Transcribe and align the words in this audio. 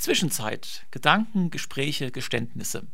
Zwischenzeit. 0.00 0.86
Gedanken, 0.90 1.50
Gespräche, 1.50 2.10
Geständnisse. 2.10 2.86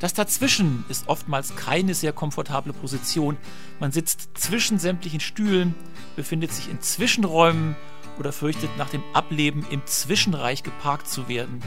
Das 0.00 0.14
Dazwischen 0.14 0.86
ist 0.88 1.08
oftmals 1.08 1.54
keine 1.54 1.92
sehr 1.92 2.14
komfortable 2.14 2.72
Position. 2.72 3.36
Man 3.78 3.92
sitzt 3.92 4.30
zwischen 4.38 4.78
sämtlichen 4.78 5.20
Stühlen, 5.20 5.74
befindet 6.16 6.52
sich 6.52 6.70
in 6.70 6.80
Zwischenräumen 6.80 7.76
oder 8.18 8.32
fürchtet 8.32 8.70
nach 8.78 8.88
dem 8.88 9.02
Ableben 9.12 9.66
im 9.70 9.84
Zwischenreich 9.84 10.62
geparkt 10.62 11.08
zu 11.08 11.28
werden. 11.28 11.60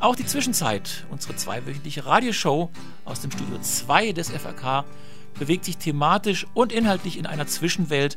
Auch 0.00 0.14
die 0.14 0.26
Zwischenzeit, 0.26 1.06
unsere 1.10 1.34
zweiwöchentliche 1.34 2.06
Radioshow 2.06 2.70
aus 3.04 3.20
dem 3.20 3.32
Studio 3.32 3.58
2 3.60 4.12
des 4.12 4.30
FRK, 4.30 4.84
bewegt 5.40 5.64
sich 5.64 5.76
thematisch 5.76 6.46
und 6.54 6.72
inhaltlich 6.72 7.18
in 7.18 7.26
einer 7.26 7.48
Zwischenwelt, 7.48 8.16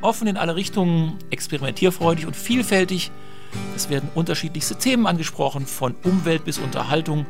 offen 0.00 0.26
in 0.26 0.36
alle 0.36 0.56
Richtungen, 0.56 1.18
experimentierfreudig 1.30 2.26
und 2.26 2.34
vielfältig. 2.34 3.12
Es 3.76 3.88
werden 3.88 4.10
unterschiedlichste 4.12 4.74
Themen 4.74 5.06
angesprochen, 5.06 5.66
von 5.66 5.94
Umwelt 6.02 6.44
bis 6.44 6.58
Unterhaltung, 6.58 7.26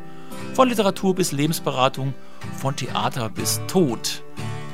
von 0.55 0.69
Literatur 0.69 1.13
bis 1.13 1.31
Lebensberatung, 1.31 2.15
von 2.57 2.75
Theater 2.75 3.29
bis 3.29 3.61
Tod. 3.67 4.23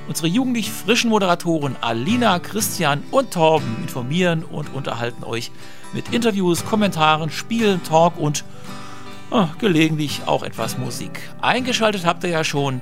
Unsere 0.08 0.28
jugendlich 0.28 0.72
frischen 0.72 1.10
Moderatoren 1.10 1.76
Alina, 1.82 2.40
Christian 2.40 3.04
und 3.12 3.32
Torben 3.32 3.76
informieren 3.82 4.46
und 4.46 4.74
unterhalten 4.74 5.26
euch 5.26 5.52
mit 5.92 6.14
Interviews, 6.14 6.64
Kommentaren, 6.64 7.30
Spielen, 7.30 7.84
Talk 7.84 8.18
und 8.18 8.46
oh, 9.32 9.48
gelegentlich 9.60 10.22
auch 10.26 10.44
etwas 10.44 10.78
Musik. 10.78 11.20
Eingeschaltet 11.42 12.06
habt 12.06 12.24
ihr 12.24 12.30
ja 12.30 12.44
schon. 12.44 12.82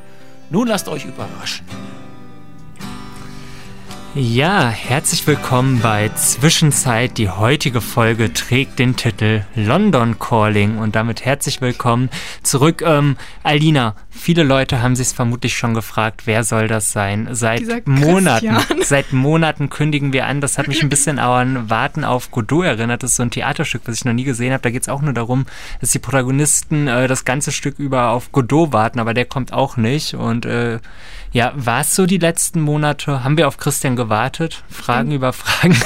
Nun 0.49 0.67
lasst 0.67 0.87
euch 0.87 1.05
überraschen. 1.05 1.65
Ja, 4.17 4.69
herzlich 4.69 5.27
willkommen 5.27 5.81
bei 5.81 6.07
Zwischenzeit. 6.07 7.17
Die 7.17 7.29
heutige 7.29 7.81
Folge 7.81 8.31
trägt 8.31 8.79
den 8.79 8.95
Titel 8.95 9.43
London 9.55 10.19
Calling 10.19 10.77
und 10.77 10.95
damit 10.95 11.25
herzlich 11.25 11.59
willkommen 11.59 12.09
zurück. 12.41 12.81
Ähm, 12.81 13.17
Alina, 13.43 13.93
viele 14.15 14.43
Leute 14.43 14.81
haben 14.81 14.95
sich 14.95 15.09
vermutlich 15.09 15.57
schon 15.57 15.73
gefragt, 15.73 16.23
wer 16.25 16.43
soll 16.43 16.67
das 16.67 16.91
sein? 16.91 17.27
Seit 17.31 17.87
Monaten, 17.87 18.57
seit 18.83 19.13
Monaten 19.13 19.69
kündigen 19.69 20.13
wir 20.13 20.25
an. 20.25 20.41
Das 20.41 20.57
hat 20.57 20.67
mich 20.67 20.81
ein 20.81 20.89
bisschen 20.89 21.19
an 21.19 21.69
Warten 21.69 22.03
auf 22.03 22.31
Godot 22.31 22.65
erinnert. 22.65 23.03
Das 23.03 23.11
ist 23.11 23.17
so 23.17 23.23
ein 23.23 23.31
Theaterstück, 23.31 23.83
was 23.85 23.95
ich 23.95 24.05
noch 24.05 24.13
nie 24.13 24.23
gesehen 24.23 24.53
habe. 24.53 24.61
Da 24.61 24.71
geht 24.71 24.83
es 24.83 24.89
auch 24.89 25.01
nur 25.01 25.13
darum, 25.13 25.45
dass 25.81 25.91
die 25.91 25.99
Protagonisten 25.99 26.87
äh, 26.87 27.07
das 27.07 27.25
ganze 27.25 27.51
Stück 27.51 27.79
über 27.79 28.09
auf 28.09 28.31
Godot 28.31 28.73
warten, 28.73 28.99
aber 28.99 29.13
der 29.13 29.25
kommt 29.25 29.53
auch 29.53 29.77
nicht 29.77 30.15
und 30.15 30.45
äh, 30.45 30.79
ja, 31.31 31.51
war 31.55 31.81
es 31.81 31.93
so 31.93 32.05
die 32.05 32.17
letzten 32.17 32.61
Monate? 32.61 33.25
Haben 33.25 33.35
wir 33.35 33.49
auf 33.49 33.57
Christian 33.57 33.97
gewartet? 33.97 34.63
Fragen 34.69 35.11
über 35.11 35.33
Fragen? 35.33 35.75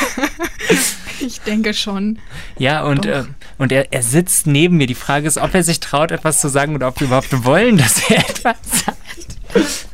ich 1.19 1.41
denke 1.41 1.73
schon. 1.73 2.19
Ja, 2.57 2.83
und, 2.83 3.05
äh, 3.05 3.23
und 3.57 3.71
er, 3.71 3.91
er 3.91 4.03
sitzt 4.03 4.47
neben 4.47 4.77
mir. 4.77 4.87
Die 4.87 4.95
Frage 4.95 5.27
ist, 5.27 5.37
ob 5.37 5.53
er 5.53 5.63
sich 5.63 5.79
traut, 5.79 6.11
etwas 6.11 6.41
zu 6.41 6.49
sagen 6.49 6.75
oder 6.75 6.87
ob 6.87 6.99
wir 6.99 7.07
überhaupt 7.07 7.43
wollen, 7.43 7.77
dass 7.77 8.09
er 8.09 8.17
etwas 8.29 8.57
sagt. 8.85 9.89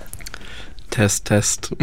Test, 0.95 1.25
Test. 1.25 1.75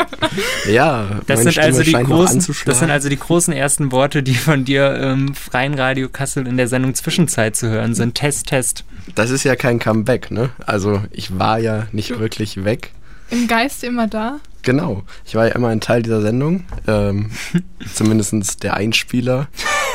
ja, 0.70 1.20
das 1.26 1.42
sind, 1.42 1.58
also 1.58 1.82
die 1.82 1.92
großen, 1.92 2.42
das 2.64 2.78
sind 2.78 2.90
also 2.90 3.10
die 3.10 3.18
großen 3.18 3.52
ersten 3.52 3.92
Worte, 3.92 4.22
die 4.22 4.34
von 4.34 4.64
dir 4.64 4.94
im 4.96 5.34
Freien 5.34 5.74
Radio 5.74 6.08
Kassel 6.08 6.46
in 6.46 6.56
der 6.56 6.66
Sendung 6.66 6.94
Zwischenzeit 6.94 7.54
zu 7.54 7.68
hören 7.68 7.94
sind. 7.94 8.14
Test, 8.14 8.46
Test. 8.46 8.84
Das 9.14 9.28
ist 9.28 9.44
ja 9.44 9.56
kein 9.56 9.78
Comeback, 9.78 10.30
ne? 10.30 10.48
Also 10.64 11.02
ich 11.10 11.38
war 11.38 11.58
ja 11.58 11.86
nicht 11.92 12.18
wirklich 12.18 12.64
weg. 12.64 12.92
Im 13.28 13.46
Geiste 13.46 13.88
immer 13.88 14.06
da? 14.06 14.40
Genau. 14.66 15.04
Ich 15.24 15.36
war 15.36 15.46
ja 15.46 15.54
immer 15.54 15.68
ein 15.68 15.80
Teil 15.80 16.02
dieser 16.02 16.20
Sendung. 16.20 16.64
Ähm, 16.88 17.30
Zumindest 17.94 18.64
der 18.64 18.74
Einspieler 18.74 19.46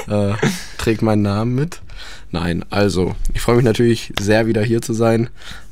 äh, 0.08 0.34
trägt 0.78 1.02
meinen 1.02 1.24
Namen 1.24 1.54
mit. 1.56 1.82
Nein, 2.32 2.64
also, 2.70 3.14
ich 3.34 3.42
freue 3.42 3.58
mich 3.58 3.66
natürlich 3.66 4.14
sehr, 4.18 4.48
wieder 4.48 4.64
hier 4.64 4.82
zu 4.82 4.94
sein. 4.94 5.30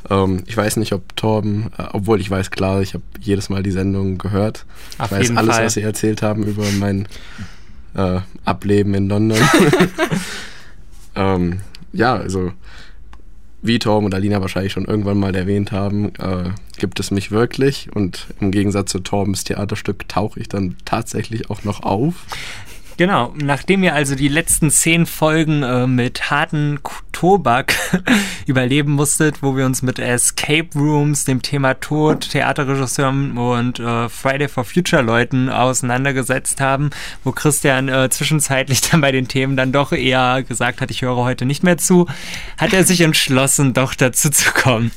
Ähm, 0.10 0.44
ich 0.48 0.58
weiß 0.58 0.76
nicht, 0.76 0.92
ob 0.92 1.16
Torben, 1.16 1.72
äh, 1.78 1.84
obwohl 1.94 2.20
ich 2.20 2.30
weiß 2.30 2.52
klar, 2.52 2.82
ich 2.82 2.94
habe 2.94 3.04
jedes 3.22 3.48
Mal 3.48 3.64
die 3.64 3.72
Sendung 3.72 4.18
gehört. 4.18 4.66
Auf 4.98 5.14
ich 5.14 5.18
weiß 5.18 5.38
alles, 5.38 5.56
Fall. 5.56 5.66
was 5.66 5.74
sie 5.76 5.82
erzählt 5.82 6.22
haben 6.22 6.44
über 6.44 6.66
mein 6.78 7.08
äh, 7.96 8.20
Ableben 8.44 8.94
in 8.96 9.08
London. 9.08 9.40
ähm, 11.16 11.62
ja, 11.94 12.18
also 12.18 12.52
wie 13.62 13.80
Torben 13.80 14.06
und 14.06 14.14
Alina 14.14 14.42
wahrscheinlich 14.42 14.74
schon 14.74 14.86
irgendwann 14.86 15.20
mal 15.20 15.36
erwähnt 15.36 15.72
haben, 15.72 16.14
äh, 16.16 16.52
gibt 16.78 17.00
es 17.00 17.12
mich 17.12 17.32
wirklich. 17.32 17.90
Und 17.94 18.28
im 18.40 18.52
Gegensatz 18.52 18.92
zu 18.92 19.00
Torbens 19.00 19.44
Theaterstück 19.44 20.08
tauche 20.08 20.40
ich 20.40 20.48
dann 20.48 20.76
tatsächlich 20.86 21.50
auch 21.50 21.64
noch 21.64 21.84
auf. 21.84 22.26
Genau, 23.00 23.34
nachdem 23.38 23.82
ihr 23.84 23.94
also 23.94 24.14
die 24.14 24.28
letzten 24.28 24.70
zehn 24.70 25.06
Folgen 25.06 25.64
äh, 25.64 25.88
mit 25.88 26.32
harten 26.32 26.82
Tobak 27.14 27.74
überleben 28.46 28.92
musstet, 28.92 29.42
wo 29.42 29.56
wir 29.56 29.66
uns 29.66 29.82
mit 29.82 30.00
Escape 30.00 30.68
Rooms, 30.76 31.24
dem 31.24 31.42
Thema 31.42 31.76
Tod, 31.76 32.30
Theaterregisseuren 32.30 33.38
und 33.38 33.80
äh, 33.80 34.10
Friday 34.10 34.50
for 34.50 34.66
Future 34.66 35.02
Leuten 35.02 35.48
auseinandergesetzt 35.48 36.60
haben, 36.60 36.90
wo 37.24 37.32
Christian 37.32 37.88
äh, 37.88 38.10
zwischenzeitlich 38.10 38.82
dann 38.92 39.00
bei 39.00 39.14
den 39.14 39.30
Themen 39.30 39.56
dann 39.56 39.72
doch 39.72 39.94
eher 39.94 40.44
gesagt 40.44 40.82
hat, 40.82 40.92
ich 40.92 41.02
höre 41.02 41.16
heute 41.16 41.46
nicht 41.46 41.64
mehr 41.64 41.78
zu, 41.78 42.06
hat 42.58 42.74
er 42.74 42.84
sich 42.84 43.00
entschlossen, 43.10 43.74
doch 43.74 43.96
dazu 43.96 44.30
zu 44.30 44.52
kommen. 44.52 44.92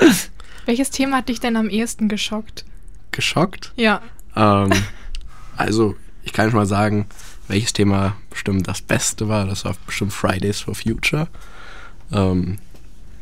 Welches 0.67 0.91
Thema 0.91 1.19
hat 1.19 1.29
dich 1.29 1.39
denn 1.39 1.57
am 1.57 1.71
ehesten 1.71 2.09
geschockt? 2.09 2.65
Geschockt? 3.13 3.73
Ja. 3.77 4.03
Ähm, 4.35 4.73
also, 5.57 5.95
ich 6.25 6.33
kann 6.33 6.51
schon 6.51 6.59
mal 6.59 6.67
sagen, 6.67 7.07
welches 7.53 7.73
Thema 7.73 8.17
bestimmt 8.31 8.67
das 8.67 8.81
Beste 8.81 9.29
war. 9.29 9.47
Das 9.47 9.65
war 9.65 9.77
bestimmt 9.87 10.13
Fridays 10.13 10.61
for 10.61 10.75
Future. 10.75 11.29
Ähm, 12.11 12.59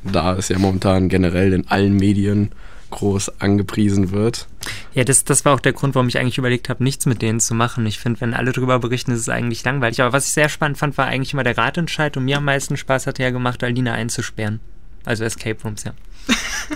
da 0.04 0.36
es 0.36 0.48
ja 0.48 0.58
momentan 0.58 1.08
generell 1.08 1.52
in 1.52 1.68
allen 1.68 1.96
Medien 1.96 2.52
groß 2.90 3.40
angepriesen 3.40 4.10
wird. 4.10 4.48
Ja, 4.94 5.04
das, 5.04 5.24
das 5.24 5.44
war 5.44 5.54
auch 5.54 5.60
der 5.60 5.72
Grund, 5.72 5.94
warum 5.94 6.08
ich 6.08 6.18
eigentlich 6.18 6.38
überlegt 6.38 6.68
habe, 6.68 6.82
nichts 6.82 7.06
mit 7.06 7.22
denen 7.22 7.40
zu 7.40 7.54
machen. 7.54 7.86
Ich 7.86 7.98
finde, 7.98 8.20
wenn 8.20 8.34
alle 8.34 8.52
darüber 8.52 8.78
berichten, 8.78 9.12
ist 9.12 9.20
es 9.20 9.28
eigentlich 9.28 9.64
langweilig. 9.64 10.00
Aber 10.00 10.12
was 10.12 10.26
ich 10.26 10.32
sehr 10.32 10.48
spannend 10.48 10.78
fand, 10.78 10.96
war 10.96 11.06
eigentlich 11.06 11.32
immer 11.32 11.44
der 11.44 11.58
Ratentscheid 11.58 12.16
und 12.16 12.24
mir 12.24 12.38
am 12.38 12.44
meisten 12.44 12.76
Spaß 12.76 13.06
hat 13.06 13.18
ja 13.18 13.30
gemacht, 13.30 13.62
Alina 13.62 13.92
einzusperren. 13.92 14.60
Also 15.04 15.24
Escape 15.24 15.62
Rooms, 15.62 15.84
ja. 15.84 15.92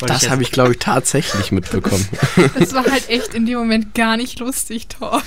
Das 0.00 0.28
habe 0.28 0.43
ich, 0.43 0.50
glaube 0.50 0.72
ich, 0.72 0.78
tatsächlich 0.78 1.53
mitbekommen. 1.53 2.06
Das 2.59 2.75
war 2.75 2.84
halt 2.84 3.09
echt 3.09 3.34
in 3.34 3.47
dem 3.47 3.59
Moment 3.59 3.94
gar 3.94 4.16
nicht 4.16 4.38
lustig, 4.41 4.88
Tom. 4.88 5.21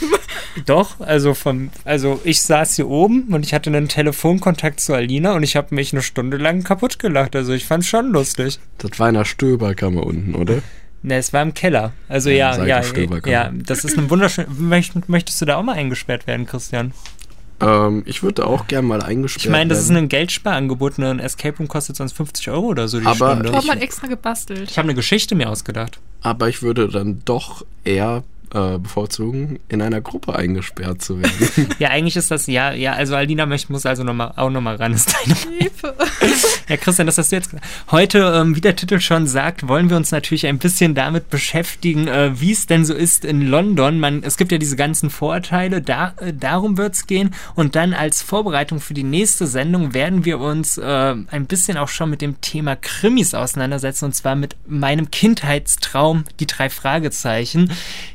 Doch, 0.65 0.99
also 0.99 1.33
vom, 1.33 1.69
also 1.85 2.19
ich 2.23 2.41
saß 2.41 2.75
hier 2.75 2.87
oben 2.87 3.33
und 3.33 3.45
ich 3.45 3.53
hatte 3.53 3.69
einen 3.69 3.87
Telefonkontakt 3.87 4.79
zu 4.79 4.93
Alina 4.93 5.33
und 5.33 5.43
ich 5.43 5.55
habe 5.55 5.73
mich 5.73 5.93
eine 5.93 6.01
Stunde 6.01 6.37
lang 6.37 6.63
kaputt 6.63 6.99
gelacht. 6.99 7.35
Also 7.35 7.53
ich 7.53 7.65
fand 7.65 7.83
es 7.83 7.89
schon 7.89 8.11
lustig. 8.11 8.59
Das 8.77 8.99
war 8.99 9.09
in 9.09 9.15
der 9.15 9.25
Stöberkammer 9.25 10.05
unten, 10.05 10.35
oder? 10.35 10.61
Ne, 11.03 11.17
es 11.17 11.31
war 11.31 11.41
im 11.41 11.53
Keller. 11.53 11.93
Also 12.09 12.29
ja, 12.29 12.57
ja, 12.65 12.81
ja, 12.81 13.19
ja, 13.25 13.51
das 13.53 13.85
ist 13.85 13.97
ein 13.97 14.09
wunderschön. 14.09 14.45
Möchtest 15.07 15.39
du 15.41 15.45
da 15.45 15.57
auch 15.57 15.63
mal 15.63 15.75
eingesperrt 15.75 16.27
werden, 16.27 16.45
Christian? 16.45 16.93
Ähm, 17.59 18.03
ich 18.05 18.23
würde 18.23 18.45
auch 18.45 18.67
gerne 18.67 18.87
mal 18.87 19.01
eingesperrt 19.01 19.45
Ich 19.45 19.51
meine, 19.51 19.69
das 19.69 19.79
ist 19.79 19.89
ein 19.89 20.09
Geldsparangebot. 20.09 20.99
Ein 20.99 21.19
Escape 21.19 21.57
Room 21.57 21.67
kostet 21.67 21.95
sonst 21.95 22.13
50 22.13 22.49
Euro 22.51 22.67
oder 22.67 22.87
so 22.87 22.99
die 22.99 23.05
aber 23.05 23.33
Stunde. 23.33 23.51
Torben 23.51 23.71
hat 23.71 23.81
extra 23.81 24.07
gebastelt. 24.07 24.69
Ich 24.69 24.77
habe 24.77 24.87
eine 24.87 24.95
Geschichte 24.95 25.35
mir 25.35 25.49
ausgedacht. 25.49 25.99
Aber 26.21 26.49
ich 26.49 26.61
würde 26.61 26.87
dann 26.87 27.21
doch 27.25 27.65
eher 27.83 28.23
äh, 28.53 28.77
bevorzugen, 28.77 29.59
in 29.67 29.81
einer 29.81 30.01
Gruppe 30.01 30.35
eingesperrt 30.35 31.01
zu 31.01 31.21
werden. 31.21 31.69
ja, 31.79 31.89
eigentlich 31.89 32.15
ist 32.15 32.31
das, 32.31 32.47
ja, 32.47 32.71
ja, 32.71 32.93
also 32.93 33.15
Aldina 33.15 33.45
muss 33.45 33.85
also 33.85 34.03
noch 34.03 34.13
mal, 34.13 34.33
auch 34.35 34.49
nochmal 34.49 34.75
ran, 34.75 34.93
ist 34.93 35.13
deine 35.13 35.57
Hilfe. 35.57 35.95
ja, 36.67 36.77
Christian, 36.77 37.07
das 37.07 37.17
hast 37.17 37.31
du 37.31 37.35
jetzt 37.35 37.49
gesagt. 37.49 37.67
Heute, 37.91 38.19
ähm, 38.35 38.55
wie 38.55 38.61
der 38.61 38.75
Titel 38.75 38.99
schon 38.99 39.27
sagt, 39.27 39.67
wollen 39.67 39.89
wir 39.89 39.97
uns 39.97 40.11
natürlich 40.11 40.47
ein 40.47 40.59
bisschen 40.59 40.95
damit 40.95 41.29
beschäftigen, 41.29 42.07
äh, 42.07 42.39
wie 42.39 42.51
es 42.51 42.67
denn 42.67 42.85
so 42.85 42.93
ist 42.93 43.25
in 43.25 43.41
London. 43.41 43.99
Man, 43.99 44.23
es 44.23 44.37
gibt 44.37 44.51
ja 44.51 44.57
diese 44.57 44.75
ganzen 44.75 45.09
Vorurteile, 45.09 45.81
da, 45.81 46.13
äh, 46.17 46.33
darum 46.33 46.77
wird 46.77 46.93
es 46.93 47.07
gehen. 47.07 47.33
Und 47.55 47.75
dann 47.75 47.93
als 47.93 48.21
Vorbereitung 48.21 48.79
für 48.79 48.93
die 48.93 49.03
nächste 49.03 49.47
Sendung 49.47 49.93
werden 49.93 50.25
wir 50.25 50.39
uns 50.39 50.77
äh, 50.77 51.15
ein 51.29 51.45
bisschen 51.47 51.77
auch 51.77 51.89
schon 51.89 52.09
mit 52.09 52.21
dem 52.21 52.41
Thema 52.41 52.75
Krimis 52.75 53.33
auseinandersetzen, 53.33 54.05
und 54.05 54.13
zwar 54.13 54.35
mit 54.35 54.55
meinem 54.67 55.11
Kindheitstraum, 55.11 56.23
die 56.39 56.47
drei 56.47 56.69
Fragezeichen. 56.69 57.71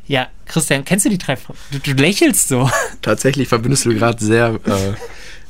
Ja, 0.06 0.21
Christian, 0.46 0.84
kennst 0.84 1.04
du 1.04 1.10
die 1.10 1.18
drei? 1.18 1.36
Du, 1.70 1.78
du 1.78 1.92
lächelst 1.92 2.48
so. 2.48 2.70
Tatsächlich 3.02 3.48
verbindest 3.48 3.86
du 3.86 3.94
gerade 3.94 4.22
sehr, 4.22 4.58
äh, 4.66 4.94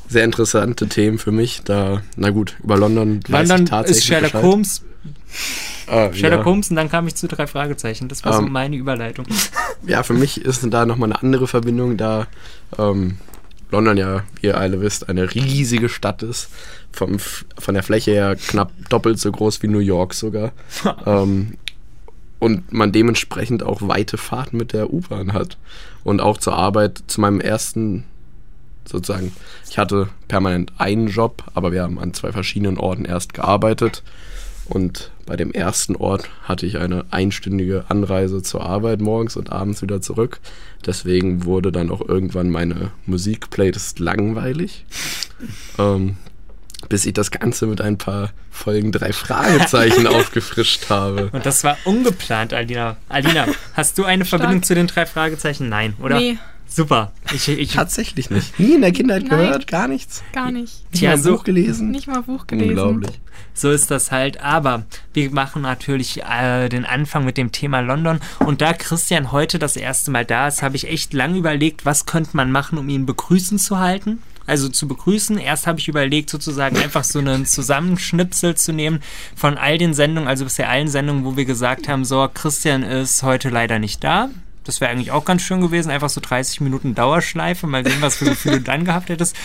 sehr 0.07 0.23
interessante 0.23 0.87
Themen 0.87 1.17
für 1.17 1.31
mich. 1.31 1.61
Da, 1.63 2.01
na 2.15 2.29
gut, 2.29 2.55
über 2.63 2.77
London. 2.77 3.21
London 3.27 3.67
ist 3.85 4.05
Sherlock 4.05 4.31
Bescheid. 4.31 4.43
Holmes. 4.43 4.81
Ah, 5.87 6.13
Sherlock 6.13 6.39
ja. 6.39 6.45
Holmes 6.45 6.69
und 6.69 6.75
dann 6.77 6.89
kam 6.89 7.07
ich 7.07 7.15
zu 7.15 7.27
drei 7.27 7.47
Fragezeichen. 7.47 8.07
Das 8.07 8.23
war 8.23 8.33
um, 8.33 8.39
so 8.39 8.45
ähm, 8.45 8.51
meine 8.51 8.75
Überleitung. 8.75 9.25
Ja, 9.85 10.01
für 10.03 10.13
mich 10.13 10.39
ist 10.39 10.65
da 10.69 10.85
nochmal 10.85 11.11
eine 11.11 11.21
andere 11.21 11.45
Verbindung, 11.45 11.97
da 11.97 12.27
ähm, 12.77 13.17
London 13.69 13.97
ja, 13.97 14.23
wie 14.39 14.47
ihr 14.47 14.57
alle 14.57 14.79
wisst, 14.79 15.09
eine 15.09 15.33
riesige 15.33 15.89
Stadt 15.89 16.23
ist. 16.23 16.47
Vom, 16.93 17.17
von 17.19 17.73
der 17.73 17.83
Fläche 17.83 18.11
her 18.11 18.35
knapp 18.35 18.71
doppelt 18.87 19.19
so 19.19 19.31
groß 19.31 19.61
wie 19.61 19.67
New 19.67 19.79
York 19.79 20.13
sogar. 20.13 20.53
ähm, 21.05 21.57
und 22.43 22.73
man 22.73 22.91
dementsprechend 22.91 23.63
auch 23.63 23.87
weite 23.87 24.17
Fahrten 24.17 24.57
mit 24.57 24.73
der 24.73 24.91
U-Bahn 24.91 25.31
hat. 25.31 25.57
Und 26.03 26.19
auch 26.19 26.37
zur 26.37 26.57
Arbeit, 26.57 27.01
zu 27.07 27.21
meinem 27.21 27.39
ersten, 27.39 28.03
sozusagen, 28.83 29.31
ich 29.69 29.77
hatte 29.77 30.09
permanent 30.27 30.73
einen 30.77 31.07
Job, 31.07 31.45
aber 31.53 31.71
wir 31.71 31.83
haben 31.83 31.97
an 31.99 32.13
zwei 32.13 32.33
verschiedenen 32.33 32.77
Orten 32.77 33.05
erst 33.05 33.33
gearbeitet. 33.33 34.03
Und 34.65 35.11
bei 35.25 35.37
dem 35.37 35.53
ersten 35.53 35.95
Ort 35.95 36.29
hatte 36.43 36.65
ich 36.65 36.79
eine 36.79 37.05
einstündige 37.11 37.85
Anreise 37.87 38.43
zur 38.43 38.65
Arbeit 38.65 38.99
morgens 38.99 39.37
und 39.37 39.49
abends 39.49 39.81
wieder 39.81 40.01
zurück. 40.01 40.41
Deswegen 40.85 41.45
wurde 41.45 41.71
dann 41.71 41.89
auch 41.89 42.01
irgendwann 42.01 42.49
meine 42.49 42.91
Musikplaylist 43.05 43.99
langweilig. 43.99 44.85
ähm, 45.79 46.17
bis 46.87 47.05
ich 47.05 47.13
das 47.13 47.31
Ganze 47.31 47.65
mit 47.67 47.81
ein 47.81 47.97
paar 47.97 48.31
Folgen 48.51 48.91
drei 48.91 49.13
Fragezeichen 49.13 50.07
aufgefrischt 50.07 50.89
habe. 50.89 51.29
Und 51.31 51.45
das 51.45 51.63
war 51.63 51.77
ungeplant, 51.85 52.53
Alina. 52.53 52.97
Alina, 53.09 53.47
hast 53.73 53.97
du 53.97 54.05
eine 54.05 54.25
Verbindung 54.25 54.63
zu 54.63 54.75
den 54.75 54.87
drei 54.87 55.05
Fragezeichen? 55.05 55.69
Nein, 55.69 55.93
oder? 56.01 56.17
Nee, 56.19 56.37
Super. 56.65 57.11
Ich, 57.31 57.47
ich, 57.47 57.73
Tatsächlich 57.73 58.31
nicht. 58.31 58.59
Nie 58.59 58.73
in 58.73 58.81
der 58.81 58.91
Kindheit 58.91 59.25
Nein. 59.27 59.29
gehört, 59.29 59.67
gar 59.67 59.87
nichts. 59.87 60.23
gar 60.33 60.49
nicht. 60.49 60.81
Nicht 60.91 60.99
Tja, 61.01 61.09
mal 61.11 61.17
ein 61.17 61.21
so- 61.21 61.33
Buch 61.35 61.43
gelesen. 61.43 61.91
Nicht 61.91 62.07
mal 62.07 62.23
Buch 62.23 62.47
gelesen. 62.47 62.69
Unglaublich. 62.69 63.19
so 63.53 63.69
ist 63.69 63.91
das 63.91 64.11
halt. 64.11 64.41
Aber 64.41 64.83
wir 65.13 65.29
machen 65.29 65.61
natürlich 65.61 66.23
äh, 66.23 66.69
den 66.69 66.85
Anfang 66.85 67.25
mit 67.25 67.37
dem 67.37 67.51
Thema 67.51 67.81
London. 67.81 68.19
Und 68.39 68.61
da 68.61 68.73
Christian 68.73 69.31
heute 69.31 69.59
das 69.59 69.75
erste 69.75 70.09
Mal 70.09 70.25
da 70.25 70.47
ist, 70.47 70.63
habe 70.63 70.75
ich 70.75 70.87
echt 70.87 71.13
lange 71.13 71.37
überlegt, 71.37 71.85
was 71.85 72.07
könnte 72.07 72.31
man 72.35 72.51
machen, 72.51 72.79
um 72.79 72.89
ihn 72.89 73.05
begrüßen 73.05 73.59
zu 73.59 73.77
halten. 73.77 74.23
Also 74.45 74.69
zu 74.69 74.87
begrüßen. 74.87 75.37
Erst 75.37 75.67
habe 75.67 75.79
ich 75.79 75.87
überlegt, 75.87 76.29
sozusagen 76.29 76.77
einfach 76.77 77.03
so 77.03 77.19
einen 77.19 77.45
Zusammenschnipsel 77.45 78.55
zu 78.55 78.73
nehmen 78.73 79.01
von 79.35 79.57
all 79.57 79.77
den 79.77 79.93
Sendungen, 79.93 80.27
also 80.27 80.43
bisher 80.43 80.69
allen 80.69 80.87
Sendungen, 80.87 81.23
wo 81.25 81.37
wir 81.37 81.45
gesagt 81.45 81.87
haben, 81.87 82.03
so, 82.05 82.27
Christian 82.33 82.83
ist 82.83 83.23
heute 83.23 83.49
leider 83.49 83.79
nicht 83.79 84.03
da. 84.03 84.29
Das 84.63 84.79
wäre 84.79 84.91
eigentlich 84.91 85.11
auch 85.11 85.25
ganz 85.25 85.41
schön 85.41 85.61
gewesen, 85.61 85.91
einfach 85.91 86.09
so 86.09 86.21
30 86.21 86.61
Minuten 86.61 86.95
Dauerschleife, 86.95 87.67
mal 87.67 87.85
sehen, 87.85 88.01
was 88.01 88.17
für 88.17 88.25
Gefühle 88.25 88.57
du 88.57 88.63
dann 88.63 88.85
gehabt 88.85 89.09
hättest. 89.09 89.35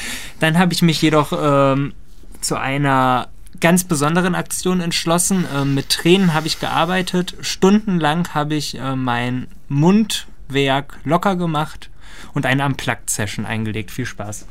Dann 0.40 0.58
habe 0.58 0.72
ich 0.72 0.82
mich 0.82 1.02
jedoch 1.02 1.32
ähm, 1.32 1.92
zu 2.40 2.56
einer 2.56 3.28
ganz 3.60 3.84
besonderen 3.84 4.34
Aktion 4.34 4.80
entschlossen. 4.80 5.44
Ähm, 5.54 5.74
mit 5.74 5.88
Tränen 5.88 6.34
habe 6.34 6.46
ich 6.46 6.60
gearbeitet. 6.60 7.34
Stundenlang 7.40 8.32
habe 8.34 8.54
ich 8.54 8.78
äh, 8.78 8.94
mein 8.94 9.48
Mundwerk 9.68 10.98
locker 11.04 11.36
gemacht 11.36 11.90
und 12.34 12.46
eine 12.46 12.64
Unplugged-Session 12.64 13.46
eingelegt. 13.46 13.90
Viel 13.90 14.06
Spaß. 14.06 14.46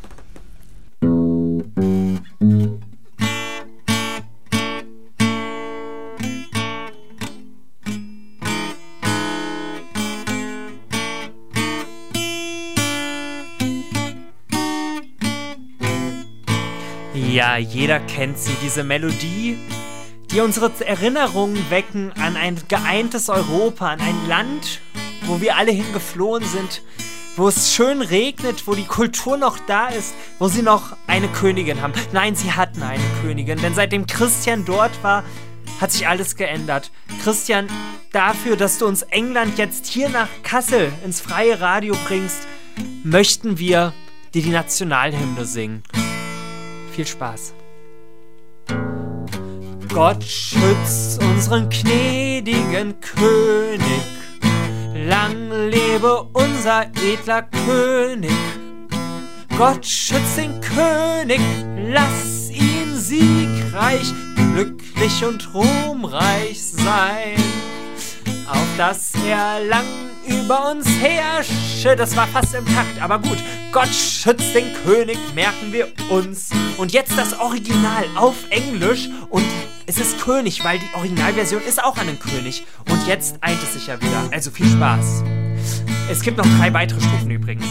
Ja, 17.37 17.57
jeder 17.57 17.99
kennt 17.99 18.39
sie, 18.39 18.55
diese 18.63 18.83
Melodie, 18.83 19.57
die 20.31 20.39
unsere 20.39 20.71
Erinnerungen 20.85 21.69
wecken 21.69 22.11
an 22.13 22.37
ein 22.37 22.59
geeintes 22.67 23.27
Europa, 23.29 23.89
an 23.89 23.99
ein 23.99 24.27
Land, 24.27 24.79
wo 25.25 25.41
wir 25.41 25.57
alle 25.57 25.71
hingeflohen 25.71 26.45
sind, 26.45 26.81
wo 27.37 27.47
es 27.47 27.73
schön 27.73 28.01
regnet, 28.01 28.67
wo 28.67 28.73
die 28.73 28.85
Kultur 28.85 29.37
noch 29.37 29.59
da 29.59 29.87
ist, 29.87 30.13
wo 30.39 30.47
sie 30.47 30.63
noch 30.63 30.97
eine 31.05 31.27
Königin 31.27 31.81
haben. 31.81 31.93
Nein, 32.11 32.35
sie 32.35 32.51
hatten 32.51 32.81
eine 32.81 33.03
Königin, 33.21 33.61
denn 33.61 33.75
seitdem 33.75 34.07
Christian 34.07 34.65
dort 34.65 34.91
war, 35.03 35.23
hat 35.79 35.91
sich 35.91 36.07
alles 36.07 36.35
geändert. 36.35 36.91
Christian, 37.23 37.67
dafür, 38.11 38.57
dass 38.57 38.79
du 38.79 38.87
uns 38.87 39.03
England 39.03 39.59
jetzt 39.59 39.85
hier 39.85 40.09
nach 40.09 40.29
Kassel 40.41 40.91
ins 41.05 41.21
freie 41.21 41.61
Radio 41.61 41.95
bringst, 42.07 42.47
möchten 43.03 43.59
wir 43.59 43.93
dir 44.33 44.41
die 44.41 44.49
Nationalhymne 44.49 45.45
singen. 45.45 45.83
Viel 46.93 47.05
Spaß. 47.05 47.53
Gott 49.93 50.23
schützt 50.23 51.23
unseren 51.23 51.69
gnädigen 51.69 52.99
König. 52.99 54.16
Lang 55.07 55.69
lebe 55.69 56.23
unser 56.33 56.85
edler 57.01 57.43
König. 57.65 58.29
Gott 59.57 59.85
schützt 59.85 60.37
den 60.37 60.59
König, 60.59 61.39
lass 61.77 62.51
ihn 62.51 62.93
siegreich, 62.93 64.11
glücklich 64.35 65.23
und 65.23 65.53
ruhmreich 65.53 66.61
sein. 66.61 67.41
Auf 68.49 68.67
dass 68.77 69.13
er 69.25 69.63
lang 69.63 69.85
über 70.27 70.71
uns 70.71 70.85
herrsche, 70.99 71.95
das 71.95 72.13
war 72.17 72.27
fast 72.27 72.53
im 72.53 72.65
Takt, 72.65 73.01
aber 73.01 73.19
gut. 73.19 73.37
Gott 73.71 73.87
schützt 73.87 74.53
den 74.53 74.73
König, 74.83 75.17
merken 75.33 75.71
wir 75.71 75.87
uns. 76.09 76.49
Und 76.77 76.91
jetzt 76.91 77.17
das 77.17 77.39
Original 77.39 78.03
auf 78.17 78.35
Englisch 78.49 79.07
und 79.29 79.45
es 79.87 79.97
ist 79.97 80.19
König, 80.19 80.63
weil 80.65 80.79
die 80.79 80.95
Originalversion 80.95 81.61
ist 81.63 81.81
auch 81.81 81.97
an 81.97 82.07
den 82.07 82.19
König. 82.19 82.65
Und 82.89 83.07
jetzt 83.07 83.37
eint 83.41 83.61
es 83.63 83.73
sich 83.73 83.87
ja 83.87 83.99
wieder. 83.99 84.29
Also 84.31 84.51
viel 84.51 84.67
Spaß. 84.67 85.23
Es 86.11 86.21
gibt 86.21 86.37
noch 86.37 86.45
drei 86.57 86.73
weitere 86.73 86.99
Stufen 86.99 87.31
übrigens. 87.31 87.65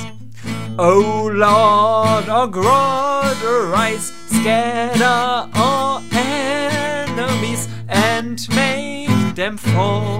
Oh 0.78 1.28
Lord, 1.30 2.28
oh 2.28 2.48
God, 2.48 3.36
arise, 3.44 4.12
scatter 4.28 5.48
our 5.54 6.02
enemies 6.12 7.68
and 7.88 8.46
make 8.54 9.34
them 9.34 9.56
fall. 9.56 10.18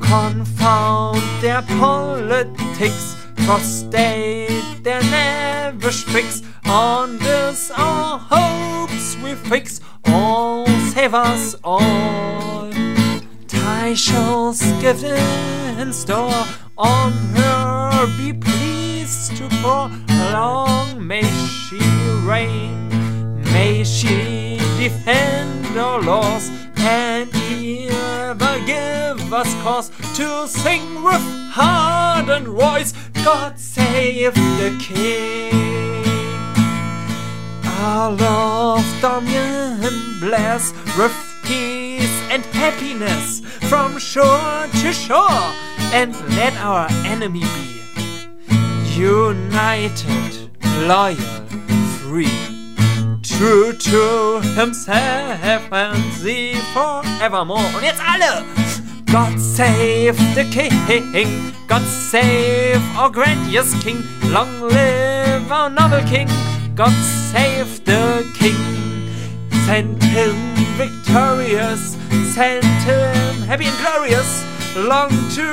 Confound 0.00 1.22
their 1.40 1.62
politics, 1.78 3.16
prostate 3.46 4.82
their 4.82 5.02
lavish 5.02 6.04
tricks. 6.04 6.42
On 6.66 7.18
this 7.18 7.70
our 7.70 8.18
hopes 8.18 9.16
we 9.22 9.34
fix. 9.34 9.80
Oh, 10.06 10.64
save 10.92 11.14
us 11.14 11.54
all. 11.62 12.70
Titles 13.46 14.60
given 14.80 15.78
in 15.78 15.92
store 15.92 16.44
on 16.76 17.12
her 17.12 18.06
be 18.16 18.32
pleased 18.32 19.36
to 19.36 19.48
prolong. 19.60 21.06
May 21.06 21.22
she 21.22 21.78
reign, 22.24 22.88
may 23.52 23.84
she 23.84 24.58
defend 24.78 25.78
our 25.78 26.00
laws 26.02 26.50
and 26.76 27.30
ever 27.34 28.58
give 28.66 29.32
us 29.32 29.52
cause 29.62 29.90
to 30.16 30.46
sing 30.48 31.02
with 31.02 31.22
heart 31.50 32.28
and 32.28 32.46
voice. 32.48 32.92
God 33.24 33.58
save 33.58 34.34
the 34.34 34.76
King. 34.80 36.23
Our 37.80 38.12
love 38.12 38.84
dominion 39.00 40.20
bless 40.20 40.72
with 40.96 41.14
peace 41.42 42.10
and 42.30 42.44
happiness 42.46 43.40
from 43.68 43.98
shore 43.98 44.66
to 44.80 44.92
shore, 44.92 45.52
and 45.92 46.14
let 46.36 46.54
our 46.56 46.86
enemy 47.04 47.40
be 47.40 47.74
united, 48.94 50.50
loyal, 50.86 51.16
free, 51.98 52.30
true 53.22 53.72
to 53.72 54.40
himself 54.54 55.72
and 55.72 56.12
thee 56.22 56.54
forevermore. 56.72 57.68
Und 57.74 57.82
jetzt 57.82 58.00
alle! 58.00 58.44
God 59.06 59.38
save 59.38 60.16
the 60.34 60.44
king, 60.50 61.52
God 61.68 61.82
save 61.82 62.82
our 62.96 63.10
grandiose 63.10 63.74
king, 63.82 64.02
long 64.32 64.60
live 64.60 65.52
our 65.52 65.70
noble 65.70 66.02
king, 66.08 66.28
God 66.74 66.92
save 67.30 67.84
the 67.84 68.28
king. 68.34 68.56
Send 69.64 70.02
him 70.02 70.34
victorious, 70.76 71.96
send 72.34 72.64
him 72.82 73.42
happy 73.46 73.66
and 73.66 73.78
glorious, 73.78 74.44
long 74.76 75.08
to 75.36 75.46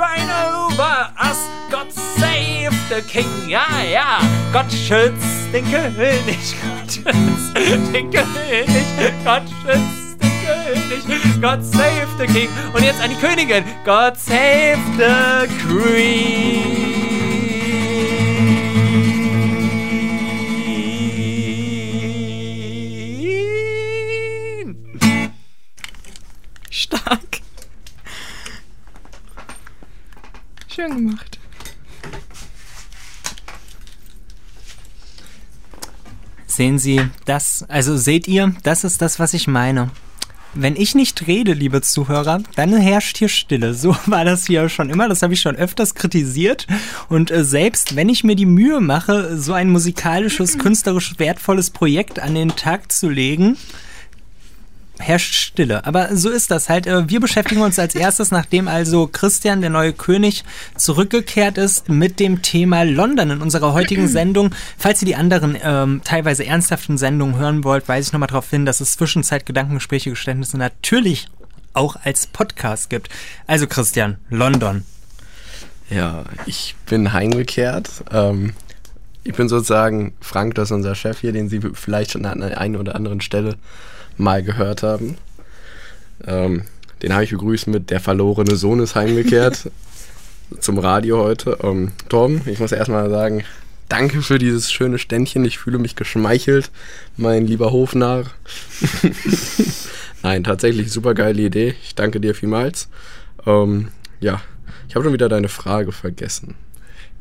reign 0.00 0.30
over 0.30 1.12
us. 1.20 1.46
God 1.70 1.92
save 1.92 2.72
the 2.88 3.02
king, 3.02 3.28
ja, 3.48 3.66
ja, 3.82 4.20
Gott 4.50 4.72
schützt 4.72 5.52
den 5.52 5.64
König, 5.70 6.54
Gott 6.62 6.90
schützt 6.90 7.92
den 7.92 8.10
König, 8.10 8.86
Gott 9.24 9.42
schützt 9.62 10.22
den 10.22 10.32
König, 10.42 11.42
God 11.42 11.62
save 11.62 12.08
the 12.18 12.26
king. 12.26 12.48
Und 12.72 12.82
jetzt 12.82 13.00
an 13.02 13.10
die 13.10 13.16
Königin, 13.16 13.62
God 13.84 14.16
save 14.16 14.78
the 14.96 15.46
queen. 15.66 17.11
Stark. 26.92 27.40
Schön 30.68 30.94
gemacht. 30.94 31.38
Sehen 36.46 36.78
Sie 36.78 37.00
das? 37.24 37.64
Also 37.68 37.96
seht 37.96 38.28
ihr, 38.28 38.54
das 38.62 38.84
ist 38.84 39.00
das, 39.00 39.18
was 39.18 39.32
ich 39.32 39.48
meine. 39.48 39.90
wenn 40.54 40.76
ich 40.76 40.94
nicht 40.94 41.26
rede, 41.26 41.54
liebe 41.54 41.80
Zuhörer, 41.80 42.42
dann 42.56 42.76
herrscht 42.76 43.16
hier 43.16 43.30
Stille. 43.30 43.72
So 43.72 43.96
war 44.06 44.26
das 44.26 44.46
hier 44.46 44.68
schon 44.68 44.90
immer. 44.90 45.08
Das 45.08 45.22
habe 45.22 45.32
ich 45.32 45.40
schon 45.40 45.56
öfters 45.56 45.94
kritisiert. 45.94 46.66
Und 47.08 47.30
äh, 47.30 47.42
selbst 47.42 47.96
wenn 47.96 48.10
ich 48.10 48.22
mir 48.22 48.36
die 48.36 48.44
Mühe 48.44 48.82
mache, 48.82 49.38
so 49.38 49.54
ein 49.54 49.70
musikalisches, 49.70 50.58
künstlerisch 50.58 51.18
wertvolles 51.18 51.70
Projekt 51.70 52.18
an 52.18 52.34
den 52.34 52.50
Tag 52.50 52.92
zu 52.92 53.08
legen, 53.08 53.56
herrscht 55.02 55.34
Stille. 55.34 55.84
Aber 55.84 56.16
so 56.16 56.30
ist 56.30 56.50
das 56.50 56.68
halt. 56.68 56.86
Äh, 56.86 57.08
Wir 57.08 57.20
beschäftigen 57.20 57.60
uns 57.60 57.78
als 57.78 57.94
erstes, 57.94 58.30
nachdem 58.30 58.68
also 58.68 59.06
Christian, 59.06 59.60
der 59.60 59.70
neue 59.70 59.92
König, 59.92 60.44
zurückgekehrt 60.76 61.58
ist, 61.58 61.88
mit 61.88 62.20
dem 62.20 62.42
Thema 62.42 62.84
London 62.84 63.30
in 63.30 63.42
unserer 63.42 63.72
heutigen 63.72 64.08
Sendung. 64.08 64.54
Falls 64.78 65.02
ihr 65.02 65.06
die 65.06 65.16
anderen 65.16 65.56
ähm, 65.62 66.00
teilweise 66.04 66.46
ernsthaften 66.46 66.98
Sendungen 66.98 67.36
hören 67.36 67.64
wollt, 67.64 67.88
weise 67.88 68.08
ich 68.08 68.12
nochmal 68.12 68.28
darauf 68.28 68.48
hin, 68.48 68.64
dass 68.64 68.80
es 68.80 68.94
Zwischenzeit 68.94 69.44
Gedankengespräche, 69.46 70.10
Geständnisse 70.10 70.56
natürlich 70.56 71.28
auch 71.74 71.96
als 72.04 72.26
Podcast 72.26 72.90
gibt. 72.90 73.08
Also 73.46 73.66
Christian, 73.66 74.18
London. 74.30 74.84
Ja, 75.90 76.24
ich 76.46 76.74
bin 76.86 77.12
heimgekehrt. 77.12 77.88
Ähm, 78.10 78.54
ich 79.24 79.34
bin 79.34 79.48
sozusagen 79.48 80.14
Frank, 80.20 80.54
das 80.54 80.68
ist 80.68 80.72
unser 80.72 80.94
Chef 80.94 81.20
hier, 81.20 81.32
den 81.32 81.48
Sie 81.48 81.60
vielleicht 81.74 82.12
schon 82.12 82.24
an 82.24 82.40
der 82.40 82.58
einen 82.58 82.76
oder 82.76 82.94
anderen 82.94 83.20
Stelle 83.20 83.56
mal 84.22 84.42
gehört 84.42 84.82
haben. 84.82 85.16
Ähm, 86.26 86.62
den 87.02 87.12
habe 87.12 87.24
ich 87.24 87.30
begrüßt 87.30 87.66
mit 87.66 87.90
Der 87.90 88.00
verlorene 88.00 88.56
Sohn 88.56 88.80
ist 88.80 88.94
heimgekehrt 88.94 89.70
zum 90.60 90.78
Radio 90.78 91.18
heute. 91.18 91.58
Ähm, 91.62 91.92
Tom, 92.08 92.42
ich 92.46 92.60
muss 92.60 92.72
erstmal 92.72 93.10
sagen, 93.10 93.44
danke 93.88 94.22
für 94.22 94.38
dieses 94.38 94.72
schöne 94.72 94.98
Ständchen. 94.98 95.44
Ich 95.44 95.58
fühle 95.58 95.78
mich 95.78 95.96
geschmeichelt, 95.96 96.70
mein 97.16 97.46
lieber 97.46 97.72
Hofnarr. 97.72 98.26
Nein, 100.22 100.44
tatsächlich 100.44 100.92
super 100.92 101.14
geile 101.14 101.42
Idee. 101.42 101.74
Ich 101.82 101.94
danke 101.94 102.20
dir 102.20 102.34
vielmals. 102.34 102.88
Ähm, 103.44 103.88
ja, 104.20 104.40
ich 104.88 104.94
habe 104.94 105.04
schon 105.04 105.12
wieder 105.12 105.28
deine 105.28 105.48
Frage 105.48 105.90
vergessen. 105.90 106.54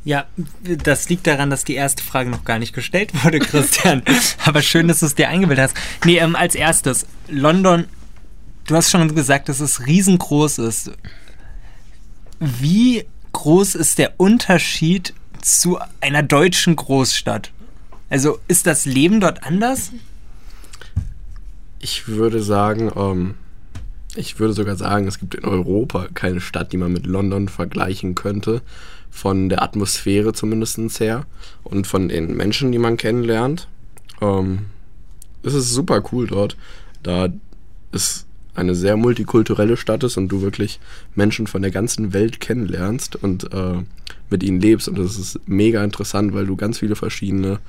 Ja, 0.03 0.25
das 0.63 1.10
liegt 1.10 1.27
daran, 1.27 1.51
dass 1.51 1.63
die 1.63 1.75
erste 1.75 2.03
Frage 2.03 2.29
noch 2.29 2.43
gar 2.43 2.58
nicht 2.58 2.74
gestellt 2.74 3.24
wurde, 3.24 3.39
Christian. 3.39 4.01
Aber 4.43 4.62
schön, 4.62 4.88
dass 4.88 5.01
du 5.01 5.05
es 5.05 5.15
dir 5.15 5.29
eingebildet 5.29 5.65
hast. 5.65 6.05
Nee, 6.05 6.17
ähm, 6.17 6.36
als 6.36 6.55
erstes, 6.55 7.05
London, 7.27 7.86
du 8.65 8.75
hast 8.75 8.89
schon 8.89 9.13
gesagt, 9.13 9.48
dass 9.50 9.60
es 9.60 9.86
riesengroß 9.86 10.58
ist. 10.60 10.91
Wie 12.39 13.05
groß 13.34 13.75
ist 13.75 14.00
der 14.00 14.13
Unterschied 14.17 15.13
zu 15.41 15.77
einer 16.00 16.24
deutschen 16.24 16.75
Großstadt? 16.75 17.51
Also 18.10 18.39
ist 18.48 18.65
das 18.65 18.86
Leben 18.86 19.20
dort 19.20 19.43
anders? 19.43 19.91
Ich 21.79 22.08
würde 22.08 22.41
sagen, 22.41 22.91
ähm, 22.96 23.36
ich 24.15 24.39
würde 24.39 24.53
sogar 24.53 24.75
sagen, 24.75 25.08
es 25.08 25.20
gibt 25.20 25.36
in 25.36 25.46
Europa 25.46 26.08
keine 26.13 26.41
Stadt, 26.41 26.74
die 26.74 26.77
man 26.77 26.91
mit 26.91 27.05
London 27.05 27.48
vergleichen 27.48 28.15
könnte. 28.15 28.62
Von 29.12 29.50
der 29.50 29.62
Atmosphäre 29.62 30.34
zumindest 30.34 31.00
her 31.00 31.25
und 31.63 31.86
von 31.86 32.08
den 32.10 32.36
Menschen, 32.36 32.72
die 32.72 32.80
man 32.80 32.98
kennenlernt. 32.98 33.68
Ähm, 34.22 34.68
es 35.44 35.53
ist 35.53 35.72
super 35.72 36.01
cool 36.12 36.27
dort, 36.27 36.58
da 37.03 37.27
es 37.91 38.25
eine 38.56 38.75
sehr 38.75 38.98
multikulturelle 38.98 39.77
Stadt 39.77 40.03
ist 40.03 40.18
und 40.18 40.27
du 40.30 40.41
wirklich 40.41 40.80
Menschen 41.15 41.48
von 41.48 41.62
der 41.62 41.72
ganzen 41.72 42.13
Welt 42.13 42.39
kennenlernst 42.39 43.15
und 43.15 43.53
äh, 43.53 43.84
mit 44.30 44.44
ihnen 44.44 44.60
lebst. 44.60 44.88
Und 44.88 44.98
das 44.98 45.18
ist 45.18 45.39
mega 45.46 45.84
interessant, 45.84 46.34
weil 46.34 46.46
du 46.46 46.56
ganz 46.56 46.80
viele 46.80 46.96
verschiedene 46.96 47.60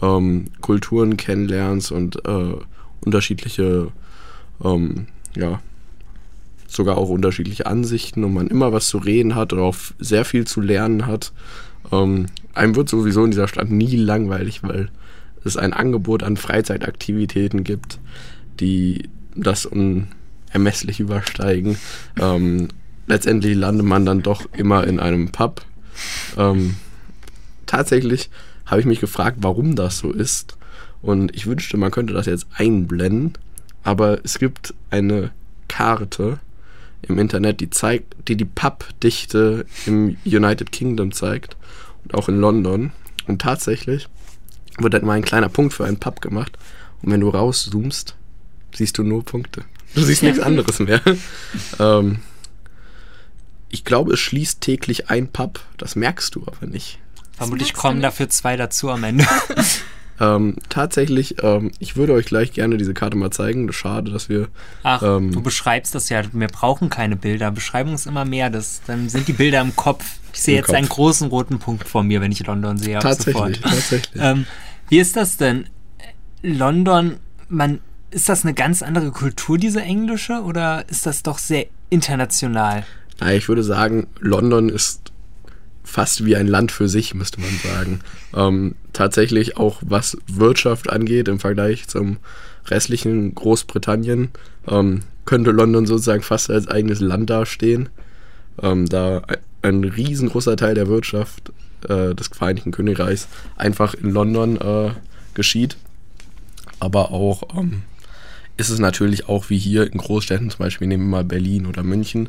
ähm, 0.00 0.46
Kulturen 0.60 1.16
kennenlernst 1.16 1.92
und 1.92 2.24
äh, 2.26 2.54
unterschiedliche, 3.04 3.88
ähm, 4.62 5.06
ja, 5.36 5.60
sogar 6.74 6.98
auch 6.98 7.08
unterschiedliche 7.08 7.66
Ansichten 7.66 8.24
und 8.24 8.34
man 8.34 8.48
immer 8.48 8.72
was 8.72 8.86
zu 8.86 8.98
reden 8.98 9.34
hat 9.34 9.52
oder 9.52 9.62
auch 9.62 9.76
sehr 9.98 10.24
viel 10.24 10.46
zu 10.46 10.60
lernen 10.60 11.06
hat. 11.06 11.32
Ähm, 11.92 12.26
einem 12.54 12.76
wird 12.76 12.88
sowieso 12.88 13.24
in 13.24 13.30
dieser 13.30 13.48
Stadt 13.48 13.70
nie 13.70 13.96
langweilig, 13.96 14.62
weil 14.62 14.88
es 15.44 15.56
ein 15.56 15.72
Angebot 15.72 16.22
an 16.22 16.36
Freizeitaktivitäten 16.36 17.64
gibt, 17.64 17.98
die 18.60 19.08
das 19.34 19.66
unermesslich 19.66 21.00
übersteigen. 21.00 21.78
Ähm, 22.20 22.68
letztendlich 23.06 23.56
landet 23.56 23.86
man 23.86 24.04
dann 24.04 24.22
doch 24.22 24.46
immer 24.52 24.86
in 24.86 25.00
einem 25.00 25.32
Pub. 25.32 25.64
Ähm, 26.36 26.76
tatsächlich 27.66 28.30
habe 28.66 28.80
ich 28.80 28.86
mich 28.86 29.00
gefragt, 29.00 29.38
warum 29.40 29.76
das 29.76 29.98
so 29.98 30.12
ist. 30.12 30.56
Und 31.02 31.34
ich 31.34 31.46
wünschte, 31.46 31.76
man 31.76 31.90
könnte 31.90 32.12
das 32.12 32.26
jetzt 32.26 32.46
einblenden. 32.54 33.32
Aber 33.82 34.20
es 34.24 34.38
gibt 34.38 34.74
eine 34.90 35.30
Karte 35.68 36.38
im 37.02 37.18
Internet, 37.18 37.60
die 37.60 37.70
zeigt, 37.70 38.28
die 38.28 38.36
die 38.36 38.44
Pappdichte 38.44 39.66
im 39.86 40.16
United 40.24 40.72
Kingdom 40.72 41.12
zeigt 41.12 41.56
und 42.04 42.14
auch 42.14 42.28
in 42.28 42.40
London. 42.40 42.92
Und 43.26 43.40
tatsächlich 43.40 44.08
wird 44.78 44.94
dann 44.94 45.04
mal 45.04 45.14
ein 45.14 45.24
kleiner 45.24 45.48
Punkt 45.48 45.74
für 45.74 45.84
einen 45.84 45.98
Pub 45.98 46.20
gemacht. 46.20 46.58
Und 47.02 47.12
wenn 47.12 47.20
du 47.20 47.28
rauszoomst, 47.28 48.16
siehst 48.74 48.98
du 48.98 49.02
nur 49.02 49.24
Punkte. 49.24 49.64
Du 49.94 50.02
siehst 50.02 50.22
nichts 50.22 50.40
anderes 50.40 50.78
mehr. 50.78 51.00
ähm, 51.78 52.20
ich 53.68 53.84
glaube, 53.84 54.14
es 54.14 54.20
schließt 54.20 54.60
täglich 54.60 55.10
ein 55.10 55.28
Pub. 55.28 55.60
Das 55.76 55.96
merkst 55.96 56.34
du 56.34 56.44
aber 56.46 56.66
nicht. 56.66 56.98
Vermutlich 57.36 57.72
kommen 57.72 58.02
dafür 58.02 58.28
zwei 58.28 58.56
dazu 58.56 58.90
am 58.90 59.04
Ende. 59.04 59.26
Ähm, 60.20 60.56
tatsächlich, 60.68 61.42
ähm, 61.42 61.72
ich 61.78 61.96
würde 61.96 62.12
euch 62.12 62.26
gleich 62.26 62.52
gerne 62.52 62.76
diese 62.76 62.92
Karte 62.92 63.16
mal 63.16 63.30
zeigen. 63.30 63.72
Schade, 63.72 64.10
dass 64.10 64.28
wir. 64.28 64.48
Ach, 64.82 65.02
ähm, 65.02 65.32
du 65.32 65.42
beschreibst 65.42 65.94
das 65.94 66.10
ja. 66.10 66.22
Wir 66.32 66.48
brauchen 66.48 66.90
keine 66.90 67.16
Bilder. 67.16 67.50
Beschreibung 67.50 67.94
ist 67.94 68.06
immer 68.06 68.26
mehr. 68.26 68.50
Das, 68.50 68.82
dann 68.86 69.08
sind 69.08 69.28
die 69.28 69.32
Bilder 69.32 69.62
im 69.62 69.74
Kopf. 69.74 70.04
Ich 70.34 70.42
sehe 70.42 70.56
jetzt 70.56 70.66
Kopf. 70.66 70.76
einen 70.76 70.88
großen 70.88 71.28
roten 71.28 71.58
Punkt 71.58 71.88
vor 71.88 72.02
mir, 72.02 72.20
wenn 72.20 72.32
ich 72.32 72.46
London 72.46 72.76
sehe. 72.76 72.98
tatsächlich, 72.98 73.60
tatsächlich. 73.60 74.10
Ähm, 74.20 74.46
wie 74.88 74.98
ist 74.98 75.16
das 75.16 75.36
denn? 75.36 75.66
London, 76.42 77.16
man, 77.48 77.80
ist 78.10 78.28
das 78.28 78.44
eine 78.44 78.54
ganz 78.54 78.82
andere 78.82 79.10
Kultur, 79.12 79.56
diese 79.56 79.80
englische, 79.80 80.42
oder 80.42 80.88
ist 80.88 81.06
das 81.06 81.22
doch 81.22 81.38
sehr 81.38 81.66
international? 81.88 82.84
Naja, 83.20 83.36
ich 83.36 83.48
würde 83.48 83.62
sagen, 83.62 84.06
London 84.18 84.68
ist 84.68 85.09
fast 85.84 86.24
wie 86.24 86.36
ein 86.36 86.46
Land 86.46 86.72
für 86.72 86.88
sich, 86.88 87.14
müsste 87.14 87.40
man 87.40 87.50
sagen. 87.62 88.00
Ähm, 88.34 88.74
tatsächlich 88.92 89.56
auch 89.56 89.78
was 89.84 90.16
Wirtschaft 90.26 90.90
angeht 90.90 91.28
im 91.28 91.40
Vergleich 91.40 91.88
zum 91.88 92.18
restlichen 92.66 93.34
Großbritannien, 93.34 94.28
ähm, 94.68 95.00
könnte 95.24 95.50
London 95.50 95.86
sozusagen 95.86 96.22
fast 96.22 96.50
als 96.50 96.68
eigenes 96.68 97.00
Land 97.00 97.30
dastehen, 97.30 97.88
ähm, 98.62 98.86
da 98.86 99.22
ein 99.62 99.84
riesengroßer 99.84 100.56
Teil 100.56 100.74
der 100.74 100.88
Wirtschaft 100.88 101.52
äh, 101.88 102.14
des 102.14 102.28
Vereinigten 102.28 102.72
Königreichs 102.72 103.28
einfach 103.56 103.94
in 103.94 104.10
London 104.10 104.56
äh, 104.56 104.90
geschieht. 105.34 105.76
Aber 106.78 107.10
auch 107.10 107.42
ähm, 107.56 107.82
ist 108.56 108.70
es 108.70 108.78
natürlich 108.78 109.28
auch 109.28 109.50
wie 109.50 109.58
hier 109.58 109.90
in 109.90 109.98
Großstädten, 109.98 110.50
zum 110.50 110.58
Beispiel 110.58 110.86
nehmen 110.88 111.04
wir 111.04 111.18
mal 111.18 111.24
Berlin 111.24 111.66
oder 111.66 111.82
München, 111.82 112.28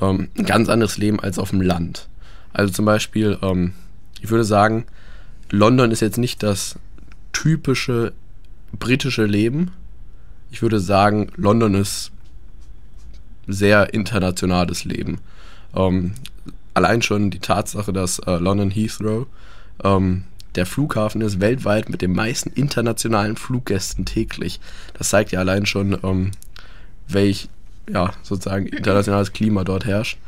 ähm, 0.00 0.28
ein 0.36 0.44
ganz 0.44 0.68
anderes 0.68 0.98
Leben 0.98 1.20
als 1.20 1.38
auf 1.38 1.50
dem 1.50 1.60
Land. 1.60 2.08
Also 2.54 2.72
zum 2.72 2.86
Beispiel, 2.86 3.36
ähm, 3.42 3.74
ich 4.22 4.30
würde 4.30 4.44
sagen, 4.44 4.86
London 5.50 5.90
ist 5.90 6.00
jetzt 6.00 6.16
nicht 6.16 6.42
das 6.42 6.78
typische 7.32 8.14
britische 8.78 9.26
Leben. 9.26 9.72
Ich 10.50 10.62
würde 10.62 10.80
sagen, 10.80 11.30
London 11.36 11.74
ist 11.74 12.10
sehr 13.46 13.92
internationales 13.92 14.84
Leben. 14.84 15.18
Ähm, 15.74 16.12
allein 16.72 17.02
schon 17.02 17.30
die 17.30 17.40
Tatsache, 17.40 17.92
dass 17.92 18.18
äh, 18.20 18.36
London 18.36 18.70
Heathrow 18.70 19.26
ähm, 19.82 20.24
der 20.54 20.66
Flughafen 20.66 21.20
ist 21.20 21.40
weltweit 21.40 21.88
mit 21.88 22.00
den 22.02 22.12
meisten 22.12 22.50
internationalen 22.50 23.36
Fluggästen 23.36 24.04
täglich. 24.04 24.60
Das 24.96 25.08
zeigt 25.08 25.32
ja 25.32 25.40
allein 25.40 25.66
schon, 25.66 25.98
ähm, 26.04 26.30
welch 27.08 27.48
ja, 27.90 28.12
sozusagen 28.22 28.66
internationales 28.66 29.32
Klima 29.32 29.64
dort 29.64 29.84
herrscht. 29.84 30.18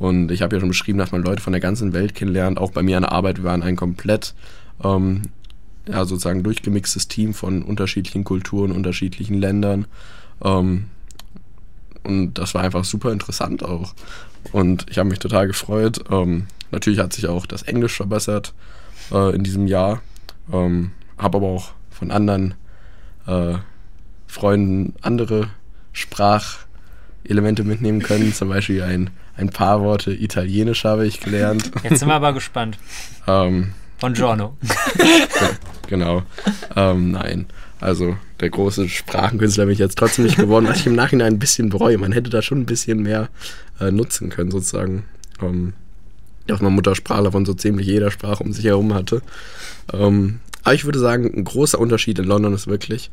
Und 0.00 0.32
ich 0.32 0.40
habe 0.40 0.56
ja 0.56 0.60
schon 0.60 0.70
beschrieben, 0.70 0.98
dass 0.98 1.12
man 1.12 1.22
Leute 1.22 1.42
von 1.42 1.52
der 1.52 1.60
ganzen 1.60 1.92
Welt 1.92 2.14
kennenlernt. 2.14 2.58
Auch 2.58 2.72
bei 2.72 2.82
mir 2.82 2.96
an 2.96 3.02
der 3.02 3.12
Arbeit, 3.12 3.36
wir 3.36 3.44
waren 3.44 3.62
ein 3.62 3.76
komplett 3.76 4.34
ähm, 4.82 5.22
ja, 5.86 6.06
sozusagen 6.06 6.42
durchgemixtes 6.42 7.06
Team 7.06 7.34
von 7.34 7.62
unterschiedlichen 7.62 8.24
Kulturen, 8.24 8.72
unterschiedlichen 8.72 9.34
Ländern. 9.34 9.86
Ähm, 10.42 10.86
und 12.02 12.34
das 12.34 12.54
war 12.54 12.62
einfach 12.62 12.84
super 12.84 13.12
interessant 13.12 13.62
auch. 13.62 13.94
Und 14.52 14.86
ich 14.88 14.96
habe 14.96 15.10
mich 15.10 15.18
total 15.18 15.46
gefreut. 15.46 16.02
Ähm, 16.10 16.46
natürlich 16.70 16.98
hat 16.98 17.12
sich 17.12 17.28
auch 17.28 17.44
das 17.44 17.62
Englisch 17.62 17.94
verbessert 17.94 18.54
äh, 19.12 19.34
in 19.34 19.44
diesem 19.44 19.66
Jahr. 19.66 20.00
Ähm, 20.50 20.92
habe 21.18 21.36
aber 21.36 21.48
auch 21.48 21.72
von 21.90 22.10
anderen 22.10 22.54
äh, 23.26 23.56
Freunden 24.26 24.94
andere 25.02 25.48
Sprachelemente 25.92 27.64
mitnehmen 27.64 28.00
können. 28.00 28.32
Zum 28.32 28.48
Beispiel 28.48 28.82
ein, 28.82 29.10
ein 29.40 29.48
paar 29.50 29.80
Worte 29.80 30.12
Italienisch 30.12 30.84
habe 30.84 31.06
ich 31.06 31.20
gelernt. 31.20 31.70
Jetzt 31.82 32.00
sind 32.00 32.08
wir 32.08 32.14
aber 32.14 32.32
gespannt. 32.32 32.78
ähm, 33.26 33.72
Buongiorno. 33.98 34.56
genau. 35.88 36.22
Ähm, 36.76 37.10
nein. 37.10 37.46
Also 37.80 38.16
der 38.40 38.50
große 38.50 38.88
Sprachenkünstler 38.88 39.64
bin 39.64 39.72
ich 39.72 39.78
jetzt 39.78 39.98
trotzdem 39.98 40.24
nicht 40.26 40.36
geworden, 40.36 40.66
was 40.68 40.80
ich 40.80 40.86
im 40.86 40.94
Nachhinein 40.94 41.34
ein 41.34 41.38
bisschen 41.38 41.70
bereue. 41.70 41.98
Man 41.98 42.12
hätte 42.12 42.30
da 42.30 42.42
schon 42.42 42.60
ein 42.60 42.66
bisschen 42.66 43.02
mehr 43.02 43.28
äh, 43.78 43.90
nutzen 43.90 44.28
können, 44.30 44.50
sozusagen. 44.50 45.04
Ähm, 45.42 45.72
ja, 46.46 46.54
auch 46.54 46.60
mal 46.60 46.70
Muttersprachler 46.70 47.32
von 47.32 47.46
so 47.46 47.54
ziemlich 47.54 47.86
jeder 47.86 48.10
Sprache 48.10 48.42
um 48.42 48.52
sich 48.52 48.64
herum 48.64 48.92
hatte. 48.94 49.22
Ähm, 49.92 50.40
aber 50.62 50.74
ich 50.74 50.84
würde 50.84 50.98
sagen, 50.98 51.30
ein 51.34 51.44
großer 51.44 51.78
Unterschied 51.78 52.18
in 52.18 52.26
London 52.26 52.54
ist 52.54 52.66
wirklich, 52.66 53.10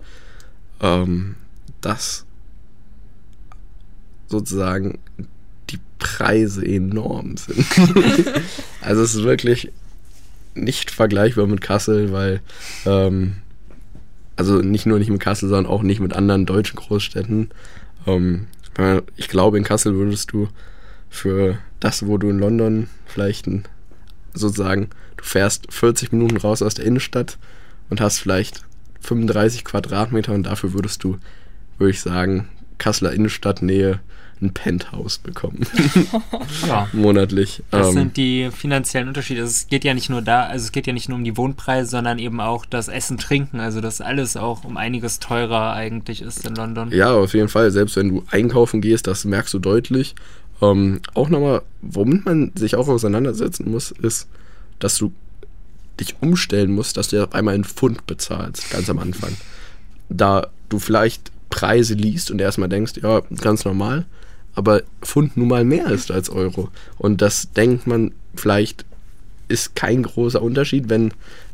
ähm, 0.82 1.36
dass 1.82 2.26
sozusagen 4.28 5.00
Preise 6.00 6.66
enorm 6.66 7.38
sind. 7.38 7.66
also 8.82 9.02
es 9.02 9.16
ist 9.16 9.24
wirklich 9.24 9.72
nicht 10.54 10.92
vergleichbar 10.92 11.48
mit 11.48 11.62
Kassel, 11.62 12.12
weil 12.12 12.42
ähm, 12.86 13.38
also 14.36 14.62
nicht 14.62 14.86
nur 14.86 15.00
nicht 15.00 15.10
mit 15.10 15.22
Kassel, 15.22 15.50
sondern 15.50 15.72
auch 15.72 15.84
nicht 15.84 16.00
mit 16.00 16.14
anderen 16.14 16.46
deutschen 16.46 16.78
Großstädten. 16.78 17.50
Ähm, 18.06 18.48
ich 19.16 19.28
glaube, 19.28 19.58
in 19.58 19.64
Kassel 19.64 19.96
würdest 19.96 20.32
du 20.32 20.50
für 21.10 21.58
das, 21.80 22.06
wo 22.06 22.18
du 22.18 22.30
in 22.30 22.40
London 22.40 22.88
vielleicht 23.06 23.48
ein, 23.48 23.66
sozusagen, 24.34 24.90
du 25.18 25.24
fährst 25.24 25.74
40 25.74 26.12
Minuten 26.12 26.38
raus 26.38 26.62
aus 26.62 26.76
der 26.76 26.86
Innenstadt 26.86 27.38
und 27.90 28.02
hast 28.02 28.20
vielleicht 28.20 28.66
35 29.02 29.66
Quadratmeter 29.66 30.34
und 30.34 30.44
dafür 30.44 30.74
würdest 30.74 31.04
du, 31.04 31.18
würde 31.78 31.92
ich 31.92 32.02
sagen, 32.02 32.50
Kasseler 32.78 33.14
Innenstadtnähe 33.14 34.00
ein 34.42 34.54
Penthouse 34.54 35.18
bekommen. 35.18 35.66
ja. 36.68 36.88
Monatlich. 36.94 37.64
Das 37.72 37.88
ähm, 37.88 37.94
sind 37.94 38.18
die 38.18 38.50
finanziellen 38.52 39.08
Unterschiede. 39.08 39.42
Also 39.42 39.52
es 39.52 39.68
geht 39.68 39.84
ja 39.84 39.94
nicht 39.94 40.10
nur 40.10 40.22
da, 40.22 40.44
also 40.44 40.66
es 40.66 40.72
geht 40.72 40.88
ja 40.88 40.94
nicht 40.94 41.10
nur 41.10 41.18
um 41.18 41.24
die 41.24 41.38
Wohnpreise, 41.38 41.90
sondern 41.90 42.20
eben 42.20 42.40
auch 42.40 42.66
das 42.66 42.88
Essen, 42.88 43.18
Trinken. 43.18 43.60
Also 43.60 43.82
dass 43.82 44.02
alles 44.02 44.38
auch 44.38 44.64
um 44.64 44.78
einiges 44.78 45.20
teurer 45.20 45.74
eigentlich 45.74 46.22
ist 46.22 46.46
in 46.46 46.56
London. 46.56 46.92
Ja, 46.92 47.14
auf 47.14 47.34
jeden 47.34 47.50
Fall. 47.50 47.72
Selbst 47.72 47.96
wenn 47.96 48.10
du 48.10 48.24
einkaufen 48.30 48.82
gehst, 48.82 49.08
das 49.08 49.26
merkst 49.26 49.54
du 49.54 49.60
deutlich. 49.60 50.16
Ähm, 50.62 51.02
auch 51.14 51.30
nochmal, 51.30 51.62
womit 51.82 52.26
man 52.26 52.52
sich 52.56 52.76
auch 52.76 52.88
auseinandersetzen 52.88 53.70
muss, 53.70 53.92
ist, 53.92 54.28
dass 54.80 54.98
du 54.98 55.14
dich 56.00 56.16
umstellen 56.22 56.74
musst, 56.74 56.98
dass 56.98 57.10
du 57.10 57.24
auf 57.24 57.34
einmal 57.34 57.56
einen 57.56 57.64
Pfund 57.64 58.06
bezahlst, 58.08 58.70
ganz 58.70 58.90
am 58.90 59.00
Anfang. 59.00 59.36
Da 60.10 60.48
du 60.70 60.80
vielleicht 60.80 61.32
Preise 61.50 61.94
liest 61.94 62.32
und 62.32 62.40
erstmal 62.40 62.70
denkst, 62.70 62.94
ja, 63.02 63.22
ganz 63.42 63.66
normal, 63.66 64.06
aber 64.58 64.82
Pfund 65.04 65.38
nun 65.38 65.50
mal 65.50 65.64
mehr 65.64 65.86
ist 65.92 66.10
als 66.10 66.32
Euro. 66.32 66.70
Und 66.98 67.22
das 67.22 67.52
denkt 67.52 67.86
man 67.86 68.12
vielleicht 68.34 68.86
ist 69.50 69.76
kein 69.76 70.02
großer 70.02 70.42
Unterschied, 70.42 70.90
wenn 70.90 71.12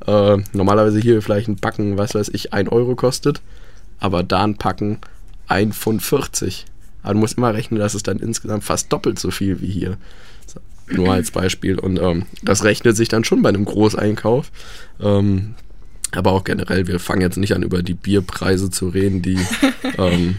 äh, 0.08 0.38
normalerweise 0.54 1.00
hier 1.00 1.22
vielleicht 1.22 1.50
ein 1.50 1.58
Packen, 1.58 1.98
was 1.98 2.16
weiß 2.16 2.30
ich, 2.30 2.54
1 2.54 2.72
Euro 2.72 2.96
kostet, 2.96 3.42
aber 4.00 4.24
da 4.24 4.46
ein 4.46 4.56
Packen 4.56 5.00
1 5.48 5.76
Pfund 5.76 6.02
40. 6.02 6.66
Aber 7.04 7.16
du 7.16 7.20
musst 7.20 7.38
immer 7.38 7.54
rechnen, 7.54 7.78
dass 7.78 7.94
es 7.94 8.04
dann 8.04 8.20
insgesamt 8.20 8.64
fast 8.64 8.92
doppelt 8.94 9.20
so 9.20 9.32
viel 9.32 9.60
wie 9.60 9.68
hier. 9.68 9.98
So, 10.48 10.62
nur 10.96 11.12
als 11.12 11.32
Beispiel. 11.32 11.78
Und 11.78 12.00
ähm, 12.00 12.26
das 12.42 12.64
rechnet 12.64 12.96
sich 12.96 13.10
dann 13.10 13.26
schon 13.26 13.42
bei 13.42 13.50
einem 13.50 13.66
Großeinkauf. 13.66 14.50
Ähm, 15.02 15.56
aber 16.14 16.32
auch 16.32 16.46
generell, 16.46 16.88
wir 16.88 17.02
fangen 17.02 17.22
jetzt 17.22 17.38
nicht 17.38 17.54
an, 17.54 17.64
über 17.64 17.84
die 17.84 17.96
Bierpreise 17.96 18.72
zu 18.72 18.88
reden, 18.88 19.22
die 19.22 19.40
ähm, 19.98 20.38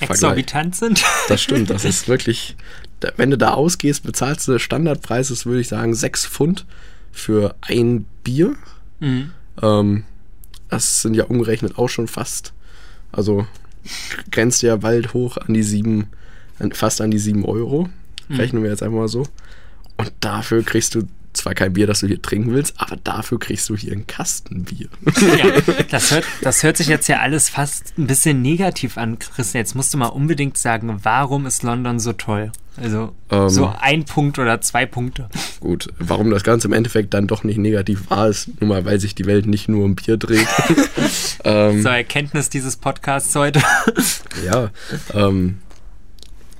exorbitant 0.00 0.76
sind. 0.76 1.04
Das 1.28 1.42
stimmt, 1.42 1.70
das 1.70 1.84
ist 1.84 2.08
wirklich, 2.08 2.56
wenn 3.16 3.30
du 3.30 3.38
da 3.38 3.54
ausgehst, 3.54 4.02
bezahlst 4.04 4.46
du 4.48 4.58
Standardpreis, 4.58 5.30
ist, 5.30 5.46
würde 5.46 5.60
ich 5.60 5.68
sagen, 5.68 5.94
6 5.94 6.26
Pfund 6.26 6.66
für 7.12 7.54
ein 7.62 8.06
Bier. 8.22 8.54
Mhm. 9.00 9.32
Ähm, 9.62 10.04
das 10.68 11.02
sind 11.02 11.14
ja 11.14 11.24
umgerechnet 11.24 11.78
auch 11.78 11.88
schon 11.88 12.08
fast, 12.08 12.52
also 13.12 13.46
grenzt 14.30 14.62
ja 14.62 14.76
bald 14.76 15.14
hoch 15.14 15.36
an 15.36 15.54
die 15.54 15.62
7, 15.62 16.08
fast 16.72 17.00
an 17.00 17.10
die 17.10 17.18
7 17.18 17.44
Euro. 17.44 17.88
Mhm. 18.28 18.36
Rechnen 18.36 18.62
wir 18.62 18.70
jetzt 18.70 18.82
einfach 18.82 18.98
mal 18.98 19.08
so. 19.08 19.26
Und 19.96 20.12
dafür 20.20 20.62
kriegst 20.62 20.94
du 20.94 21.08
zwar 21.36 21.54
kein 21.54 21.72
Bier, 21.72 21.86
das 21.86 22.00
du 22.00 22.06
hier 22.06 22.20
trinken 22.20 22.52
willst, 22.52 22.74
aber 22.78 22.96
dafür 22.96 23.38
kriegst 23.38 23.68
du 23.68 23.76
hier 23.76 23.92
ein 23.92 24.06
Kastenbier. 24.06 24.88
Ja, 25.36 25.60
das 25.90 26.10
hört, 26.10 26.24
das 26.42 26.62
hört 26.62 26.76
sich 26.76 26.88
jetzt 26.88 27.08
ja 27.08 27.20
alles 27.20 27.48
fast 27.48 27.94
ein 27.98 28.06
bisschen 28.06 28.42
negativ 28.42 28.98
an, 28.98 29.18
Christian. 29.18 29.60
Jetzt 29.60 29.74
musst 29.74 29.92
du 29.94 29.98
mal 29.98 30.06
unbedingt 30.06 30.58
sagen, 30.58 31.00
warum 31.02 31.46
ist 31.46 31.62
London 31.62 31.98
so 31.98 32.12
toll? 32.12 32.52
Also 32.76 33.14
ähm, 33.30 33.48
so 33.48 33.72
ein 33.80 34.04
Punkt 34.04 34.38
oder 34.38 34.60
zwei 34.60 34.84
Punkte. 34.84 35.28
Gut, 35.60 35.88
warum 35.98 36.30
das 36.30 36.42
Ganze 36.42 36.68
im 36.68 36.74
Endeffekt 36.74 37.14
dann 37.14 37.26
doch 37.26 37.42
nicht 37.42 37.58
negativ 37.58 38.10
war, 38.10 38.28
ist 38.28 38.60
nur 38.60 38.68
mal, 38.68 38.84
weil 38.84 39.00
sich 39.00 39.14
die 39.14 39.24
Welt 39.24 39.46
nicht 39.46 39.68
nur 39.68 39.84
um 39.84 39.94
Bier 39.94 40.18
dreht. 40.18 40.46
ähm, 41.44 41.82
Zur 41.82 41.92
Erkenntnis 41.92 42.50
dieses 42.50 42.76
Podcasts 42.76 43.34
heute. 43.34 43.62
ja, 44.44 44.70
ähm, 45.14 45.58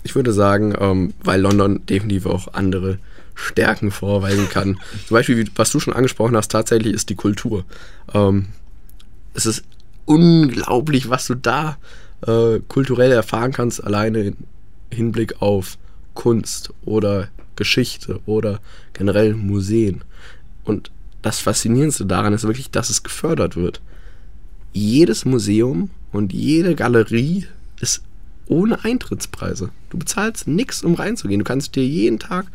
ich 0.04 0.14
würde 0.14 0.32
sagen, 0.32 0.74
ähm, 0.78 1.14
weil 1.22 1.40
London 1.40 1.84
definitiv 1.84 2.26
auch 2.26 2.54
andere 2.54 2.98
Stärken 3.36 3.90
vorweisen 3.90 4.48
kann. 4.48 4.80
Zum 5.06 5.14
Beispiel, 5.14 5.48
was 5.54 5.70
du 5.70 5.78
schon 5.78 5.94
angesprochen 5.94 6.36
hast, 6.36 6.50
tatsächlich 6.50 6.94
ist 6.94 7.10
die 7.10 7.14
Kultur. 7.14 7.64
Ähm, 8.12 8.46
es 9.34 9.46
ist 9.46 9.62
unglaublich, 10.06 11.10
was 11.10 11.26
du 11.26 11.34
da 11.34 11.76
äh, 12.26 12.60
kulturell 12.66 13.12
erfahren 13.12 13.52
kannst, 13.52 13.84
alleine 13.84 14.20
im 14.22 14.36
Hinblick 14.90 15.42
auf 15.42 15.76
Kunst 16.14 16.72
oder 16.84 17.28
Geschichte 17.56 18.20
oder 18.26 18.60
generell 18.94 19.34
Museen. 19.34 20.02
Und 20.64 20.90
das 21.22 21.40
Faszinierendste 21.40 22.06
daran 22.06 22.32
ist 22.32 22.44
wirklich, 22.44 22.70
dass 22.70 22.88
es 22.88 23.02
gefördert 23.02 23.56
wird. 23.56 23.80
Jedes 24.72 25.24
Museum 25.24 25.90
und 26.12 26.32
jede 26.32 26.74
Galerie 26.74 27.46
ist 27.80 28.02
ohne 28.48 28.84
Eintrittspreise. 28.84 29.70
Du 29.90 29.98
bezahlst 29.98 30.46
nichts, 30.46 30.82
um 30.82 30.94
reinzugehen. 30.94 31.40
Du 31.40 31.44
kannst 31.44 31.74
dir 31.76 31.84
jeden 31.84 32.18
Tag, 32.18 32.46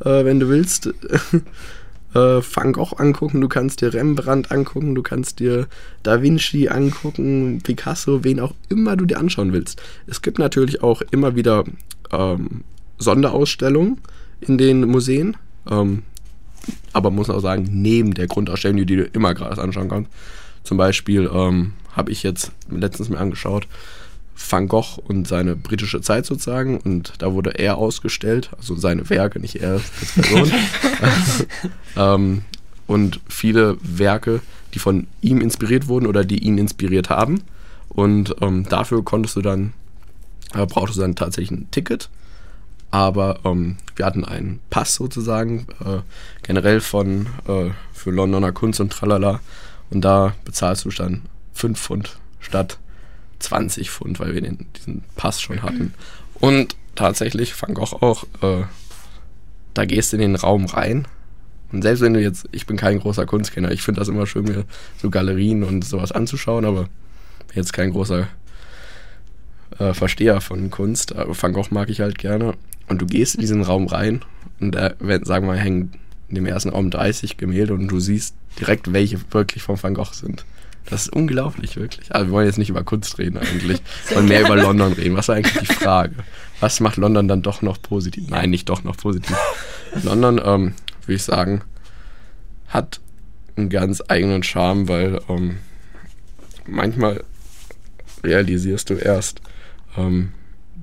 äh, 0.00 0.24
wenn 0.24 0.40
du 0.40 0.48
willst, 0.48 0.86
äh, 2.14 2.14
Van 2.14 2.72
Gogh 2.72 2.96
angucken, 2.96 3.40
du 3.40 3.48
kannst 3.48 3.80
dir 3.80 3.92
Rembrandt 3.92 4.50
angucken, 4.50 4.94
du 4.94 5.02
kannst 5.02 5.40
dir 5.40 5.66
Da 6.02 6.22
Vinci 6.22 6.68
angucken, 6.68 7.60
Picasso, 7.62 8.24
wen 8.24 8.40
auch 8.40 8.54
immer 8.68 8.96
du 8.96 9.04
dir 9.04 9.18
anschauen 9.18 9.52
willst. 9.52 9.80
Es 10.06 10.22
gibt 10.22 10.38
natürlich 10.38 10.82
auch 10.82 11.02
immer 11.10 11.36
wieder 11.36 11.64
ähm, 12.10 12.64
Sonderausstellungen 12.98 13.98
in 14.40 14.58
den 14.58 14.82
Museen. 14.82 15.36
Ähm, 15.68 16.02
aber 16.92 17.10
muss 17.10 17.30
auch 17.30 17.40
sagen, 17.40 17.68
neben 17.70 18.14
der 18.14 18.26
Grundausstellung, 18.26 18.78
die 18.78 18.96
du 18.96 19.04
immer 19.04 19.34
gratis 19.34 19.58
anschauen 19.58 19.88
kannst. 19.88 20.10
Zum 20.64 20.78
Beispiel 20.78 21.30
ähm, 21.32 21.74
habe 21.92 22.10
ich 22.10 22.22
jetzt 22.22 22.50
letztens 22.70 23.08
mir 23.08 23.18
angeschaut, 23.18 23.68
Van 24.36 24.68
Gogh 24.68 25.00
und 25.06 25.26
seine 25.26 25.56
britische 25.56 26.00
Zeit 26.00 26.26
sozusagen. 26.26 26.78
Und 26.78 27.14
da 27.18 27.32
wurde 27.32 27.58
er 27.58 27.78
ausgestellt, 27.78 28.50
also 28.58 28.76
seine 28.76 29.08
Werke, 29.08 29.40
nicht 29.40 29.56
er 29.56 29.72
als 29.72 30.12
Person. 30.14 30.52
ähm, 31.96 32.42
und 32.86 33.20
viele 33.28 33.78
Werke, 33.82 34.40
die 34.74 34.78
von 34.78 35.06
ihm 35.22 35.40
inspiriert 35.40 35.88
wurden 35.88 36.06
oder 36.06 36.24
die 36.24 36.38
ihn 36.38 36.58
inspiriert 36.58 37.10
haben. 37.10 37.42
Und 37.88 38.36
ähm, 38.40 38.68
dafür 38.68 39.02
konntest 39.04 39.36
du 39.36 39.42
dann, 39.42 39.72
äh, 40.54 40.66
brauchtest 40.66 40.98
du 40.98 41.02
dann 41.02 41.16
tatsächlich 41.16 41.50
ein 41.50 41.70
Ticket. 41.70 42.10
Aber 42.90 43.40
ähm, 43.44 43.78
wir 43.96 44.06
hatten 44.06 44.24
einen 44.24 44.60
Pass 44.70 44.94
sozusagen, 44.94 45.66
äh, 45.84 45.98
generell 46.42 46.80
von 46.80 47.26
äh, 47.48 47.70
für 47.92 48.10
Londoner 48.10 48.52
Kunst 48.52 48.80
und 48.80 48.92
tralala. 48.92 49.40
Und 49.90 50.02
da 50.02 50.34
bezahlst 50.44 50.84
du 50.84 50.90
dann 50.90 51.22
5 51.54 51.80
Pfund 51.80 52.18
statt 52.40 52.78
20 53.38 53.90
Pfund, 53.90 54.20
weil 54.20 54.34
wir 54.34 54.40
den, 54.40 54.66
diesen 54.76 55.04
Pass 55.16 55.40
schon 55.40 55.62
hatten. 55.62 55.94
Und 56.34 56.76
tatsächlich, 56.94 57.60
Van 57.60 57.74
Gogh 57.74 57.96
auch, 58.00 58.24
äh, 58.42 58.64
da 59.74 59.84
gehst 59.84 60.12
du 60.12 60.16
in 60.16 60.22
den 60.22 60.36
Raum 60.36 60.66
rein. 60.66 61.06
Und 61.72 61.82
selbst 61.82 62.00
wenn 62.00 62.14
du 62.14 62.20
jetzt, 62.20 62.48
ich 62.52 62.66
bin 62.66 62.76
kein 62.76 62.98
großer 62.98 63.26
Kunstkenner, 63.26 63.70
ich 63.70 63.82
finde 63.82 64.00
das 64.00 64.08
immer 64.08 64.26
schön, 64.26 64.44
mir 64.44 64.64
so 65.00 65.10
Galerien 65.10 65.64
und 65.64 65.84
sowas 65.84 66.12
anzuschauen, 66.12 66.64
aber 66.64 66.88
jetzt 67.54 67.72
kein 67.72 67.90
großer 67.90 68.28
äh, 69.78 69.92
Versteher 69.92 70.40
von 70.40 70.70
Kunst. 70.70 71.14
Aber 71.14 71.40
Van 71.40 71.52
Gogh 71.52 71.68
mag 71.70 71.90
ich 71.90 72.00
halt 72.00 72.18
gerne. 72.18 72.54
Und 72.88 73.02
du 73.02 73.06
gehst 73.06 73.34
in 73.34 73.40
diesen 73.40 73.62
Raum 73.62 73.88
rein 73.88 74.24
und 74.60 74.74
da, 74.74 74.94
sagen 75.22 75.46
wir 75.48 75.54
hängen 75.54 75.92
in 76.28 76.36
dem 76.36 76.46
ersten 76.46 76.70
Raum 76.70 76.90
30 76.90 77.36
Gemälde 77.36 77.74
und 77.74 77.88
du 77.88 78.00
siehst 78.00 78.34
direkt, 78.58 78.92
welche 78.92 79.20
wirklich 79.32 79.62
von 79.62 79.80
Van 79.80 79.94
Gogh 79.94 80.12
sind. 80.12 80.44
Das 80.88 81.02
ist 81.02 81.12
unglaublich, 81.12 81.76
wirklich. 81.76 82.14
Also 82.14 82.26
wir 82.28 82.32
wollen 82.32 82.46
jetzt 82.46 82.58
nicht 82.58 82.70
über 82.70 82.84
Kunst 82.84 83.18
reden 83.18 83.38
eigentlich. 83.38 83.80
Wir 84.08 84.16
wollen 84.16 84.28
mehr 84.28 84.42
über 84.42 84.56
London 84.56 84.92
reden. 84.92 85.16
Was 85.16 85.28
war 85.28 85.34
eigentlich 85.34 85.68
die 85.68 85.74
Frage? 85.74 86.14
Was 86.60 86.78
macht 86.78 86.96
London 86.96 87.26
dann 87.26 87.42
doch 87.42 87.60
noch 87.60 87.82
positiv? 87.82 88.28
Nein, 88.28 88.50
nicht 88.50 88.68
doch 88.68 88.84
noch 88.84 88.96
positiv. 88.96 89.36
London, 90.04 90.40
ähm, 90.44 90.74
würde 91.04 91.16
ich 91.16 91.24
sagen, 91.24 91.62
hat 92.68 93.00
einen 93.56 93.68
ganz 93.68 94.02
eigenen 94.06 94.42
Charme, 94.42 94.88
weil 94.88 95.20
ähm, 95.28 95.58
manchmal 96.66 97.24
realisierst 98.22 98.90
du 98.90 98.94
erst, 98.94 99.40
ähm, 99.96 100.32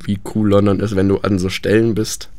wie 0.03 0.19
cool 0.33 0.49
London 0.49 0.79
ist, 0.79 0.95
wenn 0.95 1.07
du 1.07 1.19
an 1.19 1.39
so 1.39 1.49
Stellen 1.49 1.95
bist, 1.95 2.29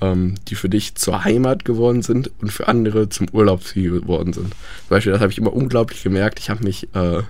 ähm, 0.00 0.34
die 0.48 0.54
für 0.54 0.68
dich 0.68 0.94
zur 0.94 1.24
Heimat 1.24 1.64
geworden 1.64 2.02
sind 2.02 2.30
und 2.40 2.52
für 2.52 2.68
andere 2.68 3.08
zum 3.08 3.28
Urlaubsziel 3.32 4.00
geworden 4.00 4.32
sind. 4.32 4.50
Zum 4.50 4.88
Beispiel, 4.88 5.12
das 5.12 5.20
habe 5.20 5.32
ich 5.32 5.38
immer 5.38 5.52
unglaublich 5.52 6.02
gemerkt. 6.02 6.38
Ich 6.38 6.50
habe 6.50 6.64
mich 6.64 6.88
äh, 6.94 7.22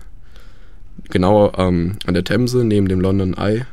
genau 1.10 1.52
ähm, 1.56 1.96
an 2.06 2.14
der 2.14 2.24
Themse, 2.24 2.64
neben 2.64 2.88
dem 2.88 3.00
London 3.00 3.34
Eye. 3.34 3.66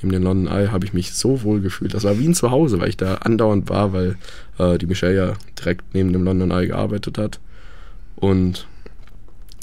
Neben 0.00 0.12
dem 0.12 0.22
London 0.22 0.52
Eye 0.52 0.70
habe 0.70 0.86
ich 0.86 0.92
mich 0.92 1.14
so 1.14 1.42
wohl 1.42 1.60
gefühlt. 1.60 1.94
Das 1.94 2.04
war 2.04 2.18
wie 2.18 2.28
ein 2.28 2.34
Zuhause, 2.34 2.78
weil 2.78 2.90
ich 2.90 2.96
da 2.96 3.16
andauernd 3.16 3.68
war, 3.68 3.92
weil 3.92 4.16
äh, 4.58 4.78
die 4.78 4.86
Michelle 4.86 5.16
ja 5.16 5.32
direkt 5.58 5.94
neben 5.94 6.12
dem 6.12 6.22
London 6.22 6.52
Eye 6.52 6.68
gearbeitet 6.68 7.18
hat. 7.18 7.40
Und 8.14 8.66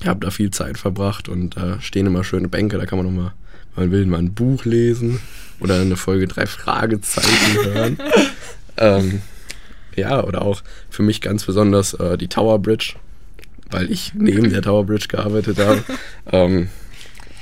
ich 0.01 0.07
habe 0.07 0.19
da 0.19 0.29
viel 0.29 0.51
Zeit 0.51 0.77
verbracht 0.77 1.29
und 1.29 1.55
da 1.55 1.79
stehen 1.79 2.05
immer 2.05 2.23
schöne 2.23 2.49
Bänke, 2.49 2.77
da 2.77 2.85
kann 2.85 2.97
man 2.97 3.05
nochmal, 3.05 3.33
wenn 3.75 3.85
man 3.85 3.91
will, 3.91 4.05
mal 4.05 4.19
ein 4.19 4.33
Buch 4.33 4.65
lesen 4.65 5.19
oder 5.59 5.79
eine 5.79 5.95
Folge 5.95 6.27
drei 6.27 6.45
Fragezeichen 6.45 7.65
hören. 7.65 7.97
ähm, 8.77 9.21
ja, 9.95 10.23
oder 10.23 10.41
auch 10.41 10.61
für 10.89 11.03
mich 11.03 11.21
ganz 11.21 11.45
besonders 11.45 11.93
äh, 11.93 12.17
die 12.17 12.27
Tower 12.27 12.59
Bridge, 12.59 12.95
weil 13.71 13.91
ich 13.91 14.13
neben 14.13 14.49
der 14.49 14.61
Tower 14.61 14.85
Bridge 14.85 15.07
gearbeitet 15.07 15.59
habe. 15.59 15.83
ähm, 16.31 16.69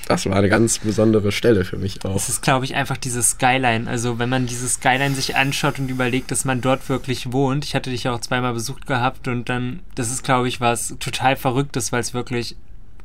das 0.08 0.26
war 0.26 0.36
eine 0.36 0.50
ganz 0.50 0.80
besondere 0.80 1.32
Stelle 1.32 1.64
für 1.64 1.78
mich 1.78 2.04
auch. 2.04 2.16
Es 2.16 2.28
ist, 2.28 2.42
glaube 2.42 2.66
ich, 2.66 2.76
einfach 2.76 2.98
dieses 2.98 3.32
Skyline. 3.32 3.90
Also, 3.90 4.20
wenn 4.20 4.30
man 4.30 4.48
dieses 4.48 4.74
Skyline 4.74 5.16
sich 5.16 5.36
anschaut 5.36 5.80
und 5.80 5.90
überlegt, 5.90 6.30
dass 6.30 6.44
man 6.44 6.60
dort 6.60 6.90
wirklich 6.90 7.32
wohnt. 7.32 7.64
Ich 7.64 7.74
hatte 7.74 7.90
dich 7.90 8.04
ja 8.04 8.14
auch 8.14 8.20
zweimal 8.20 8.54
besucht 8.54 8.86
gehabt 8.86 9.28
und 9.28 9.48
dann, 9.48 9.80
das 9.96 10.12
ist, 10.12 10.24
glaube 10.24 10.48
ich, 10.50 10.60
was 10.60 10.96
total 11.00 11.38
Verrücktes, 11.38 11.92
weil 11.92 12.02
es 12.02 12.14
wirklich, 12.14 12.58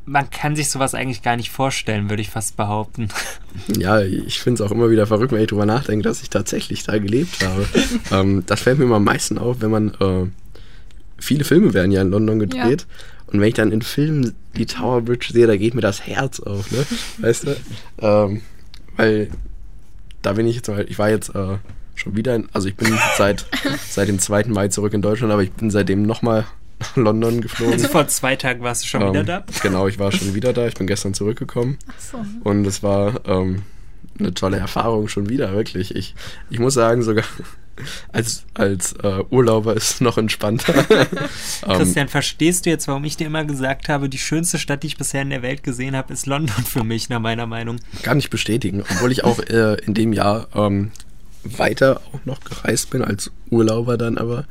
man 0.08 0.30
kann 0.30 0.56
sich 0.56 0.70
sowas 0.70 0.94
eigentlich 0.94 1.22
gar 1.22 1.36
nicht 1.36 1.50
vorstellen, 1.50 2.08
würde 2.08 2.22
ich 2.22 2.30
fast 2.30 2.56
behaupten. 2.56 3.08
Ja, 3.76 4.00
ich 4.00 4.38
finde 4.38 4.62
es 4.62 4.68
auch 4.68 4.72
immer 4.72 4.88
wieder 4.88 5.06
verrückt, 5.08 5.32
wenn 5.32 5.40
ich 5.40 5.48
drüber 5.48 5.66
nachdenke, 5.66 6.04
dass 6.04 6.22
ich 6.22 6.30
tatsächlich 6.30 6.84
da 6.84 6.96
gelebt 6.98 7.44
habe. 7.44 7.66
ähm, 8.12 8.44
das 8.46 8.60
fällt 8.60 8.78
mir 8.78 8.84
immer 8.84 8.96
am 8.96 9.04
meisten 9.04 9.36
auf, 9.36 9.60
wenn 9.60 9.70
man, 9.70 9.94
äh, 9.94 10.26
viele 11.18 11.42
Filme 11.42 11.74
werden 11.74 11.90
ja 11.90 12.00
in 12.02 12.10
London 12.10 12.38
gedreht. 12.38 12.82
Ja. 12.82 13.32
Und 13.32 13.40
wenn 13.40 13.48
ich 13.48 13.54
dann 13.54 13.72
in 13.72 13.82
Filmen 13.82 14.36
die 14.56 14.66
Tower 14.66 15.02
Bridge 15.02 15.30
sehe, 15.32 15.48
da 15.48 15.56
geht 15.56 15.74
mir 15.74 15.80
das 15.80 16.06
Herz 16.06 16.38
auf, 16.38 16.70
ne? 16.70 16.86
Weißt 17.18 17.48
du? 17.48 17.56
Ähm, 18.00 18.42
weil 18.96 19.28
da 20.22 20.34
bin 20.34 20.46
ich 20.46 20.54
jetzt 20.54 20.68
mal, 20.68 20.86
ich 20.88 20.98
war 20.98 21.10
jetzt 21.10 21.34
äh, 21.34 21.56
schon 21.96 22.14
wieder, 22.14 22.36
in, 22.36 22.48
also 22.52 22.68
ich 22.68 22.76
bin 22.76 22.96
seit, 23.16 23.44
seit 23.88 24.06
dem 24.06 24.20
2. 24.20 24.44
Mai 24.44 24.68
zurück 24.68 24.94
in 24.94 25.02
Deutschland, 25.02 25.32
aber 25.32 25.42
ich 25.42 25.52
bin 25.52 25.70
seitdem 25.70 26.02
nochmal 26.02 26.46
nach 26.78 26.96
London 26.96 27.40
geflogen. 27.40 27.74
Also 27.74 27.88
vor 27.88 28.06
zwei 28.08 28.36
Tagen 28.36 28.62
warst 28.62 28.84
du 28.84 28.88
schon 28.88 29.02
ähm, 29.02 29.08
wieder 29.10 29.24
da? 29.24 29.44
Genau, 29.62 29.88
ich 29.88 29.98
war 29.98 30.12
schon 30.12 30.34
wieder 30.34 30.52
da. 30.52 30.66
Ich 30.66 30.74
bin 30.74 30.86
gestern 30.86 31.14
zurückgekommen. 31.14 31.78
Ach 31.88 32.00
so. 32.00 32.24
Und 32.44 32.66
es 32.66 32.82
war 32.82 33.26
ähm, 33.26 33.62
eine 34.18 34.34
tolle 34.34 34.58
Erfahrung 34.58 35.08
schon 35.08 35.28
wieder, 35.28 35.52
wirklich. 35.52 35.94
Ich, 35.94 36.14
ich 36.50 36.58
muss 36.58 36.74
sagen, 36.74 37.02
sogar 37.02 37.24
als, 38.12 38.44
als 38.54 38.94
uh, 39.02 39.24
Urlauber 39.30 39.74
ist 39.76 39.90
es 39.90 40.00
noch 40.00 40.18
entspannter. 40.18 40.72
Christian, 41.62 42.06
um, 42.06 42.10
verstehst 42.10 42.66
du 42.66 42.70
jetzt, 42.70 42.88
warum 42.88 43.04
ich 43.04 43.16
dir 43.16 43.26
immer 43.26 43.44
gesagt 43.44 43.88
habe, 43.88 44.08
die 44.08 44.18
schönste 44.18 44.58
Stadt, 44.58 44.82
die 44.82 44.88
ich 44.88 44.96
bisher 44.96 45.22
in 45.22 45.30
der 45.30 45.42
Welt 45.42 45.62
gesehen 45.62 45.96
habe, 45.96 46.12
ist 46.12 46.26
London 46.26 46.64
für 46.64 46.84
mich, 46.84 47.08
nach 47.08 47.20
meiner 47.20 47.46
Meinung? 47.46 47.80
Gar 48.02 48.14
nicht 48.14 48.30
bestätigen, 48.30 48.82
obwohl 48.82 49.12
ich 49.12 49.24
auch 49.24 49.38
äh, 49.40 49.74
in 49.84 49.94
dem 49.94 50.12
Jahr 50.12 50.48
ähm, 50.54 50.90
weiter 51.44 52.00
auch 52.12 52.24
noch 52.24 52.40
gereist 52.40 52.90
bin 52.90 53.02
als 53.02 53.30
Urlauber 53.50 53.96
dann 53.96 54.18
aber. 54.18 54.44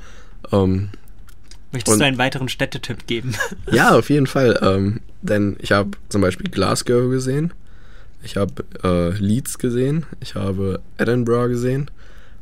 Ähm, 0.52 0.90
Möchtest 1.72 2.00
du 2.00 2.04
einen 2.04 2.18
weiteren 2.18 2.50
Städtetipp 2.50 3.08
geben? 3.08 3.36
ja, 3.72 3.98
auf 3.98 4.10
jeden 4.10 4.28
Fall. 4.28 4.60
Ähm, 4.62 5.02
denn 5.22 5.58
ich 5.60 5.72
habe 5.72 5.92
zum 6.10 6.22
Beispiel 6.22 6.50
Glasgow 6.50 7.10
gesehen, 7.10 7.54
ich 8.24 8.38
habe 8.38 8.66
äh, 8.84 9.10
Leeds 9.18 9.60
gesehen, 9.60 10.06
ich 10.22 10.36
habe 10.36 10.82
Edinburgh 10.98 11.50
gesehen 11.50 11.92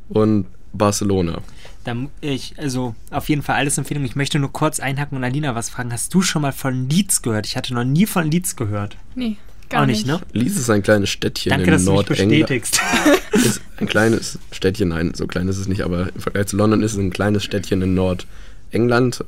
und 0.10 0.46
Barcelona. 0.74 1.42
Da 1.84 1.96
ich, 2.22 2.56
also 2.58 2.96
auf 3.12 3.30
jeden 3.30 3.42
Fall 3.42 3.56
alles 3.56 3.78
Empfehlung. 3.78 4.06
Ich 4.06 4.16
möchte 4.16 4.40
nur 4.40 4.52
kurz 4.52 4.80
einhaken 4.80 5.18
und 5.18 5.24
Alina 5.24 5.54
was 5.54 5.70
fragen. 5.70 5.92
Hast 5.92 6.14
du 6.14 6.22
schon 6.22 6.42
mal 6.42 6.52
von 6.52 6.90
Leeds 6.90 7.22
gehört? 7.22 7.46
Ich 7.46 7.56
hatte 7.56 7.74
noch 7.74 7.84
nie 7.84 8.06
von 8.06 8.30
Leeds 8.30 8.56
gehört. 8.56 8.98
Nee. 9.16 9.38
Gar 9.70 9.84
Auch 9.84 9.86
nicht, 9.88 10.06
ne? 10.06 10.22
Leeds 10.32 10.58
ist 10.58 10.70
ein 10.70 10.84
kleines 10.84 11.10
Städtchen 11.10 11.50
Danke, 11.50 11.74
in 11.74 11.84
Nordengland. 11.84 12.50
ist 13.32 13.62
ein 13.78 13.88
kleines 13.88 14.38
Städtchen, 14.52 14.90
nein, 14.90 15.14
so 15.16 15.26
klein 15.26 15.48
ist 15.48 15.58
es 15.58 15.68
nicht, 15.68 15.82
aber 15.82 16.14
im 16.14 16.22
Vergleich 16.22 16.46
zu 16.48 16.56
London 16.58 16.84
ist 16.84 16.94
es 16.94 17.00
ein 17.00 17.10
kleines 17.10 17.44
Städtchen 17.44 17.82
in 17.82 17.96
Nordengland 17.96 18.28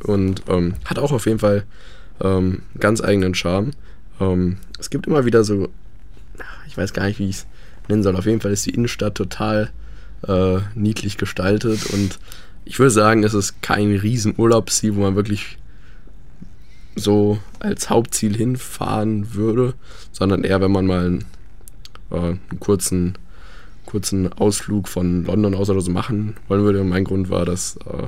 und 0.04 0.44
ähm, 0.48 0.74
hat 0.86 1.00
auch 1.00 1.12
auf 1.12 1.26
jeden 1.26 1.40
Fall 1.40 1.64
ähm, 2.22 2.62
ganz 2.80 3.02
eigenen 3.02 3.34
Charme. 3.34 3.72
Ähm, 4.20 4.58
es 4.80 4.90
gibt 4.90 5.08
immer 5.08 5.26
wieder 5.26 5.44
so, 5.44 5.70
ich 6.68 6.78
weiß 6.78 6.94
gar 6.94 7.06
nicht, 7.06 7.20
wie 7.20 7.30
ich 7.30 7.38
es 7.38 7.48
nennen 7.88 8.04
soll. 8.04 8.16
Auf 8.16 8.26
jeden 8.26 8.42
Fall 8.42 8.52
ist 8.52 8.66
die 8.66 8.74
Innenstadt 8.74 9.16
total 9.16 9.72
äh, 10.28 10.60
niedlich 10.76 11.18
gestaltet 11.18 11.86
und 11.88 12.20
ich 12.66 12.80
würde 12.80 12.92
sagen, 12.92 13.24
es 13.24 13.34
ist 13.34 13.62
kein 13.62 13.96
riesen 13.96 14.34
Urlaubsziel, 14.38 14.96
wo 14.96 15.02
man 15.02 15.16
wirklich 15.16 15.58
so 16.96 17.40
als 17.60 17.90
Hauptziel 17.90 18.36
hinfahren 18.36 19.34
würde, 19.34 19.74
sondern 20.12 20.44
eher, 20.44 20.60
wenn 20.62 20.72
man 20.72 20.86
mal 20.86 21.06
einen, 21.06 21.26
äh, 22.12 22.18
einen 22.18 22.60
kurzen, 22.60 23.18
kurzen 23.86 24.34
Ausflug 24.34 24.90
von 24.90 25.24
London 25.24 25.56
aus 25.56 25.70
oder 25.70 25.82
so 25.82 25.92
machen 25.92 26.36
wollen 26.48 26.64
würde. 26.64 26.82
Und 26.82 26.90
mein 26.90 27.06
Grund 27.06 27.30
war, 27.30 27.46
dass 27.46 27.78
äh, 27.78 28.08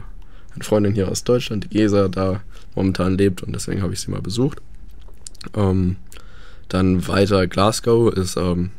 eine 0.59 0.65
Freundin 0.65 0.93
hier 0.93 1.09
aus 1.09 1.23
Deutschland, 1.23 1.65
die 1.65 1.69
Gesa, 1.69 2.07
da 2.07 2.41
momentan 2.75 3.17
lebt 3.17 3.43
und 3.43 3.53
deswegen 3.53 3.81
habe 3.81 3.93
ich 3.93 4.01
sie 4.01 4.11
mal 4.11 4.21
besucht. 4.21 4.61
Ähm, 5.55 5.95
dann 6.67 7.07
weiter 7.07 7.47
Glasgow 7.47 8.13
ist 8.13 8.37
ähm, 8.37 8.71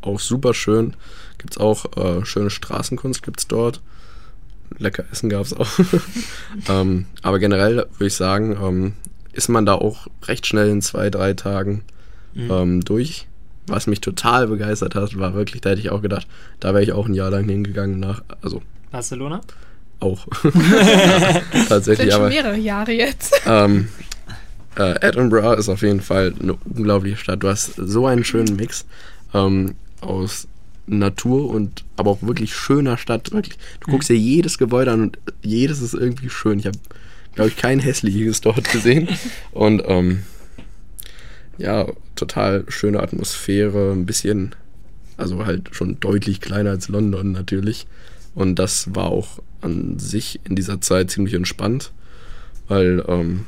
auch 0.00 0.18
super 0.18 0.54
schön. 0.54 0.94
Gibt 1.38 1.54
es 1.54 1.58
auch 1.58 1.96
äh, 1.96 2.24
schöne 2.24 2.50
Straßenkunst, 2.50 3.22
gibt 3.22 3.40
es 3.40 3.48
dort. 3.48 3.80
Lecker 4.78 5.04
Essen 5.12 5.28
gab 5.28 5.44
es 5.44 5.52
auch. 5.52 5.68
ähm, 6.68 7.06
aber 7.22 7.38
generell 7.38 7.76
würde 7.76 8.06
ich 8.06 8.14
sagen, 8.14 8.56
ähm, 8.60 8.92
ist 9.32 9.48
man 9.48 9.66
da 9.66 9.74
auch 9.74 10.08
recht 10.24 10.46
schnell 10.46 10.68
in 10.68 10.82
zwei, 10.82 11.10
drei 11.10 11.34
Tagen 11.34 11.84
mhm. 12.34 12.50
ähm, 12.50 12.80
durch. 12.84 13.28
Was 13.68 13.86
mich 13.86 14.00
total 14.00 14.46
begeistert 14.46 14.94
hat, 14.94 15.18
war 15.18 15.34
wirklich, 15.34 15.60
da 15.60 15.70
hätte 15.70 15.80
ich 15.80 15.90
auch 15.90 16.02
gedacht, 16.02 16.26
da 16.60 16.72
wäre 16.72 16.84
ich 16.84 16.92
auch 16.92 17.06
ein 17.06 17.14
Jahr 17.14 17.30
lang 17.30 17.48
hingegangen 17.48 17.98
nach, 18.00 18.22
also. 18.40 18.62
Barcelona? 18.92 19.40
Auch. 20.00 20.26
Tatsächlich, 21.68 22.12
schon 22.12 22.20
aber. 22.20 22.28
mehrere 22.28 22.58
Jahre 22.58 22.92
jetzt. 22.92 23.34
Ähm, 23.46 23.88
äh, 24.76 25.06
Edinburgh 25.06 25.54
ist 25.54 25.68
auf 25.68 25.82
jeden 25.82 26.00
Fall 26.00 26.34
eine 26.40 26.54
unglaubliche 26.54 27.16
Stadt. 27.16 27.42
Du 27.42 27.48
hast 27.48 27.74
so 27.76 28.06
einen 28.06 28.24
schönen 28.24 28.56
Mix 28.56 28.84
ähm, 29.32 29.74
aus 30.00 30.48
Natur 30.86 31.50
und 31.50 31.84
aber 31.96 32.10
auch 32.10 32.22
wirklich 32.22 32.54
schöner 32.54 32.98
Stadt. 32.98 33.32
Wirklich. 33.32 33.58
Du 33.80 33.90
guckst 33.90 34.08
dir 34.08 34.16
jedes 34.16 34.58
Gebäude 34.58 34.92
an 34.92 35.02
und 35.02 35.18
jedes 35.42 35.80
ist 35.80 35.94
irgendwie 35.94 36.30
schön. 36.30 36.58
Ich 36.58 36.66
habe, 36.66 36.78
glaube 37.34 37.50
ich, 37.50 37.56
kein 37.56 37.80
hässliches 37.80 38.40
dort 38.40 38.70
gesehen. 38.70 39.08
Und 39.52 39.82
ähm, 39.86 40.22
ja, 41.58 41.86
total 42.14 42.64
schöne 42.68 43.02
Atmosphäre, 43.02 43.92
ein 43.92 44.06
bisschen, 44.06 44.54
also 45.16 45.46
halt 45.46 45.70
schon 45.72 45.98
deutlich 46.00 46.40
kleiner 46.40 46.70
als 46.70 46.88
London 46.88 47.32
natürlich. 47.32 47.86
Und 48.36 48.58
das 48.58 48.94
war 48.94 49.06
auch 49.06 49.40
an 49.62 49.98
sich 49.98 50.38
in 50.44 50.54
dieser 50.54 50.80
Zeit 50.80 51.10
ziemlich 51.10 51.34
entspannt, 51.34 51.90
weil 52.68 53.02
ähm, 53.08 53.46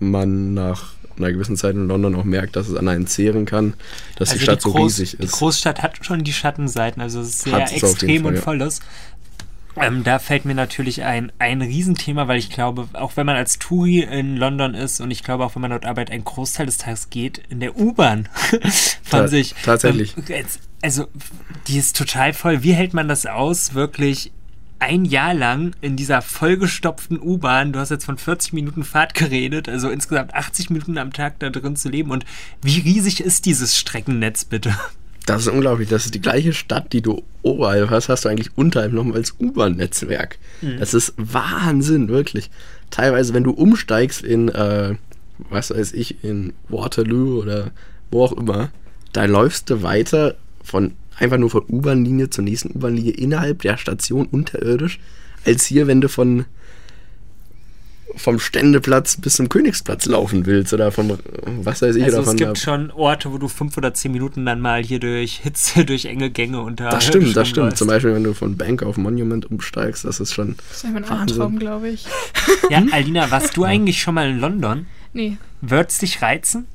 man 0.00 0.52
nach 0.52 0.94
einer 1.16 1.32
gewissen 1.32 1.56
Zeit 1.56 1.76
in 1.76 1.86
London 1.86 2.16
auch 2.16 2.24
merkt, 2.24 2.56
dass 2.56 2.68
es 2.68 2.76
an 2.76 2.88
einen 2.88 3.06
zehren 3.06 3.46
kann, 3.46 3.74
dass 4.16 4.30
also 4.30 4.38
die 4.38 4.44
Stadt 4.44 4.58
die 4.58 4.62
so 4.62 4.70
riesig 4.72 5.14
ist. 5.14 5.34
Die 5.34 5.38
Großstadt 5.38 5.82
hat 5.82 6.04
schon 6.04 6.24
die 6.24 6.32
Schattenseiten, 6.32 7.00
also 7.00 7.20
es 7.20 7.28
ist 7.28 7.42
sehr 7.42 7.60
extrem 7.60 8.24
Fall, 8.24 8.34
und 8.34 8.40
volles. 8.40 8.80
Ja. 8.80 8.84
Ähm, 9.76 10.04
da 10.04 10.18
fällt 10.18 10.44
mir 10.44 10.54
natürlich 10.54 11.02
ein, 11.02 11.32
ein 11.38 11.62
Riesenthema, 11.62 12.28
weil 12.28 12.38
ich 12.38 12.50
glaube, 12.50 12.88
auch 12.92 13.16
wenn 13.16 13.26
man 13.26 13.36
als 13.36 13.58
Touri 13.58 14.00
in 14.00 14.36
London 14.36 14.74
ist 14.74 15.00
und 15.00 15.10
ich 15.10 15.24
glaube 15.24 15.44
auch, 15.44 15.54
wenn 15.54 15.62
man 15.62 15.70
dort 15.70 15.86
arbeitet, 15.86 16.14
ein 16.14 16.24
Großteil 16.24 16.66
des 16.66 16.78
Tages 16.78 17.10
geht 17.10 17.42
in 17.48 17.60
der 17.60 17.76
U-Bahn 17.76 18.28
von 19.02 19.20
Ta 19.20 19.28
sich. 19.28 19.54
Tatsächlich. 19.64 20.14
Ähm, 20.28 20.46
also, 20.82 21.06
die 21.66 21.78
ist 21.78 21.96
total 21.96 22.32
voll. 22.32 22.62
Wie 22.62 22.74
hält 22.74 22.94
man 22.94 23.08
das 23.08 23.26
aus, 23.26 23.74
wirklich 23.74 24.32
ein 24.78 25.04
Jahr 25.04 25.32
lang 25.32 25.74
in 25.80 25.96
dieser 25.96 26.20
vollgestopften 26.20 27.18
U-Bahn, 27.18 27.72
du 27.72 27.78
hast 27.78 27.90
jetzt 27.90 28.04
von 28.04 28.18
40 28.18 28.52
Minuten 28.52 28.84
Fahrt 28.84 29.14
geredet, 29.14 29.68
also 29.68 29.88
insgesamt 29.88 30.34
80 30.34 30.70
Minuten 30.70 30.98
am 30.98 31.12
Tag 31.12 31.38
da 31.38 31.48
drin 31.48 31.76
zu 31.76 31.88
leben. 31.88 32.10
Und 32.10 32.24
wie 32.60 32.80
riesig 32.80 33.20
ist 33.22 33.46
dieses 33.46 33.76
Streckennetz 33.76 34.44
bitte? 34.44 34.76
Das 35.26 35.42
ist 35.42 35.48
unglaublich. 35.48 35.88
Das 35.88 36.04
ist 36.04 36.14
die 36.14 36.20
gleiche 36.20 36.52
Stadt, 36.52 36.92
die 36.92 37.00
du 37.00 37.22
oberhalb 37.42 37.90
hast, 37.90 38.08
hast 38.08 38.24
du 38.24 38.28
eigentlich 38.28 38.56
unterhalb 38.56 38.92
nochmal 38.92 39.16
als 39.16 39.34
U-Bahn-Netzwerk. 39.40 40.38
Mhm. 40.60 40.78
Das 40.78 40.92
ist 40.92 41.14
Wahnsinn, 41.16 42.08
wirklich. 42.08 42.50
Teilweise, 42.90 43.32
wenn 43.32 43.44
du 43.44 43.52
umsteigst 43.52 44.22
in, 44.22 44.48
äh, 44.50 44.94
was 45.50 45.70
weiß 45.70 45.92
ich, 45.92 46.22
in 46.22 46.52
Waterloo 46.68 47.40
oder 47.40 47.70
wo 48.10 48.24
auch 48.24 48.32
immer, 48.32 48.70
da 49.12 49.24
läufst 49.24 49.70
du 49.70 49.82
weiter 49.82 50.34
von 50.62 50.92
einfach 51.16 51.38
nur 51.38 51.50
von 51.50 51.64
U-Bahn-Linie 51.68 52.30
zur 52.30 52.44
nächsten 52.44 52.76
U-Bahn-Linie 52.76 53.12
innerhalb 53.12 53.62
der 53.62 53.76
Station 53.76 54.26
unterirdisch, 54.26 55.00
als 55.44 55.64
hier, 55.64 55.86
wenn 55.86 56.00
du 56.00 56.08
von 56.08 56.44
vom 58.16 58.38
Ständeplatz 58.38 59.16
bis 59.16 59.36
zum 59.36 59.48
Königsplatz 59.48 60.06
laufen 60.06 60.46
willst 60.46 60.72
oder 60.72 60.92
vom, 60.92 61.18
was 61.62 61.82
weiß 61.82 61.96
ich. 61.96 62.04
Also 62.04 62.20
es 62.22 62.36
gibt 62.36 62.58
schon 62.58 62.90
Orte, 62.90 63.32
wo 63.32 63.38
du 63.38 63.48
fünf 63.48 63.76
oder 63.76 63.94
zehn 63.94 64.12
Minuten 64.12 64.46
dann 64.46 64.60
mal 64.60 64.82
hier 64.82 65.00
durch 65.00 65.38
Hitze, 65.38 65.84
durch 65.86 66.04
enge 66.06 66.30
Gänge 66.30 66.60
unter. 66.60 66.88
Das 66.88 67.04
stimmt, 67.04 67.36
das 67.36 67.48
stimmt. 67.48 67.66
Läufst. 67.66 67.78
Zum 67.78 67.88
Beispiel, 67.88 68.14
wenn 68.14 68.24
du 68.24 68.34
von 68.34 68.56
Bank 68.56 68.82
auf 68.82 68.96
Monument 68.96 69.50
umsteigst, 69.50 70.04
das 70.04 70.20
ist 70.20 70.32
schon. 70.32 70.56
Das 70.68 70.84
ist 70.84 70.92
mein 70.92 71.04
Traum, 71.26 71.58
glaube 71.58 71.88
ich. 71.88 72.06
Ja, 72.70 72.82
Alina, 72.92 73.30
warst 73.30 73.56
du 73.56 73.64
eigentlich 73.64 74.00
schon 74.00 74.14
mal 74.14 74.28
in 74.28 74.38
London? 74.38 74.86
Nee. 75.12 75.36
Würdest 75.60 76.02
dich 76.02 76.22
reizen? 76.22 76.66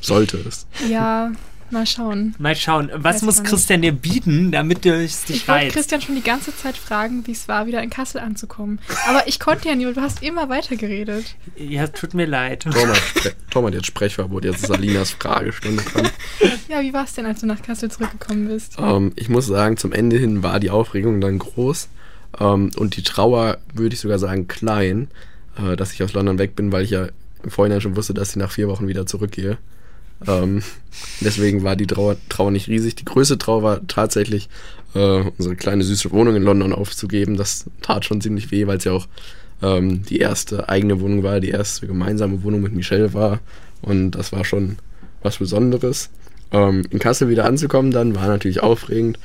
Sollte 0.00 0.38
es. 0.38 0.66
Ja, 0.88 1.32
mal 1.72 1.86
schauen. 1.86 2.34
Mal 2.38 2.56
schauen, 2.56 2.90
was 2.92 3.16
Weiß 3.16 3.22
muss 3.22 3.38
nicht. 3.40 3.50
Christian 3.50 3.82
dir 3.82 3.92
bieten, 3.92 4.50
damit 4.52 4.84
du 4.84 4.94
es 4.94 5.24
dich 5.24 5.36
Ich 5.36 5.48
wollte? 5.48 5.68
Christian 5.68 6.00
schon 6.00 6.14
die 6.14 6.22
ganze 6.22 6.54
Zeit 6.56 6.76
fragen, 6.76 7.26
wie 7.26 7.32
es 7.32 7.48
war, 7.48 7.66
wieder 7.66 7.82
in 7.82 7.90
Kassel 7.90 8.20
anzukommen. 8.20 8.78
Aber 9.08 9.26
ich 9.28 9.40
konnte 9.40 9.68
ja 9.68 9.74
nie, 9.74 9.86
und 9.86 9.96
du 9.96 10.00
hast 10.00 10.22
immer 10.22 10.48
weitergeredet. 10.48 11.36
Ja, 11.56 11.86
tut 11.86 12.14
mir 12.14 12.26
leid. 12.26 12.62
Tom 12.62 12.88
hat, 12.88 12.96
Spre 12.96 13.32
Tom 13.50 13.66
hat 13.66 13.74
jetzt 13.74 13.86
Sprechverbot, 13.86 14.44
jetzt 14.44 14.64
ist 14.64 14.70
Alinas 14.70 15.10
Fragestunde 15.10 15.82
dran. 15.82 16.08
Ja, 16.68 16.80
wie 16.82 16.92
war 16.92 17.04
es 17.04 17.14
denn, 17.14 17.26
als 17.26 17.40
du 17.40 17.46
nach 17.46 17.62
Kassel 17.62 17.90
zurückgekommen 17.90 18.48
bist? 18.48 18.76
Ähm, 18.78 19.12
ich 19.16 19.28
muss 19.28 19.46
sagen, 19.46 19.76
zum 19.76 19.92
Ende 19.92 20.16
hin 20.16 20.42
war 20.42 20.60
die 20.60 20.70
Aufregung 20.70 21.20
dann 21.20 21.38
groß 21.38 21.88
ähm, 22.38 22.70
und 22.76 22.96
die 22.96 23.02
Trauer, 23.02 23.58
würde 23.74 23.94
ich 23.94 24.00
sogar 24.00 24.18
sagen, 24.18 24.48
klein, 24.48 25.08
äh, 25.58 25.76
dass 25.76 25.92
ich 25.92 26.02
aus 26.02 26.12
London 26.12 26.38
weg 26.38 26.56
bin, 26.56 26.72
weil 26.72 26.84
ich 26.84 26.90
ja 26.90 27.08
im 27.42 27.50
Vorhinein 27.50 27.80
schon 27.80 27.96
wusste, 27.96 28.14
dass 28.14 28.30
ich 28.30 28.36
nach 28.36 28.50
vier 28.52 28.68
Wochen 28.68 28.86
wieder 28.86 29.06
zurückgehe. 29.06 29.58
Ähm, 30.26 30.62
deswegen 31.20 31.62
war 31.62 31.76
die 31.76 31.86
Trauer, 31.86 32.16
Trauer 32.28 32.50
nicht 32.50 32.68
riesig. 32.68 32.96
Die 32.96 33.04
größte 33.04 33.38
Trauer 33.38 33.62
war 33.62 33.86
tatsächlich, 33.86 34.48
äh, 34.94 35.22
unsere 35.38 35.56
kleine 35.56 35.84
süße 35.84 36.10
Wohnung 36.10 36.36
in 36.36 36.42
London 36.42 36.72
aufzugeben. 36.72 37.36
Das 37.36 37.66
tat 37.82 38.04
schon 38.04 38.20
ziemlich 38.20 38.50
weh, 38.50 38.66
weil 38.66 38.78
es 38.78 38.84
ja 38.84 38.92
auch 38.92 39.08
ähm, 39.62 40.02
die 40.04 40.18
erste 40.18 40.68
eigene 40.68 41.00
Wohnung 41.00 41.22
war, 41.22 41.40
die 41.40 41.50
erste 41.50 41.86
gemeinsame 41.86 42.42
Wohnung 42.42 42.62
mit 42.62 42.72
Michelle 42.72 43.14
war. 43.14 43.40
Und 43.82 44.12
das 44.12 44.32
war 44.32 44.44
schon 44.44 44.76
was 45.22 45.38
Besonderes. 45.38 46.10
Ähm, 46.52 46.84
in 46.90 46.98
Kassel 46.98 47.28
wieder 47.28 47.44
anzukommen 47.44 47.92
dann 47.92 48.14
war 48.14 48.26
natürlich 48.26 48.62
aufregend. 48.62 49.18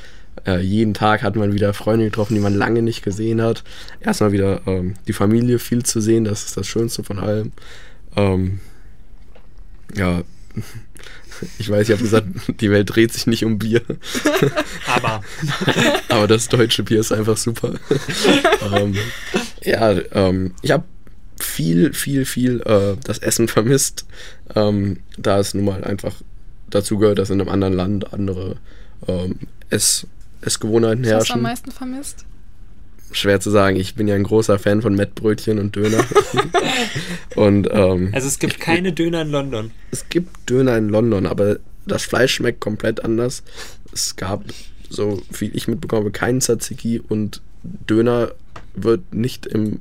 Äh, 0.46 0.60
jeden 0.60 0.94
Tag 0.94 1.24
hat 1.24 1.36
man 1.36 1.54
wieder 1.54 1.74
Freunde 1.74 2.06
getroffen, 2.06 2.36
die 2.36 2.42
man 2.42 2.54
lange 2.54 2.82
nicht 2.82 3.04
gesehen 3.04 3.42
hat. 3.42 3.64
Erstmal 4.02 4.32
wieder 4.32 4.62
ähm, 4.68 4.96
die 5.08 5.14
Familie 5.14 5.60
viel 5.60 5.84
zu 5.84 6.02
sehen, 6.02 6.26
das 6.26 6.46
ist 6.46 6.58
das 6.58 6.68
Schönste 6.68 7.04
von 7.04 7.20
allem. 7.20 7.52
Ähm, 8.16 8.60
ja, 9.96 10.24
ich 11.60 11.70
weiß, 11.70 11.88
ich 11.88 11.92
habe 11.94 12.04
gesagt, 12.04 12.28
die 12.62 12.72
Welt 12.72 12.90
dreht 12.96 13.14
sich 13.14 13.28
nicht 13.28 13.44
um 13.46 13.60
Bier, 13.60 13.82
Aber 14.94 15.22
aber 16.10 16.28
das 16.28 16.48
deutsche 16.50 16.84
Bier 16.84 17.00
ist 17.00 17.12
einfach 17.12 17.38
super. 17.38 17.74
ähm, 18.74 18.96
ja, 19.64 19.92
ähm, 20.12 20.54
ich 20.62 20.72
habe 20.72 20.84
viel, 21.40 21.94
viel, 21.94 22.26
viel 22.26 22.62
äh, 22.62 22.96
das 23.04 23.18
Essen 23.20 23.48
vermisst, 23.48 24.06
ähm, 24.56 25.00
da 25.18 25.40
es 25.40 25.54
nun 25.54 25.66
mal 25.66 25.84
einfach 25.84 26.16
dazu 26.70 26.98
gehört, 26.98 27.20
dass 27.20 27.30
in 27.30 27.42
einem 27.42 27.50
anderen 27.50 27.74
Land 27.74 28.14
andere 28.14 28.58
ähm, 29.08 29.40
Ess 29.70 30.08
Essgewohnheiten 30.42 31.04
Was 31.06 31.12
hast 31.14 31.30
du 31.30 31.34
am 31.34 31.40
herrschen. 31.40 31.42
meisten 31.42 31.72
vermisst? 31.72 32.26
Schwer 33.12 33.40
zu 33.40 33.50
sagen, 33.52 33.78
ich 33.78 33.96
bin 33.96 34.08
ja 34.08 34.16
ein 34.16 34.24
großer 34.24 34.60
Fan 34.60 34.82
von 34.82 34.96
Mettbrötchen 34.96 35.60
und 35.60 35.76
Döner. 35.76 36.04
und 37.36 37.68
ähm, 37.72 38.10
also 38.14 38.28
es 38.28 38.40
gibt 38.40 38.60
keine 38.60 38.94
Döner 38.94 39.22
in 39.22 39.30
London. 39.30 39.72
es 39.92 40.08
gibt 40.10 40.50
Döner 40.50 40.78
in 40.78 40.90
London, 40.90 41.26
aber 41.26 41.60
das 41.86 42.04
Fleisch 42.04 42.34
schmeckt 42.36 42.60
komplett 42.62 43.04
anders. 43.06 43.44
Es 43.94 44.16
gab, 44.16 44.44
so 44.90 45.22
viel 45.32 45.56
ich 45.56 45.68
mitbekomme, 45.68 46.12
keinen 46.12 46.42
Tzatziki 46.42 47.00
und 47.00 47.42
Döner 47.64 48.32
wird 48.76 49.14
nicht 49.14 49.46
im 49.46 49.80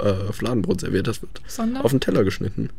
äh, 0.00 0.32
Fladenbrot 0.32 0.80
serviert, 0.80 1.06
das 1.06 1.22
wird 1.22 1.40
Sondern? 1.46 1.82
auf 1.82 1.90
den 1.90 2.00
Teller 2.00 2.24
geschnitten. 2.24 2.70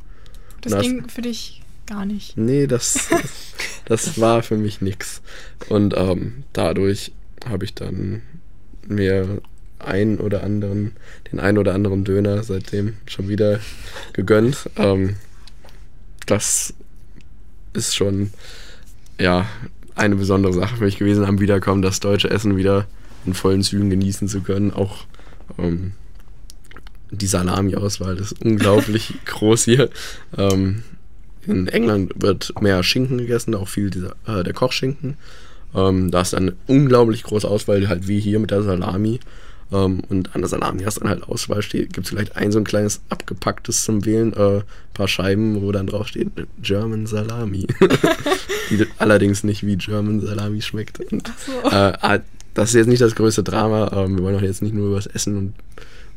das 0.62 0.74
das- 0.74 0.82
ging 0.84 1.08
für 1.10 1.22
dich 1.22 1.62
gar 1.88 2.06
nicht. 2.06 2.38
Nee, 2.38 2.68
das, 2.68 3.10
das 3.86 4.20
war 4.20 4.44
für 4.44 4.58
mich 4.58 4.82
nix. 4.82 5.22
Und 5.70 5.96
ähm, 5.98 6.44
dadurch 6.54 7.12
habe 7.50 7.66
ich 7.66 7.74
dann 7.74 8.22
mir 8.88 9.42
ein 9.80 10.20
oder 10.20 10.44
anderen, 10.44 10.94
den 11.32 11.40
ein 11.40 11.58
oder 11.58 11.74
anderen 11.74 12.04
Döner 12.04 12.44
seitdem 12.44 12.96
schon 13.06 13.28
wieder 13.28 13.60
gegönnt. 14.14 14.70
Ähm, 14.78 15.16
das 16.26 16.74
ist 17.74 17.96
schon 17.96 18.32
ja 19.20 19.48
eine 19.96 20.16
besondere 20.16 20.54
Sache 20.54 20.78
für 20.78 20.86
mich 20.86 20.98
gewesen, 20.98 21.26
am 21.26 21.40
Wiederkommen 21.40 21.82
das 21.82 22.00
deutsche 22.00 22.30
Essen 22.30 22.56
wieder 22.56 22.88
in 23.26 23.34
vollen 23.34 23.64
Zügen 23.64 23.90
genießen 23.90 24.28
zu 24.28 24.42
können. 24.42 24.72
Auch 24.72 25.06
ähm, 25.58 25.92
die 27.12 27.28
Salami-Auswahl 27.28 28.18
ist 28.18 28.42
unglaublich 28.44 29.14
groß 29.26 29.66
hier. 29.66 29.90
Ähm, 30.38 30.84
in 31.46 31.68
England 31.68 32.14
wird 32.16 32.54
mehr 32.62 32.84
Schinken 32.84 33.18
gegessen, 33.18 33.56
auch 33.56 33.68
viel 33.68 33.90
dieser, 33.90 34.16
äh, 34.28 34.44
der 34.44 34.54
Kochschinken. 34.54 35.18
Ähm, 35.74 36.12
da 36.12 36.22
ist 36.22 36.34
eine 36.34 36.54
unglaublich 36.68 37.24
große 37.24 37.48
Auswahl, 37.48 37.88
halt 37.88 38.08
wie 38.08 38.20
hier 38.20 38.40
mit 38.40 38.52
der 38.52 38.64
Salami. 38.64 39.20
Ähm, 39.72 40.02
und 40.10 40.36
an 40.36 40.42
der 40.42 40.50
Salami 40.50 40.84
hast 40.84 40.98
du 40.98 41.02
dann 41.02 41.10
halt 41.10 41.24
Auswahl, 41.24 41.62
steht, 41.62 41.94
gibt 41.94 42.06
es 42.06 42.10
vielleicht 42.10 42.36
ein 42.36 42.52
so 42.52 42.60
ein 42.60 42.64
kleines 42.64 43.02
abgepacktes 43.10 43.84
zum 43.84 44.06
Wählen, 44.06 44.34
äh, 44.34 44.62
paar 44.94 45.08
Scheiben, 45.08 45.62
wo 45.62 45.72
dann 45.72 45.88
drauf 45.88 46.08
steht 46.08 46.30
German 46.62 47.06
Salami. 47.06 47.68
die 48.70 48.86
allerdings 48.98 49.44
nicht 49.44 49.66
wie 49.66 49.78
German 49.78 50.22
Salami 50.22 50.62
schmeckt. 50.62 51.00
Und, 51.12 51.32
so. 51.46 51.70
äh, 51.70 51.94
ah, 52.02 52.20
das 52.54 52.70
ist 52.70 52.76
jetzt 52.76 52.88
nicht 52.88 53.02
das 53.02 53.16
größte 53.16 53.44
Drama. 53.44 53.92
Ähm, 53.94 54.18
wir 54.18 54.24
wollen 54.24 54.36
auch 54.36 54.42
jetzt 54.42 54.62
nicht 54.62 54.74
nur 54.74 54.88
über 54.88 54.96
das 54.96 55.08
Essen 55.08 55.38
und 55.38 55.54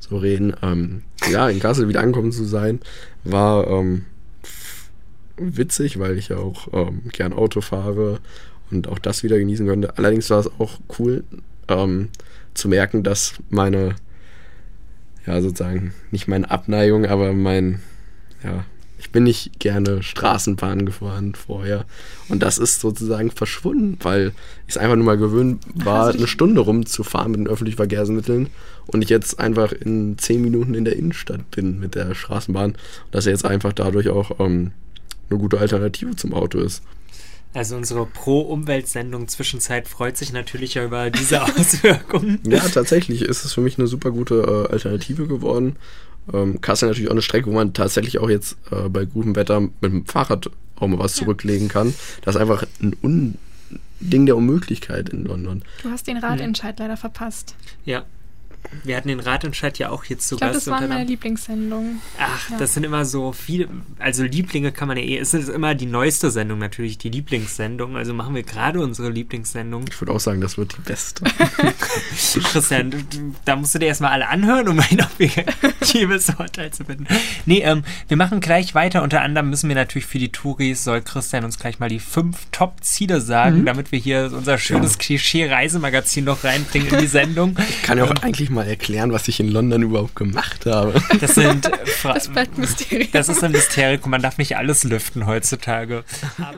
so 0.00 0.16
reden. 0.16 0.54
Ähm, 0.62 1.02
ja, 1.30 1.48
in 1.48 1.60
Kassel 1.60 1.88
wieder 1.88 2.00
angekommen 2.00 2.32
zu 2.32 2.44
sein, 2.44 2.80
war 3.24 3.68
ähm, 3.68 4.06
witzig, 5.36 5.98
weil 5.98 6.18
ich 6.18 6.28
ja 6.28 6.38
auch 6.38 6.68
ähm, 6.72 7.02
gern 7.12 7.32
Auto 7.32 7.60
fahre 7.60 8.18
und 8.70 8.88
auch 8.88 8.98
das 8.98 9.22
wieder 9.22 9.38
genießen 9.38 9.66
konnte. 9.66 9.96
Allerdings 9.98 10.30
war 10.30 10.40
es 10.40 10.50
auch 10.58 10.80
cool 10.98 11.24
ähm, 11.68 12.08
zu 12.54 12.68
merken, 12.68 13.02
dass 13.02 13.34
meine, 13.50 13.96
ja 15.26 15.40
sozusagen, 15.40 15.94
nicht 16.10 16.28
meine 16.28 16.50
Abneigung, 16.50 17.06
aber 17.06 17.32
mein, 17.32 17.80
ja, 18.42 18.64
ich 19.02 19.10
bin 19.10 19.24
nicht 19.24 19.58
gerne 19.58 20.02
Straßenbahn 20.02 20.86
gefahren 20.86 21.34
vorher. 21.34 21.86
Und 22.28 22.42
das 22.42 22.58
ist 22.58 22.80
sozusagen 22.80 23.32
verschwunden, 23.32 23.98
weil 24.00 24.28
ich 24.68 24.74
es 24.74 24.78
einfach 24.78 24.94
nur 24.94 25.04
mal 25.04 25.18
gewöhnt 25.18 25.64
war, 25.74 26.10
eine 26.10 26.28
Stunde 26.28 26.60
rumzufahren 26.60 27.32
mit 27.32 27.40
den 27.40 27.48
öffentlichen 27.48 27.78
Verkehrsmitteln 27.78 28.48
und 28.86 29.02
ich 29.02 29.10
jetzt 29.10 29.40
einfach 29.40 29.72
in 29.72 30.18
zehn 30.18 30.40
Minuten 30.40 30.74
in 30.74 30.84
der 30.84 30.96
Innenstadt 30.96 31.50
bin 31.50 31.80
mit 31.80 31.96
der 31.96 32.14
Straßenbahn. 32.14 32.76
Dass 33.10 33.26
er 33.26 33.32
jetzt 33.32 33.44
einfach 33.44 33.72
dadurch 33.72 34.08
auch 34.08 34.38
ähm, 34.38 34.70
eine 35.28 35.38
gute 35.38 35.58
Alternative 35.58 36.14
zum 36.14 36.32
Auto 36.32 36.60
ist. 36.60 36.82
Also 37.54 37.76
unsere 37.76 38.06
Pro-Umwelt-Sendung 38.06 39.28
Zwischenzeit 39.28 39.86
freut 39.86 40.16
sich 40.16 40.32
natürlich 40.32 40.74
ja 40.74 40.84
über 40.84 41.10
diese 41.10 41.42
Auswirkungen. 41.58 42.40
Ja, 42.46 42.60
tatsächlich 42.60 43.22
ist 43.22 43.44
es 43.44 43.52
für 43.52 43.60
mich 43.60 43.78
eine 43.78 43.86
super 43.86 44.10
gute 44.10 44.66
äh, 44.68 44.72
Alternative 44.72 45.26
geworden. 45.26 45.76
Ähm, 46.32 46.60
Kassel 46.60 46.88
natürlich 46.88 47.08
auch 47.08 47.14
eine 47.14 47.22
Strecke, 47.22 47.46
wo 47.46 47.52
man 47.52 47.74
tatsächlich 47.74 48.18
auch 48.18 48.30
jetzt 48.30 48.56
äh, 48.70 48.88
bei 48.88 49.04
gutem 49.04 49.36
Wetter 49.36 49.60
mit 49.60 49.82
dem 49.82 50.06
Fahrrad 50.06 50.50
auch 50.76 50.86
mal 50.88 50.98
was 50.98 51.14
zurücklegen 51.14 51.68
kann. 51.68 51.94
Das 52.22 52.36
ist 52.36 52.40
einfach 52.40 52.64
ein 52.80 52.96
Un 53.02 53.38
Ding 54.00 54.26
der 54.26 54.36
Unmöglichkeit 54.36 55.10
in 55.10 55.24
London. 55.24 55.62
Du 55.82 55.90
hast 55.90 56.06
den 56.06 56.16
Radentscheid 56.16 56.78
leider 56.78 56.96
verpasst. 56.96 57.54
Ja. 57.84 58.04
Wir 58.84 58.96
hatten 58.96 59.08
den 59.08 59.20
Ratentscheid 59.20 59.78
ja 59.78 59.90
auch 59.90 60.04
jetzt 60.04 60.26
zu 60.26 60.36
Ich 60.36 60.40
glaube, 60.40 60.54
Gast. 60.54 60.66
das 60.66 60.70
waren 60.72 60.78
unter 60.84 60.88
meine 60.88 61.00
anderem. 61.02 61.10
Lieblingssendungen. 61.10 62.00
Ach, 62.18 62.50
Ja. 62.50 62.58
das 62.58 62.74
sind 62.74 62.84
immer 62.84 63.04
so 63.04 63.32
viele, 63.32 63.68
also 63.98 64.22
Lieblinge 64.24 64.72
kann 64.72 64.88
man 64.88 64.96
ja 64.96 65.02
eh, 65.04 65.18
es 65.18 65.34
ist 65.34 65.48
immer 65.48 65.74
die 65.74 65.86
neueste 65.86 66.30
Sendung 66.30 66.58
natürlich, 66.58 66.98
die 66.98 67.10
Lieblingssendung, 67.10 67.96
also 67.96 68.14
machen 68.14 68.34
wir 68.34 68.42
gerade 68.42 68.80
unsere 68.80 69.10
Lieblingssendung. 69.10 69.84
Ich 69.90 70.00
würde 70.00 70.12
auch 70.12 70.20
sagen, 70.20 70.40
das 70.40 70.56
wird 70.58 70.76
die 70.76 70.80
beste. 70.82 71.24
Christian, 72.52 72.90
du, 72.90 72.98
du, 73.02 73.34
da 73.44 73.56
musst 73.56 73.74
du 73.74 73.78
dir 73.78 73.86
erstmal 73.86 74.12
alle 74.12 74.28
anhören, 74.28 74.68
um 74.68 74.78
ein 74.90 75.00
objektives 75.00 76.30
Urteil 76.38 76.70
zu 76.72 76.84
finden. 76.84 77.06
Nee, 77.46 77.60
ähm, 77.60 77.84
wir 78.08 78.16
machen 78.16 78.40
gleich 78.40 78.74
weiter, 78.74 79.02
unter 79.02 79.20
anderem 79.22 79.50
müssen 79.50 79.68
wir 79.68 79.76
natürlich 79.76 80.06
für 80.06 80.18
die 80.18 80.30
Touris, 80.32 80.84
soll 80.84 81.02
Christian 81.02 81.44
uns 81.44 81.58
gleich 81.58 81.78
mal 81.78 81.88
die 81.88 82.00
fünf 82.00 82.46
Top-Ziele 82.52 83.20
sagen, 83.20 83.64
damit 83.64 83.92
wir 83.92 83.98
hier 83.98 84.30
unser 84.34 84.58
schönes 84.58 84.98
Klischee-Reisemagazin 84.98 86.24
noch 86.24 86.44
reinbringen 86.44 86.88
in 86.88 86.98
die 87.00 87.06
Sendung. 87.06 87.56
Ich 87.68 87.82
kann 87.82 87.98
ja 87.98 88.04
auch 88.04 88.10
eigentlich 88.22 88.50
mal 88.52 88.66
erklären, 88.66 89.12
was 89.12 89.28
ich 89.28 89.40
in 89.40 89.48
London 89.48 89.82
überhaupt 89.82 90.14
gemacht 90.14 90.66
habe. 90.66 90.94
Das 91.20 91.34
sind 91.34 91.70
Fra 91.86 92.14
Das 92.14 92.28
bleibt 92.28 92.58
Mysterium. 92.58 93.08
Das 93.12 93.28
ist 93.28 93.42
ein 93.42 93.52
Mysterium, 93.52 94.10
man 94.10 94.22
darf 94.22 94.38
nicht 94.38 94.56
alles 94.56 94.84
lüften 94.84 95.26
heutzutage. 95.26 96.04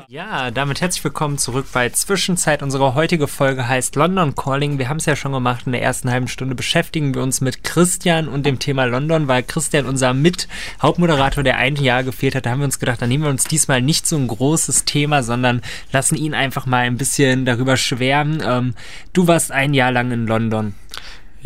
ja, 0.08 0.50
damit 0.50 0.80
herzlich 0.80 1.04
willkommen 1.04 1.38
zurück 1.38 1.66
bei 1.72 1.88
Zwischenzeit. 1.90 2.62
Unsere 2.62 2.94
heutige 2.94 3.28
Folge 3.28 3.68
heißt 3.68 3.96
London 3.96 4.34
Calling. 4.34 4.78
Wir 4.78 4.88
haben 4.88 4.98
es 4.98 5.06
ja 5.06 5.16
schon 5.16 5.32
gemacht. 5.32 5.66
In 5.66 5.72
der 5.72 5.82
ersten 5.82 6.10
halben 6.10 6.28
Stunde 6.28 6.54
beschäftigen 6.54 7.14
wir 7.14 7.22
uns 7.22 7.40
mit 7.40 7.64
Christian 7.64 8.28
und 8.28 8.44
dem 8.44 8.58
Thema 8.58 8.84
London, 8.84 9.28
weil 9.28 9.42
Christian 9.42 9.86
unser 9.86 10.14
Mit-Hauptmoderator, 10.14 11.42
der 11.44 11.56
ein 11.58 11.76
Jahr 11.76 12.02
gefehlt 12.02 12.34
hat, 12.34 12.46
da 12.46 12.50
haben 12.50 12.60
wir 12.60 12.66
uns 12.66 12.78
gedacht, 12.78 13.00
dann 13.00 13.08
nehmen 13.08 13.24
wir 13.24 13.30
uns 13.30 13.44
diesmal 13.44 13.80
nicht 13.80 14.06
so 14.06 14.16
ein 14.16 14.28
großes 14.28 14.84
Thema, 14.84 15.22
sondern 15.22 15.62
lassen 15.92 16.16
ihn 16.16 16.34
einfach 16.34 16.66
mal 16.66 16.84
ein 16.84 16.96
bisschen 16.96 17.44
darüber 17.44 17.76
schwärmen. 17.76 18.42
Ähm, 18.44 18.74
du 19.12 19.26
warst 19.26 19.52
ein 19.52 19.74
Jahr 19.74 19.92
lang 19.92 20.10
in 20.10 20.26
London. 20.26 20.74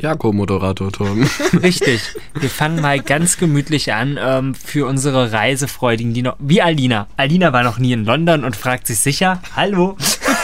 Ja, 0.01 0.15
Co-Moderator 0.15 0.93
Tom. 0.93 1.29
Richtig. 1.61 2.01
Wir 2.39 2.49
fangen 2.49 2.81
mal 2.81 3.01
ganz 3.01 3.37
gemütlich 3.37 3.93
an 3.93 4.17
ähm, 4.21 4.55
für 4.55 4.87
unsere 4.87 5.33
Reisefreudigen, 5.33 6.15
die 6.15 6.23
noch. 6.23 6.37
Wie 6.39 6.63
Alina. 6.63 7.09
Alina 7.17 7.53
war 7.53 7.65
noch 7.65 7.79
nie 7.79 7.93
in 7.93 8.05
London 8.05 8.45
und 8.45 8.55
fragt 8.55 8.87
sich 8.87 9.01
sicher: 9.01 9.43
Hallo. 9.57 9.97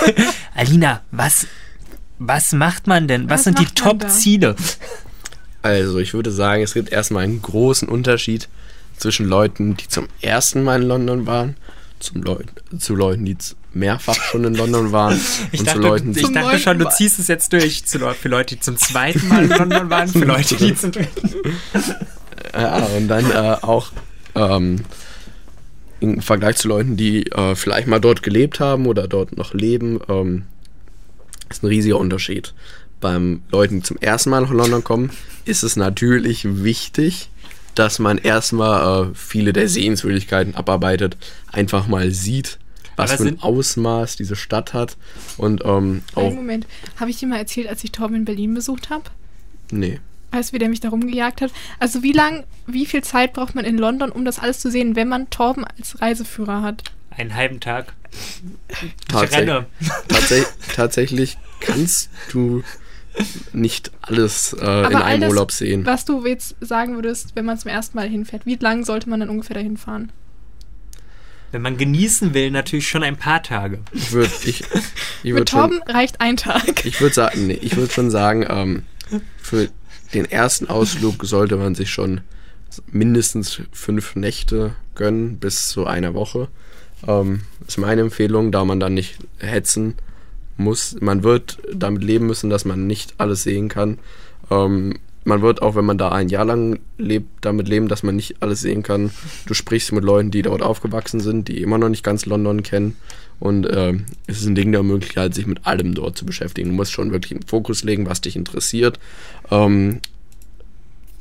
Alina, 0.57 1.03
was, 1.13 1.47
was 2.19 2.53
macht 2.53 2.89
man 2.89 3.07
denn? 3.07 3.25
Was, 3.31 3.31
Was 3.31 3.45
sind 3.45 3.61
die? 3.61 3.67
Top-Ziele? 3.67 4.57
Also, 5.63 5.99
ich 5.99 6.15
würde 6.15 6.33
sagen, 6.33 6.65
es 6.65 6.75
gibt 6.75 6.91
erstmal 6.91 7.23
einen 7.23 7.41
großen 7.41 7.89
Unterschied 7.89 8.49
zwischen 8.97 9.27
Leuten, 9.27 9.77
die 9.77 9.87
zum 9.87 10.09
ersten 10.21 10.65
Mal 10.65 10.83
in 10.83 10.89
London 10.89 11.27
waren, 11.27 11.57
zum 12.05 12.23
Leut 12.23 12.47
zu 12.79 12.95
Leuten, 12.95 13.25
die 13.25 13.37
mehrfach 13.73 14.15
schon 14.15 14.45
in 14.45 14.55
London 14.55 14.93
waren 14.93 15.19
Ich 15.53 15.61
und 15.61 15.67
dachte, 15.67 15.81
zu 15.81 15.87
Leuten, 15.87 16.11
ich 16.17 16.33
dachte 16.33 16.59
schon, 16.59 16.79
du 16.79 16.89
ziehst 16.91 17.19
es 17.19 17.29
jetzt 17.29 17.53
durch. 17.53 17.85
Zu, 17.87 17.99
Leu- 17.99 18.15
für 18.15 18.29
Leute, 18.29 18.55
die 18.55 18.61
zum 18.61 18.77
zweiten 18.77 19.27
Mal 19.29 19.45
in 19.45 19.51
London 19.51 19.91
waren, 19.91 20.09
für 20.13 20.25
Leute, 20.25 20.57
die 20.57 20.75
zum 20.75 20.93
dritten. 20.93 21.31
Ja, 22.53 22.85
und 22.97 23.09
dann 23.09 23.31
äh, 23.31 23.57
auch 23.63 23.91
ähm, 24.37 24.81
im 26.01 26.21
Vergleich 26.21 26.57
zu 26.57 26.69
Leuten, 26.69 26.97
die 26.97 27.27
äh, 27.33 27.55
vielleicht 27.57 27.89
mal 27.89 28.01
dort 28.01 28.23
gelebt 28.23 28.61
haben 28.61 28.87
oder 28.87 29.09
dort 29.09 29.37
noch 29.37 29.55
leben, 29.55 29.99
ähm, 30.09 30.45
ist 31.51 31.63
ein 31.65 31.69
riesiger 31.69 31.99
Unterschied. 31.99 32.55
Beim 33.01 33.43
Leuten, 33.51 33.77
die 33.77 33.83
zum 33.83 33.97
ersten 33.99 34.31
Mal 34.31 34.43
nach 34.43 34.51
London 34.51 34.85
kommen, 34.85 35.11
ist 35.45 35.63
es 35.65 35.75
natürlich 35.77 36.63
wichtig, 36.63 37.31
dass 37.75 37.99
man 37.99 38.19
erstmal 38.19 39.11
äh, 39.11 39.15
viele 39.15 39.53
der 39.53 39.69
Sehenswürdigkeiten 39.69 40.55
abarbeitet, 40.55 41.17
einfach 41.51 41.87
mal 41.87 42.11
sieht, 42.11 42.59
was 42.97 43.13
für 43.13 43.25
ein 43.25 43.41
Ausmaß 43.41 44.17
diese 44.17 44.37
Stadt 44.37 44.73
hat 44.73 44.97
und 45.37 45.65
ähm, 45.65 46.03
auch, 46.15 46.27
Einen 46.27 46.37
Moment. 46.37 46.67
Habe 47.01 47.11
ich 47.11 47.19
dir 47.19 47.27
mal 47.27 47.39
erzählt, 47.39 47.69
als 47.69 47.83
ich 47.83 47.93
Torben 47.93 48.17
in 48.17 48.25
Berlin 48.25 48.55
besucht 48.55 48.91
habe? 48.91 49.05
nee, 49.71 50.01
Weißt 50.31 50.51
du, 50.51 50.55
wie 50.55 50.59
der 50.59 50.69
mich 50.69 50.81
da 50.81 50.89
rumgejagt 50.89 51.43
hat? 51.43 51.53
Also 51.79 52.03
wie 52.03 52.11
lang, 52.11 52.43
wie 52.67 52.87
viel 52.87 53.05
Zeit 53.05 53.35
braucht 53.35 53.55
man 53.55 53.65
in 53.65 53.79
London, 53.79 54.11
um 54.11 54.25
das 54.25 54.41
alles 54.41 54.59
zu 54.59 54.69
sehen, 54.69 54.97
wenn 54.97 55.09
man 55.09 55.31
Torben 55.31 55.65
als 55.65 56.01
Reiseführer 56.01 56.61
hat? 56.61 56.83
Einen 57.11 57.37
halben 57.37 57.61
Tag. 57.61 57.93
Ich 58.69 58.95
Tatsächlich. 59.07 59.49
renne. 59.49 59.67
Tatsä 60.09 60.45
tatsächlich 60.75 61.39
kannst 61.61 62.11
du 62.33 62.65
nicht 63.53 63.93
alles 64.03 64.53
äh, 64.55 64.65
in 64.65 64.67
all 64.67 65.03
einem 65.03 65.21
das, 65.23 65.31
Urlaub 65.31 65.53
sehen. 65.53 65.87
Was 65.87 66.05
du 66.05 66.27
jetzt 66.27 66.57
sagen 66.61 66.95
würdest, 66.97 67.37
wenn 67.37 67.45
man 67.45 67.59
zum 67.59 67.71
ersten 67.71 67.97
Mal 67.97 68.09
hinfährt, 68.09 68.47
wie 68.47 68.57
lang 68.57 68.85
sollte 68.85 69.09
man 69.09 69.21
dann 69.21 69.29
ungefähr 69.29 69.55
dahin 69.55 69.77
fahren? 69.77 70.13
Wenn 71.53 71.63
man 71.63 71.77
genießen 71.77 72.35
will, 72.35 72.51
natürlich 72.51 72.89
schon 72.89 73.05
ein 73.05 73.17
paar 73.17 73.43
Tage. 73.43 73.79
Würd 73.93 74.31
ich 74.45 74.61
ich 74.61 74.63
Mit 75.23 75.35
würde 75.35 75.51
schon, 75.51 75.61
Torben 75.61 75.83
reicht 75.87 76.21
ein 76.21 76.37
Tag. 76.37 76.85
ich 76.85 77.01
würde 77.01 77.15
sagen, 77.15 77.47
nee, 77.47 77.59
ich 77.61 77.77
würde 77.77 77.93
schon 77.93 78.11
sagen, 78.11 78.45
ähm, 78.49 78.83
für 79.41 79.69
den 80.13 80.25
ersten 80.25 80.69
Ausflug 80.69 81.25
sollte 81.25 81.57
man 81.57 81.75
sich 81.75 81.91
schon 81.91 82.23
mindestens 82.91 83.61
fünf 83.71 84.17
Nächte 84.17 84.75
gönnen 84.97 85.39
bis 85.39 85.69
zu 85.69 85.87
einer 85.87 86.15
Woche. 86.15 86.49
Ähm, 87.07 87.43
ist 87.67 87.79
meine 87.79 88.01
Empfehlung, 88.01 88.51
da 88.51 88.65
man 88.65 88.81
dann 88.81 88.95
nicht 88.95 89.19
hetzen 89.39 89.95
muss. 90.57 90.97
Man 91.01 91.23
wird 91.23 91.59
damit 91.73 92.03
leben 92.03 92.27
müssen, 92.27 92.51
dass 92.51 92.65
man 92.65 92.87
nicht 92.87 93.15
alles 93.19 93.43
sehen 93.43 93.69
kann. 93.69 93.99
Ähm, 94.51 94.99
man 95.25 95.41
wird 95.41 95.63
auch, 95.63 95.75
wenn 95.75 95.87
man 95.87 95.99
da 95.99 96.11
ein 96.11 96.29
Jahr 96.29 96.45
lang 96.45 96.79
lebt, 96.99 97.29
damit 97.45 97.67
leben, 97.67 97.89
dass 97.89 98.03
man 98.03 98.15
nicht 98.15 98.43
alles 98.43 98.61
sehen 98.61 98.83
kann. 98.83 99.11
Du 99.47 99.55
sprichst 99.55 99.91
mit 99.93 100.05
Leuten, 100.05 100.31
die 100.31 100.43
dort 100.43 100.63
aufgewachsen 100.63 101.21
sind, 101.21 101.49
die 101.49 101.63
immer 101.63 101.79
noch 101.79 101.89
nicht 101.89 102.05
ganz 102.05 102.27
London 102.27 102.63
kennen. 102.63 102.97
Und 103.41 103.67
ähm, 103.71 104.05
es 104.27 104.41
ist 104.41 104.47
ein 104.47 104.55
Ding 104.55 104.71
der 104.71 104.83
Möglichkeit, 104.83 105.35
sich 105.35 105.47
mit 105.47 105.67
allem 105.67 105.95
dort 105.95 106.17
zu 106.17 106.27
beschäftigen. 106.27 106.71
Du 106.71 106.77
musst 106.77 106.93
schon 106.93 107.11
wirklich 107.11 107.33
einen 107.33 107.47
Fokus 107.47 107.85
legen, 107.85 108.07
was 108.07 108.21
dich 108.21 108.37
interessiert. 108.37 109.01
Ähm, 109.51 110.01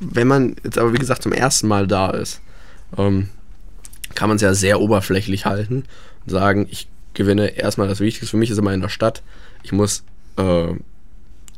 wenn 0.00 0.28
man 0.28 0.56
jetzt 0.62 0.78
aber, 0.78 0.92
wie 0.92 0.98
gesagt, 0.98 1.22
zum 1.22 1.32
ersten 1.32 1.66
Mal 1.66 1.86
da 1.86 2.10
ist, 2.10 2.40
ähm, 2.98 3.28
kann 4.14 4.28
man 4.28 4.36
es 4.36 4.42
ja 4.42 4.54
sehr 4.54 4.80
oberflächlich 4.80 5.46
halten 5.46 5.84
und 6.24 6.30
sagen, 6.30 6.66
ich 6.70 6.88
gewinne 7.14 7.56
erstmal 7.56 7.88
das 7.88 8.00
Wichtigste 8.00 8.30
für 8.30 8.36
mich 8.36 8.50
ist 8.50 8.58
immer 8.58 8.72
in 8.72 8.80
der 8.80 8.88
Stadt. 8.88 9.22
Ich 9.62 9.72
muss 9.72 10.04
äh, 10.36 10.74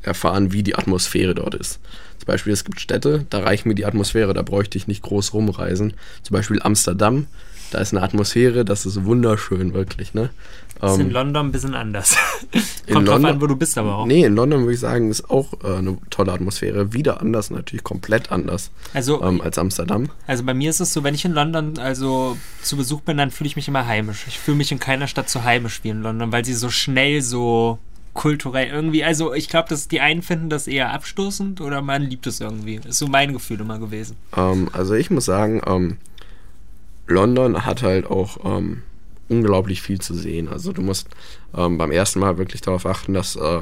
erfahren, 0.06 0.52
wie 0.52 0.62
die 0.62 0.76
Atmosphäre 0.76 1.34
dort 1.34 1.54
ist. 1.54 1.80
Zum 2.18 2.26
Beispiel, 2.26 2.52
es 2.52 2.64
gibt 2.64 2.80
Städte, 2.80 3.26
da 3.30 3.40
reicht 3.40 3.66
mir 3.66 3.74
die 3.74 3.84
Atmosphäre, 3.86 4.34
da 4.34 4.42
bräuchte 4.42 4.78
ich 4.78 4.86
nicht 4.86 5.02
groß 5.02 5.34
rumreisen. 5.34 5.94
Zum 6.22 6.34
Beispiel 6.34 6.60
Amsterdam, 6.62 7.26
da 7.70 7.78
ist 7.80 7.92
eine 7.92 8.02
Atmosphäre, 8.02 8.64
das 8.64 8.86
ist 8.86 9.04
wunderschön, 9.04 9.74
wirklich. 9.74 10.14
Ne? 10.14 10.30
Das 10.80 10.92
ist 10.92 10.98
in 11.00 11.06
Ähm, 11.06 11.12
London 11.12 11.46
ein 11.46 11.52
bisschen 11.52 11.74
anders. 11.74 12.16
in 12.86 12.94
Kommt 12.94 13.08
drauf 13.08 13.14
London- 13.14 13.30
an, 13.36 13.40
wo 13.40 13.46
du 13.46 13.56
bist 13.56 13.76
aber 13.78 13.96
auch. 13.96 14.06
Nee, 14.06 14.24
in 14.24 14.34
London 14.34 14.60
würde 14.60 14.74
ich 14.74 14.80
sagen, 14.80 15.10
ist 15.10 15.30
auch 15.30 15.52
äh, 15.64 15.76
eine 15.78 15.96
tolle 16.10 16.32
Atmosphäre. 16.32 16.92
Wieder 16.92 17.20
anders, 17.20 17.50
natürlich 17.50 17.82
komplett 17.82 18.30
anders 18.30 18.70
Also, 18.94 19.22
ähm, 19.22 19.40
als 19.40 19.58
Amsterdam. 19.58 20.08
also 20.26 20.44
bei 20.44 20.54
mir 20.54 20.70
ist 20.70 20.80
es 20.80 20.92
so, 20.92 21.02
wenn 21.02 21.14
ich 21.14 21.24
in 21.24 21.32
London 21.32 21.78
also 21.78 22.36
zu 22.62 22.76
Besuch 22.76 23.00
bin, 23.00 23.16
dann 23.16 23.30
fühle 23.30 23.48
ich 23.48 23.56
mich 23.56 23.68
immer 23.68 23.86
heimisch. 23.86 24.24
Ich 24.28 24.38
fühle 24.38 24.58
mich 24.58 24.70
in 24.70 24.78
keiner 24.78 25.06
Stadt 25.08 25.28
so 25.30 25.42
heimisch 25.44 25.80
wie 25.82 25.88
in 25.88 26.02
London, 26.02 26.30
weil 26.32 26.44
sie 26.44 26.54
so 26.54 26.70
schnell 26.70 27.20
so 27.22 27.78
kulturell 28.16 28.68
irgendwie, 28.68 29.04
also 29.04 29.32
ich 29.32 29.48
glaube, 29.48 29.68
dass 29.68 29.86
die 29.86 30.00
einen 30.00 30.22
finden 30.22 30.50
das 30.50 30.66
eher 30.66 30.92
abstoßend 30.92 31.60
oder 31.60 31.82
man 31.82 32.02
liebt 32.02 32.26
es 32.26 32.40
irgendwie. 32.40 32.80
Ist 32.84 32.98
so 32.98 33.06
mein 33.06 33.32
Gefühl 33.32 33.60
immer 33.60 33.78
gewesen. 33.78 34.16
Ähm, 34.36 34.68
also 34.72 34.94
ich 34.94 35.10
muss 35.10 35.26
sagen, 35.26 35.62
ähm, 35.66 35.98
London 37.06 37.64
hat 37.64 37.82
halt 37.82 38.06
auch 38.06 38.38
ähm, 38.44 38.82
unglaublich 39.28 39.82
viel 39.82 40.00
zu 40.00 40.14
sehen. 40.14 40.48
Also 40.48 40.72
du 40.72 40.82
musst 40.82 41.08
ähm, 41.54 41.78
beim 41.78 41.92
ersten 41.92 42.18
Mal 42.18 42.38
wirklich 42.38 42.62
darauf 42.62 42.86
achten, 42.86 43.14
dass 43.14 43.36
äh, 43.36 43.60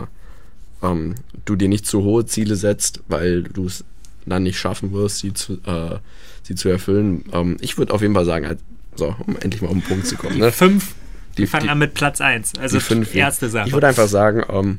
ähm, 0.82 1.16
du 1.44 1.56
dir 1.56 1.68
nicht 1.68 1.86
zu 1.86 2.02
hohe 2.02 2.24
Ziele 2.24 2.56
setzt, 2.56 3.02
weil 3.08 3.42
du 3.42 3.66
es 3.66 3.84
dann 4.26 4.44
nicht 4.44 4.58
schaffen 4.58 4.92
wirst, 4.92 5.18
sie 5.18 5.34
zu, 5.34 5.54
äh, 5.66 5.98
sie 6.42 6.54
zu 6.54 6.68
erfüllen. 6.68 7.24
Ähm, 7.32 7.56
ich 7.60 7.76
würde 7.76 7.92
auf 7.92 8.00
jeden 8.00 8.14
Fall 8.14 8.24
sagen, 8.24 8.46
halt, 8.46 8.60
so, 8.94 9.14
um 9.26 9.36
endlich 9.36 9.60
mal 9.60 9.68
auf 9.68 9.74
den 9.74 9.82
Punkt 9.82 10.06
zu 10.06 10.16
kommen. 10.16 10.38
Ne? 10.38 10.52
Fünf, 10.52 10.94
Die, 11.36 11.42
wir 11.42 11.48
fangen 11.48 11.64
die- 11.64 11.70
an 11.70 11.78
mit 11.78 11.94
Platz 11.94 12.20
1. 12.20 12.52
Also 12.58 12.78
die 12.78 12.84
fünf. 12.84 13.14
erste 13.14 13.48
Sache. 13.48 13.68
Ich 13.68 13.74
würde 13.74 13.86
einfach 13.88 14.08
sagen, 14.08 14.42
ähm, 14.48 14.78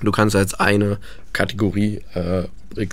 du 0.00 0.10
kannst 0.10 0.34
als 0.36 0.54
eine 0.54 0.98
Kategorie 1.32 2.00
äh, 2.14 2.44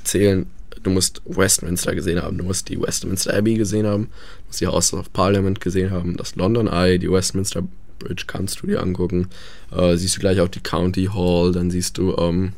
zählen. 0.03 0.45
Du 0.83 0.89
musst 0.91 1.21
Westminster 1.25 1.93
gesehen 1.93 2.21
haben, 2.21 2.37
du 2.37 2.43
musst 2.45 2.69
die 2.69 2.79
Westminster 2.81 3.33
Abbey 3.35 3.55
gesehen 3.55 3.85
haben, 3.85 4.05
du 4.05 4.47
musst 4.47 4.61
die 4.61 4.67
House 4.67 4.93
of 4.93 5.11
Parliament 5.11 5.59
gesehen 5.59 5.91
haben, 5.91 6.15
das 6.15 6.35
London 6.35 6.67
Eye, 6.67 6.97
die 6.99 7.11
Westminster 7.11 7.63
Bridge 7.99 8.23
kannst 8.27 8.61
du 8.61 8.67
dir 8.67 8.81
angucken. 8.81 9.27
Äh, 9.75 9.97
siehst 9.97 10.15
du 10.15 10.21
gleich 10.21 10.39
auch 10.39 10.47
die 10.47 10.61
County 10.61 11.09
Hall, 11.13 11.51
dann 11.51 11.69
siehst 11.69 11.97
du 11.97 12.15
ähm, 12.17 12.53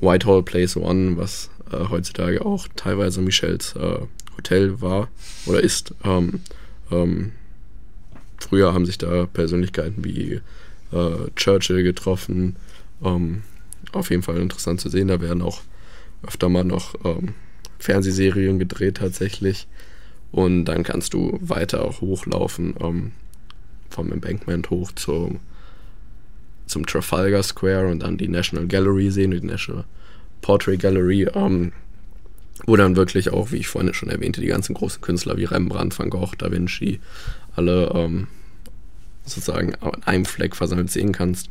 Whitehall 0.00 0.42
Place 0.42 0.76
One, 0.78 1.18
was 1.18 1.50
äh, 1.72 1.88
heutzutage 1.90 2.44
auch 2.44 2.66
teilweise 2.76 3.20
Michels 3.20 3.74
äh, 3.76 3.98
Hotel 4.38 4.80
war 4.80 5.08
oder 5.44 5.60
ist. 5.60 5.94
Ähm, 6.04 6.40
ähm, 6.90 7.32
früher 8.40 8.74
haben 8.74 8.86
sich 8.86 8.98
da 8.98 9.26
Persönlichkeiten 9.26 10.04
wie 10.04 10.40
äh, 10.92 11.30
Churchill 11.36 11.82
getroffen. 11.82 12.56
Ähm, 13.02 13.42
auf 13.92 14.10
jeden 14.10 14.22
Fall 14.22 14.38
interessant 14.38 14.80
zu 14.80 14.88
sehen. 14.88 15.08
Da 15.08 15.20
werden 15.20 15.42
auch 15.42 15.60
öfter 16.26 16.48
mal 16.48 16.64
noch 16.64 16.94
ähm, 17.04 17.34
Fernsehserien 17.78 18.58
gedreht 18.58 18.98
tatsächlich. 18.98 19.66
Und 20.32 20.66
dann 20.66 20.82
kannst 20.84 21.14
du 21.14 21.38
weiter 21.40 21.84
auch 21.84 22.00
hochlaufen 22.00 22.74
ähm, 22.80 23.12
vom 23.88 24.12
Embankment 24.12 24.70
hoch 24.70 24.92
zum, 24.92 25.40
zum 26.66 26.86
Trafalgar 26.86 27.42
Square 27.42 27.88
und 27.88 28.00
dann 28.00 28.16
die 28.16 28.28
National 28.28 28.66
Gallery 28.68 29.10
sehen, 29.10 29.32
die 29.32 29.40
National 29.40 29.84
Portrait 30.40 30.80
Gallery, 30.80 31.26
ähm, 31.34 31.72
wo 32.66 32.76
dann 32.76 32.94
wirklich 32.94 33.30
auch, 33.30 33.50
wie 33.50 33.56
ich 33.56 33.68
vorhin 33.68 33.92
schon 33.94 34.10
erwähnte, 34.10 34.40
die 34.40 34.46
ganzen 34.46 34.74
großen 34.74 35.00
Künstler 35.00 35.36
wie 35.36 35.44
Rembrandt, 35.44 35.98
Van 35.98 36.10
Gogh, 36.10 36.36
Da 36.38 36.52
Vinci, 36.52 37.00
alle 37.56 37.90
ähm, 37.94 38.28
sozusagen 39.24 39.74
an 39.76 40.02
einem 40.04 40.24
Fleck 40.24 40.56
versammelt 40.56 40.90
sehen 40.90 41.12
kannst. 41.12 41.48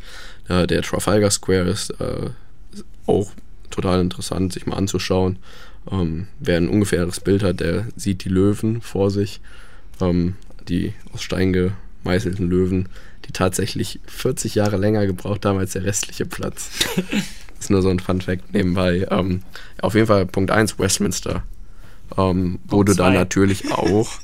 Äh, 0.47 0.67
der 0.67 0.81
Trafalgar 0.81 1.31
Square 1.31 1.69
ist 1.69 1.91
äh, 1.99 2.29
auch 3.05 3.31
total 3.69 4.01
interessant, 4.01 4.53
sich 4.53 4.65
mal 4.65 4.75
anzuschauen. 4.75 5.37
Ähm, 5.91 6.27
wer 6.39 6.57
ein 6.57 6.69
ungefähres 6.69 7.19
Bild 7.19 7.43
hat, 7.43 7.59
der 7.59 7.87
sieht 7.95 8.23
die 8.23 8.29
Löwen 8.29 8.81
vor 8.81 9.11
sich, 9.11 9.41
ähm, 10.01 10.35
die 10.67 10.93
aus 11.13 11.21
Stein 11.21 11.53
gemeißelten 12.03 12.49
Löwen, 12.49 12.89
die 13.25 13.31
tatsächlich 13.31 13.99
40 14.07 14.55
Jahre 14.55 14.77
länger 14.77 15.05
gebraucht 15.05 15.45
haben 15.45 15.59
als 15.59 15.73
der 15.73 15.83
restliche 15.83 16.25
Platz. 16.25 16.69
das 16.95 17.05
ist 17.59 17.69
nur 17.69 17.81
so 17.81 17.89
ein 17.89 17.99
Fun 17.99 18.21
Fact 18.21 18.53
nebenbei. 18.53 19.07
Ähm, 19.09 19.43
auf 19.81 19.95
jeden 19.95 20.07
Fall 20.07 20.25
Punkt 20.25 20.51
1, 20.51 20.79
Westminster. 20.79 21.43
Ähm, 22.17 22.59
wo 22.65 22.77
Punkt 22.77 22.89
du 22.89 22.93
dann 22.95 23.13
zwei. 23.13 23.19
natürlich 23.19 23.71
auch 23.71 24.19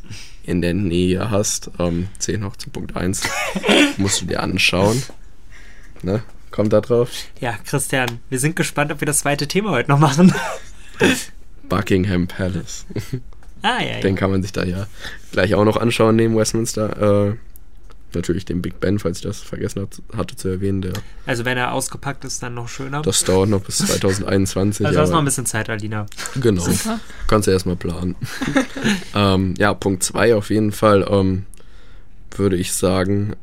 in 0.46 0.62
der 0.62 0.74
Nähe 0.74 1.30
hast. 1.30 1.72
Ähm, 1.80 2.08
10 2.20 2.42
noch 2.42 2.56
zu 2.56 2.70
Punkt 2.70 2.96
1. 2.96 3.24
musst 3.98 4.22
du 4.22 4.26
dir 4.26 4.42
anschauen. 4.42 5.02
Ne? 6.02 6.24
Kommt 6.52 6.72
da 6.72 6.82
drauf? 6.82 7.10
Ja, 7.40 7.58
Christian, 7.66 8.20
wir 8.30 8.40
sind 8.40 8.56
gespannt, 8.56 8.92
ob 8.92 9.02
wir 9.02 9.06
das 9.06 9.20
zweite 9.20 9.48
Thema 9.48 9.72
heute 9.72 9.90
noch 9.90 10.00
machen. 10.00 10.34
Buckingham 11.70 12.28
Palace. 12.28 12.86
ah, 13.62 13.82
ja, 13.82 13.96
ja. 13.96 14.00
Den 14.02 14.16
kann 14.16 14.32
man 14.32 14.42
sich 14.42 14.54
da 14.54 14.64
ja 14.64 14.88
gleich 15.32 15.56
auch 15.56 15.66
noch 15.66 15.78
anschauen 15.78 16.16
neben 16.16 16.38
Westminster. 16.38 17.32
Äh, 17.32 17.36
natürlich 18.14 18.46
den 18.46 18.62
Big 18.62 18.80
Ben, 18.80 19.00
falls 19.00 19.18
ich 19.18 19.24
das 19.24 19.40
vergessen 19.42 19.82
hat, 19.82 20.02
hatte 20.16 20.36
zu 20.36 20.48
erwähnen. 20.48 20.82
Der, 20.82 20.94
Also 21.26 21.44
wenn 21.46 21.58
er 21.58 21.74
ausgepackt 21.74 22.24
ist, 22.24 22.42
dann 22.44 22.54
noch 22.54 22.70
schöner. 22.70 23.02
das 23.02 23.24
dauert 23.24 23.50
noch 23.50 23.62
bis 23.64 23.78
2021. 23.86 24.86
also 24.86 24.98
du 24.98 25.02
hast 25.02 25.10
noch 25.12 25.20
ein 25.20 25.26
bisschen 25.26 25.46
Zeit, 25.46 25.70
Alina. 25.70 26.06
Genau. 26.40 26.62
Super. 26.62 27.00
Kannst 27.28 27.48
du 27.48 27.52
erstmal 27.52 27.76
planen. 27.76 28.16
ähm, 29.16 29.54
ja, 29.58 29.74
Punkt 29.74 30.04
2 30.04 30.36
auf 30.36 30.50
jeden 30.50 30.72
Fall 30.72 31.06
ähm, 31.10 31.46
würde 32.32 32.56
ich 32.58 32.74
sagen, 32.74 33.36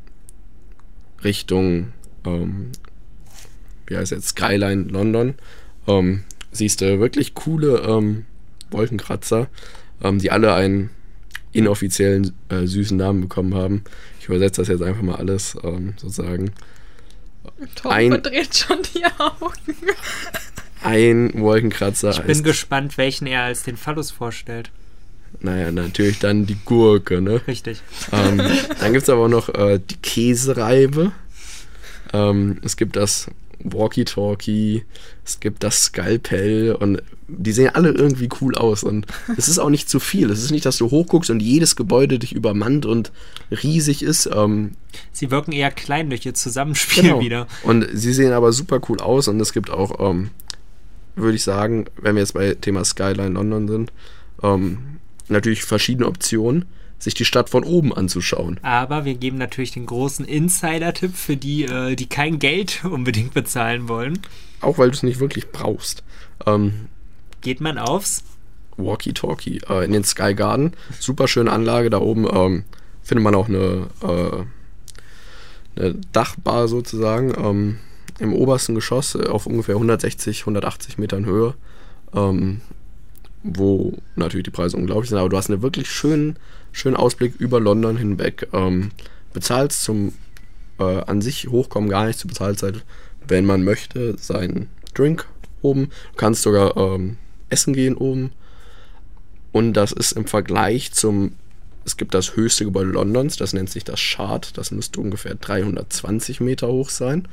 Richtung, 1.23 1.93
ähm, 2.25 2.71
wie 3.87 3.97
heißt 3.97 4.11
jetzt, 4.11 4.29
Skyline 4.29 4.83
London. 4.83 5.35
Ähm, 5.87 6.23
siehst 6.51 6.81
du 6.81 6.99
wirklich 6.99 7.33
coole 7.33 7.79
ähm, 7.79 8.25
Wolkenkratzer, 8.71 9.47
ähm, 10.01 10.19
die 10.19 10.31
alle 10.31 10.53
einen 10.53 10.89
inoffiziellen 11.53 12.33
äh, 12.49 12.65
süßen 12.65 12.97
Namen 12.97 13.21
bekommen 13.21 13.53
haben. 13.55 13.83
Ich 14.19 14.27
übersetze 14.27 14.61
das 14.61 14.67
jetzt 14.67 14.81
einfach 14.83 15.01
mal 15.01 15.15
alles 15.15 15.55
ähm, 15.63 15.93
sozusagen. 15.97 16.51
Tom 17.75 17.91
Ein- 17.91 18.11
verdreht 18.11 18.55
schon 18.55 18.77
die 18.95 19.05
Augen. 19.17 19.53
Ein 20.81 21.31
Wolkenkratzer 21.39 22.09
Ich 22.11 22.21
bin 22.21 22.43
gespannt, 22.43 22.97
welchen 22.97 23.25
er 23.27 23.43
als 23.43 23.63
den 23.63 23.77
Phallus 23.77 24.11
vorstellt. 24.11 24.69
naja, 25.39 25.71
natürlich 25.71 26.19
dann 26.19 26.45
die 26.45 26.57
Gurke, 26.65 27.21
ne? 27.21 27.41
Richtig. 27.47 27.81
Ähm, 28.11 28.37
dann 28.37 28.91
gibt 28.91 29.03
es 29.03 29.09
aber 29.09 29.21
auch 29.25 29.29
noch 29.29 29.49
äh, 29.49 29.79
die 29.79 29.95
Käsereibe. 29.97 31.11
Ähm, 32.11 32.59
es 32.63 32.75
gibt 32.77 32.95
das 32.97 33.27
Walkie-Talkie, 33.63 34.83
es 35.25 35.39
gibt 35.39 35.63
das 35.63 35.83
Skalpell 35.83 36.73
und 36.75 37.01
die 37.27 37.51
sehen 37.51 37.69
alle 37.73 37.89
irgendwie 37.91 38.29
cool 38.41 38.55
aus. 38.55 38.83
Und 38.83 39.05
es 39.37 39.47
ist 39.47 39.59
auch 39.59 39.69
nicht 39.69 39.89
zu 39.89 39.99
viel. 39.99 40.29
Es 40.29 40.43
ist 40.43 40.51
nicht, 40.51 40.65
dass 40.65 40.77
du 40.77 40.89
hochguckst 40.91 41.29
und 41.29 41.41
jedes 41.41 41.75
Gebäude 41.75 42.19
dich 42.19 42.33
übermannt 42.33 42.85
und 42.85 43.11
riesig 43.51 44.03
ist. 44.03 44.29
Ähm, 44.33 44.71
Sie 45.11 45.31
wirken 45.31 45.51
eher 45.51 45.71
klein 45.71 46.09
durch 46.09 46.25
ihr 46.25 46.33
Zusammenspiel 46.33 47.03
Genau. 47.03 47.19
wieder. 47.21 47.47
Und 47.63 47.87
sie 47.93 48.13
sehen 48.13 48.33
aber 48.33 48.51
super 48.51 48.79
cool 48.89 48.99
aus 48.99 49.27
und 49.27 49.39
es 49.39 49.53
gibt 49.53 49.69
auch, 49.69 49.99
ähm, 49.99 50.29
würde 51.15 51.35
ich 51.35 51.43
sagen, 51.43 51.85
wenn 52.01 52.15
wir 52.15 52.21
jetzt 52.21 52.33
bei 52.33 52.53
Thema 52.55 52.83
Skyline 52.85 53.29
London 53.31 53.67
sind, 53.67 53.91
ähm, 54.41 54.77
natürlich 55.29 55.63
verschiedene 55.63 56.07
Optionen, 56.07 56.65
sich 57.03 57.13
die 57.13 57.25
Stadt 57.25 57.49
von 57.49 57.63
oben 57.63 57.93
anzuschauen. 57.93 58.59
Aber 58.61 59.05
wir 59.05 59.15
geben 59.15 59.37
natürlich 59.37 59.71
den 59.71 59.85
großen 59.85 60.25
Insider-Tipp 60.25 61.15
für 61.15 61.37
die, 61.37 61.65
äh, 61.65 61.95
die 61.95 62.07
kein 62.07 62.39
Geld 62.39 62.83
unbedingt 62.89 63.33
bezahlen 63.33 63.87
wollen. 63.87 64.19
Auch 64.61 64.77
weil 64.77 64.89
du 64.89 64.95
es 64.95 65.03
nicht 65.03 65.19
wirklich 65.19 65.51
brauchst. 65.51 66.03
Ähm, 66.45 66.87
Geht 67.41 67.59
man 67.59 67.77
aufs 67.77 68.23
Walkie-Talkie 68.77 69.61
äh, 69.69 69.85
in 69.85 69.91
den 69.91 70.03
Sky 70.03 70.33
Garden. 70.33 70.73
Super 70.99 71.27
schöne 71.27 71.51
Anlage 71.51 71.89
da 71.89 71.99
oben. 71.99 72.25
Ähm, 72.31 72.63
findet 73.03 73.23
man 73.23 73.35
auch 73.35 73.49
eine, 73.49 73.87
äh, 74.01 75.79
eine 75.79 75.95
Dachbar 76.13 76.67
sozusagen 76.69 77.33
ähm, 77.37 77.79
im 78.19 78.33
obersten 78.33 78.75
Geschoss 78.75 79.15
äh, 79.15 79.27
auf 79.27 79.45
ungefähr 79.45 79.75
160, 79.75 80.41
180 80.41 80.97
Metern 80.97 81.25
Höhe. 81.25 81.55
Ähm, 82.15 82.61
wo 83.43 83.97
natürlich 84.15 84.45
die 84.45 84.51
Preise 84.51 84.77
unglaublich 84.77 85.09
sind, 85.09 85.19
aber 85.19 85.29
du 85.29 85.37
hast 85.37 85.49
einen 85.49 85.61
wirklich 85.61 85.91
schönen, 85.91 86.37
schönen 86.73 86.97
Ausblick 86.97 87.35
über 87.37 87.61
London 87.61 87.95
hinweg. 87.95 88.49
Ähm, 88.51 88.91
bezahlst 89.31 89.83
zum 89.83 90.13
äh, 90.79 90.83
an 90.83 91.21
sich 91.21 91.47
hochkommen 91.47 91.89
gar 91.89 92.05
nichts, 92.05 92.21
du 92.21 92.27
bezahlst 92.27 92.63
halt, 92.63 92.83
wenn 93.27 93.45
man 93.45 93.63
möchte, 93.63 94.17
seinen 94.17 94.67
Drink 94.93 95.27
oben. 95.61 95.85
Du 96.11 96.17
kannst 96.17 96.41
sogar 96.41 96.75
ähm, 96.75 97.17
essen 97.49 97.73
gehen 97.73 97.95
oben. 97.95 98.31
Und 99.51 99.73
das 99.73 99.91
ist 99.91 100.13
im 100.13 100.25
Vergleich 100.25 100.91
zum, 100.91 101.33
es 101.85 101.95
gibt 101.95 102.13
das 102.13 102.35
höchste 102.35 102.65
Gebäude 102.65 102.91
Londons, 102.91 103.37
das 103.37 103.53
nennt 103.53 103.69
sich 103.69 103.83
das 103.83 103.99
Shard, 103.99 104.57
das 104.57 104.71
müsste 104.71 104.99
ungefähr 104.99 105.35
320 105.35 106.41
Meter 106.41 106.67
hoch 106.67 106.89
sein. 106.89 107.27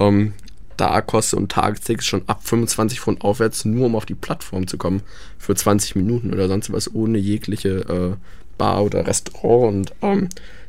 Ähm, 0.00 0.34
da 0.76 1.00
kostet 1.00 1.38
ein 1.38 1.48
Tagesticket 1.48 2.04
schon 2.04 2.28
ab 2.28 2.40
25 2.42 3.00
Pfund 3.00 3.20
aufwärts, 3.22 3.64
nur 3.64 3.86
um 3.86 3.94
auf 3.94 4.06
die 4.06 4.14
Plattform 4.16 4.66
zu 4.66 4.78
kommen, 4.78 5.02
für 5.38 5.54
20 5.54 5.94
Minuten 5.94 6.32
oder 6.32 6.48
sonst 6.48 6.72
was, 6.72 6.92
ohne 6.92 7.18
jegliche 7.18 7.68
äh, 7.68 8.16
Bar 8.62 8.84
oder 8.84 9.04
Restaurant. 9.08 9.90
Und 9.90 9.92
ähm, 10.02 10.28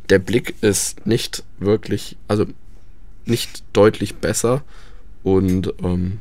der 0.10 0.18
Blick 0.18 0.56
ist 0.62 1.06
nicht 1.06 1.44
wirklich, 1.60 2.18
also 2.28 2.48
nicht 3.26 3.64
deutlich 3.72 4.16
besser. 4.16 4.64
Und 5.22 5.72
ähm, 5.84 6.18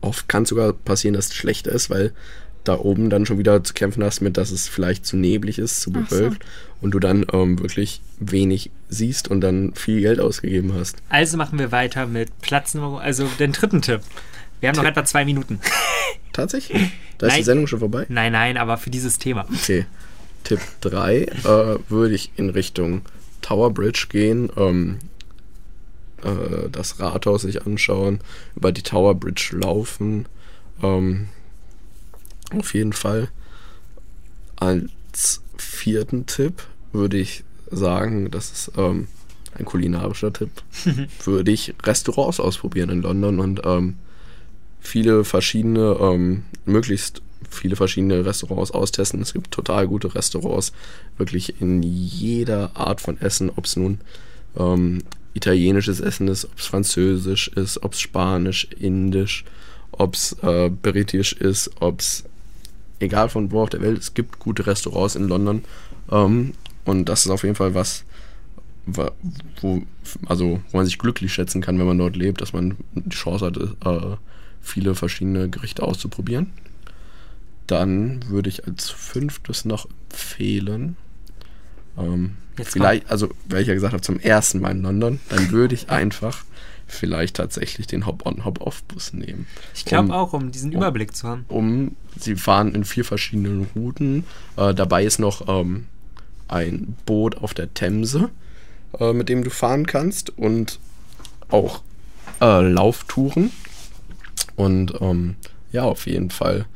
oft 0.00 0.26
kann 0.26 0.44
es 0.44 0.48
sogar 0.48 0.72
passieren, 0.72 1.12
dass 1.12 1.26
es 1.26 1.34
schlechter 1.34 1.72
ist, 1.72 1.90
weil 1.90 2.14
da 2.64 2.78
oben 2.78 3.10
dann 3.10 3.26
schon 3.26 3.36
wieder 3.36 3.62
zu 3.62 3.74
kämpfen 3.74 4.02
hast 4.02 4.22
mit, 4.22 4.38
dass 4.38 4.50
es 4.50 4.66
vielleicht 4.66 5.04
zu 5.04 5.18
neblig 5.18 5.58
ist, 5.58 5.82
zu 5.82 5.92
Ach 5.94 6.08
so. 6.08 6.16
bewölkt 6.16 6.46
und 6.80 6.92
du 6.92 6.98
dann 6.98 7.26
ähm, 7.34 7.60
wirklich 7.60 8.00
wenig 8.18 8.70
siehst 8.88 9.28
und 9.28 9.42
dann 9.42 9.74
viel 9.74 10.00
Geld 10.00 10.20
ausgegeben 10.20 10.72
hast. 10.72 10.96
Also 11.10 11.36
machen 11.36 11.58
wir 11.58 11.70
weiter 11.70 12.06
mit 12.06 12.40
Platz 12.40 12.72
Nummer, 12.72 13.02
also 13.02 13.26
den 13.38 13.52
dritten 13.52 13.82
Tipp. 13.82 14.00
Wir 14.60 14.70
haben 14.70 14.76
noch 14.76 14.84
Tipp. 14.84 14.92
etwa 14.92 15.04
zwei 15.04 15.26
Minuten. 15.26 15.60
Tatsächlich? 16.32 16.92
Da 17.18 17.26
ist 17.26 17.32
Nein. 17.32 17.40
die 17.40 17.44
Sendung 17.44 17.66
schon 17.66 17.80
vorbei? 17.80 18.06
Nein, 18.08 18.32
nein, 18.32 18.56
aber 18.56 18.78
für 18.78 18.88
dieses 18.88 19.18
Thema. 19.18 19.46
Okay. 19.52 19.84
Tipp 20.44 20.60
3 20.82 21.16
äh, 21.22 21.78
würde 21.88 22.14
ich 22.14 22.30
in 22.36 22.50
Richtung 22.50 23.02
Tower 23.40 23.70
Bridge 23.70 24.06
gehen, 24.08 24.50
ähm, 24.56 24.98
äh, 26.22 26.68
das 26.70 27.00
Rathaus 27.00 27.42
sich 27.42 27.66
anschauen, 27.66 28.20
über 28.56 28.72
die 28.72 28.82
Tower 28.82 29.14
Bridge 29.14 29.50
laufen. 29.52 30.26
Ähm, 30.82 31.28
auf 32.50 32.74
jeden 32.74 32.92
Fall. 32.92 33.28
Als 34.56 35.42
vierten 35.56 36.26
Tipp 36.26 36.62
würde 36.92 37.18
ich 37.18 37.44
sagen, 37.70 38.30
das 38.30 38.52
ist 38.52 38.72
ähm, 38.76 39.08
ein 39.56 39.64
kulinarischer 39.64 40.32
Tipp, 40.32 40.50
würde 41.24 41.50
ich 41.50 41.74
Restaurants 41.82 42.40
ausprobieren 42.40 42.90
in 42.90 43.02
London 43.02 43.40
und 43.40 43.62
ähm, 43.64 43.96
viele 44.80 45.24
verschiedene, 45.24 45.96
ähm, 46.00 46.44
möglichst 46.64 47.22
viele 47.50 47.76
verschiedene 47.76 48.24
Restaurants 48.24 48.70
austesten. 48.70 49.20
Es 49.22 49.32
gibt 49.32 49.50
total 49.50 49.86
gute 49.86 50.14
Restaurants, 50.14 50.72
wirklich 51.16 51.60
in 51.60 51.82
jeder 51.82 52.76
Art 52.76 53.00
von 53.00 53.20
Essen, 53.20 53.50
ob 53.54 53.66
es 53.66 53.76
nun 53.76 54.00
ähm, 54.56 55.02
italienisches 55.34 56.00
Essen 56.00 56.28
ist, 56.28 56.44
ob 56.44 56.58
es 56.58 56.66
französisch 56.66 57.48
ist, 57.48 57.82
ob 57.82 57.94
es 57.94 58.00
spanisch, 58.00 58.68
indisch, 58.78 59.44
ob 59.92 60.14
es 60.14 60.32
äh, 60.42 60.70
britisch 60.70 61.32
ist, 61.32 61.70
ob 61.80 62.00
es 62.00 62.24
egal 63.00 63.28
von 63.28 63.50
wo 63.50 63.62
auf 63.62 63.70
der 63.70 63.82
Welt, 63.82 63.98
es 63.98 64.14
gibt 64.14 64.38
gute 64.38 64.66
Restaurants 64.66 65.16
in 65.16 65.28
London. 65.28 65.64
Ähm, 66.10 66.54
und 66.84 67.08
das 67.08 67.24
ist 67.24 67.30
auf 67.30 67.42
jeden 67.42 67.54
Fall 67.56 67.74
was, 67.74 68.04
wa- 68.86 69.12
wo, 69.60 69.82
also, 70.26 70.60
wo 70.70 70.76
man 70.76 70.86
sich 70.86 70.98
glücklich 70.98 71.32
schätzen 71.32 71.60
kann, 71.60 71.78
wenn 71.78 71.86
man 71.86 71.98
dort 71.98 72.16
lebt, 72.16 72.40
dass 72.40 72.52
man 72.52 72.76
die 72.94 73.16
Chance 73.16 73.46
hat, 73.46 73.56
äh, 73.56 74.16
viele 74.60 74.94
verschiedene 74.94 75.48
Gerichte 75.48 75.82
auszuprobieren. 75.82 76.50
Dann 77.66 78.28
würde 78.28 78.48
ich 78.50 78.66
als 78.66 78.90
fünftes 78.90 79.64
noch 79.64 79.86
empfehlen, 80.10 80.96
ähm, 81.98 82.36
vielleicht, 82.62 83.10
also, 83.10 83.30
weil 83.48 83.62
ich 83.62 83.68
ja 83.68 83.74
gesagt 83.74 83.92
habe, 83.92 84.02
zum 84.02 84.18
ersten 84.20 84.60
Mal 84.60 84.72
in 84.72 84.82
London, 84.82 85.20
dann 85.28 85.50
würde 85.50 85.74
ich 85.74 85.90
einfach 85.90 86.44
vielleicht 86.86 87.36
tatsächlich 87.36 87.86
den 87.86 88.04
Hop-on-Hop-off-Bus 88.06 89.14
nehmen. 89.14 89.46
Ich 89.74 89.84
glaube 89.84 90.08
Um- 90.08 90.14
auch, 90.14 90.32
um 90.34 90.50
diesen 90.52 90.70
um- 90.70 90.76
Überblick 90.76 91.16
zu 91.16 91.26
haben. 91.28 91.44
um. 91.48 91.96
Sie 92.16 92.36
fahren 92.36 92.74
in 92.74 92.84
vier 92.84 93.04
verschiedenen 93.04 93.66
Routen. 93.74 94.24
Äh, 94.56 94.74
dabei 94.74 95.04
ist 95.04 95.18
noch 95.18 95.48
ähm, 95.48 95.86
ein 96.46 96.96
Boot 97.06 97.36
auf 97.38 97.54
der 97.54 97.72
Themse, 97.74 98.30
äh, 99.00 99.12
mit 99.12 99.28
dem 99.28 99.42
du 99.42 99.50
fahren 99.50 99.86
kannst 99.86 100.30
und 100.38 100.78
auch 101.48 101.82
äh, 102.40 102.60
Lauftouren. 102.60 103.50
Und 104.54 104.94
ähm, 105.00 105.34
ja, 105.72 105.82
auf 105.84 106.06
jeden 106.06 106.30
Fall 106.30 106.66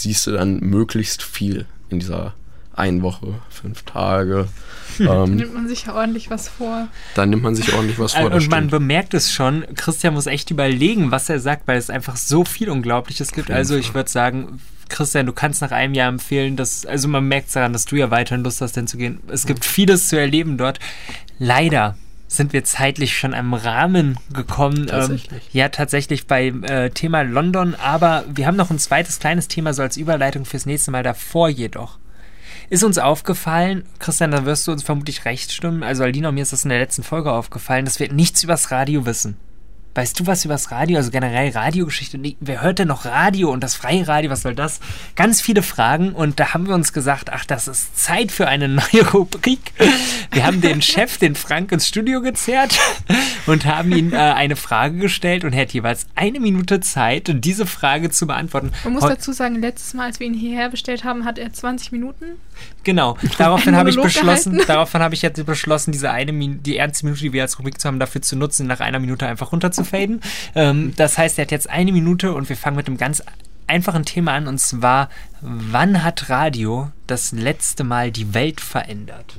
siehst 0.00 0.26
du 0.26 0.32
dann 0.32 0.60
möglichst 0.60 1.22
viel 1.22 1.66
in 1.88 1.98
dieser 2.00 2.34
einen 2.74 3.00
Woche, 3.02 3.34
fünf 3.48 3.82
Tage. 3.84 4.48
Ähm, 5.00 5.36
Nimmt 5.36 5.54
man 5.54 5.66
sich 5.68 5.86
ja 5.86 5.94
ordentlich 5.94 6.30
was 6.30 6.48
vor. 6.48 6.88
dann 7.14 7.30
nimmt 7.30 7.42
man 7.42 7.54
sich 7.54 7.72
ordentlich 7.72 7.98
was 7.98 8.12
vor. 8.14 8.22
Äh, 8.30 8.34
Und 8.34 8.48
man 8.50 8.60
stimmt. 8.64 8.70
bemerkt 8.70 9.14
es 9.14 9.32
schon, 9.32 9.64
Christian 9.74 10.14
muss 10.14 10.26
echt 10.26 10.50
überlegen, 10.50 11.10
was 11.10 11.28
er 11.30 11.40
sagt, 11.40 11.66
weil 11.68 11.78
es 11.78 11.90
einfach 11.90 12.16
so 12.16 12.44
viel 12.44 12.68
Unglaubliches 12.68 13.32
gibt. 13.32 13.50
Also 13.50 13.76
ich 13.76 13.94
würde 13.94 14.10
sagen, 14.10 14.60
Christian, 14.88 15.26
du 15.26 15.32
kannst 15.32 15.62
nach 15.62 15.70
einem 15.72 15.94
Jahr 15.94 16.08
empfehlen, 16.08 16.56
dass, 16.56 16.86
also 16.86 17.08
man 17.08 17.26
merkt 17.26 17.54
daran, 17.56 17.72
dass 17.72 17.86
du 17.86 17.96
ja 17.96 18.10
weiterhin 18.10 18.44
Lust 18.44 18.60
hast, 18.60 18.76
denn 18.76 18.86
zu 18.86 18.96
gehen. 18.98 19.20
Es 19.28 19.46
gibt 19.46 19.64
vieles 19.64 20.08
zu 20.08 20.18
erleben 20.18 20.58
dort. 20.58 20.78
Leider 21.38 21.96
sind 22.28 22.52
wir 22.52 22.64
zeitlich 22.64 23.16
schon 23.16 23.34
am 23.34 23.54
Rahmen 23.54 24.18
gekommen. 24.32 24.80
Ähm, 24.80 24.86
Tatsächlich. 24.86 25.42
ja, 25.52 25.68
tatsächlich 25.68 26.26
beim 26.26 26.64
äh, 26.64 26.90
Thema 26.90 27.22
London, 27.22 27.74
aber 27.74 28.24
wir 28.28 28.46
haben 28.46 28.56
noch 28.56 28.70
ein 28.70 28.78
zweites 28.78 29.18
kleines 29.18 29.48
Thema 29.48 29.72
so 29.74 29.82
als 29.82 29.96
Überleitung 29.96 30.44
fürs 30.44 30.66
nächste 30.66 30.90
Mal 30.90 31.02
davor 31.02 31.48
jedoch. 31.48 31.98
Ist 32.68 32.82
uns 32.82 32.98
aufgefallen, 32.98 33.84
Christian, 34.00 34.32
da 34.32 34.44
wirst 34.44 34.66
du 34.66 34.72
uns 34.72 34.82
vermutlich 34.82 35.24
recht 35.24 35.52
stimmen, 35.52 35.84
also 35.84 36.02
Aldina 36.02 36.30
und 36.30 36.34
mir 36.34 36.42
ist 36.42 36.52
das 36.52 36.64
in 36.64 36.70
der 36.70 36.80
letzten 36.80 37.04
Folge 37.04 37.30
aufgefallen, 37.30 37.84
dass 37.84 38.00
wir 38.00 38.12
nichts 38.12 38.42
übers 38.42 38.72
Radio 38.72 39.06
wissen. 39.06 39.36
Weißt 39.96 40.20
du 40.20 40.26
was 40.26 40.44
übers 40.44 40.70
Radio, 40.70 40.98
also 40.98 41.10
generell 41.10 41.52
Radiogeschichte? 41.52 42.20
Wer 42.40 42.60
hört 42.60 42.80
denn 42.80 42.88
noch 42.88 43.06
Radio 43.06 43.50
und 43.50 43.64
das 43.64 43.74
freie 43.74 44.06
Radio, 44.06 44.30
was 44.30 44.42
soll 44.42 44.54
das? 44.54 44.80
Ganz 45.14 45.40
viele 45.40 45.62
Fragen 45.62 46.12
und 46.12 46.38
da 46.38 46.52
haben 46.52 46.68
wir 46.68 46.74
uns 46.74 46.92
gesagt, 46.92 47.32
ach, 47.32 47.46
das 47.46 47.66
ist 47.66 47.98
Zeit 47.98 48.30
für 48.30 48.46
eine 48.46 48.68
neue 48.68 49.10
Rubrik. 49.10 49.72
Wir 50.32 50.44
haben 50.44 50.60
den 50.60 50.82
Chef, 50.86 51.16
den 51.16 51.34
Frank, 51.34 51.72
ins 51.72 51.88
Studio 51.88 52.20
gezerrt 52.20 52.78
und 53.46 53.64
haben 53.64 53.90
ihm 53.90 54.12
äh, 54.12 54.16
eine 54.18 54.56
Frage 54.56 54.98
gestellt 54.98 55.44
und 55.44 55.54
er 55.54 55.62
hat 55.62 55.72
jeweils 55.72 56.06
eine 56.14 56.40
Minute 56.40 56.80
Zeit, 56.80 57.30
diese 57.42 57.64
Frage 57.64 58.10
zu 58.10 58.26
beantworten. 58.26 58.72
Man 58.84 58.92
muss 58.92 59.02
dazu 59.02 59.32
sagen, 59.32 59.62
letztes 59.62 59.94
Mal, 59.94 60.04
als 60.04 60.20
wir 60.20 60.26
ihn 60.26 60.34
hierher 60.34 60.68
bestellt 60.68 61.04
haben, 61.04 61.24
hat 61.24 61.38
er 61.38 61.50
20 61.50 61.92
Minuten. 61.92 62.36
Genau, 62.84 63.16
daraufhin 63.38 63.76
habe 63.76 63.88
ich 63.90 63.96
beschlossen, 63.96 64.52
gehalten. 64.52 64.68
daraufhin 64.68 65.00
habe 65.00 65.14
ich 65.14 65.22
jetzt 65.22 65.44
beschlossen, 65.46 65.92
diese 65.92 66.10
eine 66.10 66.32
die 66.58 66.76
ernste 66.76 67.06
Minute, 67.06 67.22
die 67.22 67.32
wir 67.32 67.42
als 67.42 67.58
Rubrik 67.58 67.80
zu 67.80 67.88
haben, 67.88 67.98
dafür 67.98 68.20
zu 68.20 68.36
nutzen, 68.36 68.66
nach 68.66 68.80
einer 68.80 68.98
Minute 68.98 69.26
einfach 69.26 69.52
runterzufaden. 69.86 70.20
Ähm, 70.54 70.94
das 70.96 71.18
heißt, 71.18 71.38
er 71.38 71.42
hat 71.42 71.50
jetzt 71.50 71.70
eine 71.70 71.92
Minute 71.92 72.34
und 72.34 72.48
wir 72.48 72.56
fangen 72.56 72.76
mit 72.76 72.86
einem 72.86 72.96
ganz 72.96 73.22
einfach 73.66 73.94
ein 73.94 74.04
Thema 74.04 74.32
an 74.32 74.46
und 74.46 74.58
zwar, 74.58 75.08
wann 75.40 76.02
hat 76.04 76.30
Radio 76.30 76.90
das 77.06 77.32
letzte 77.32 77.84
Mal 77.84 78.12
die 78.12 78.32
Welt 78.34 78.60
verändert? 78.60 79.38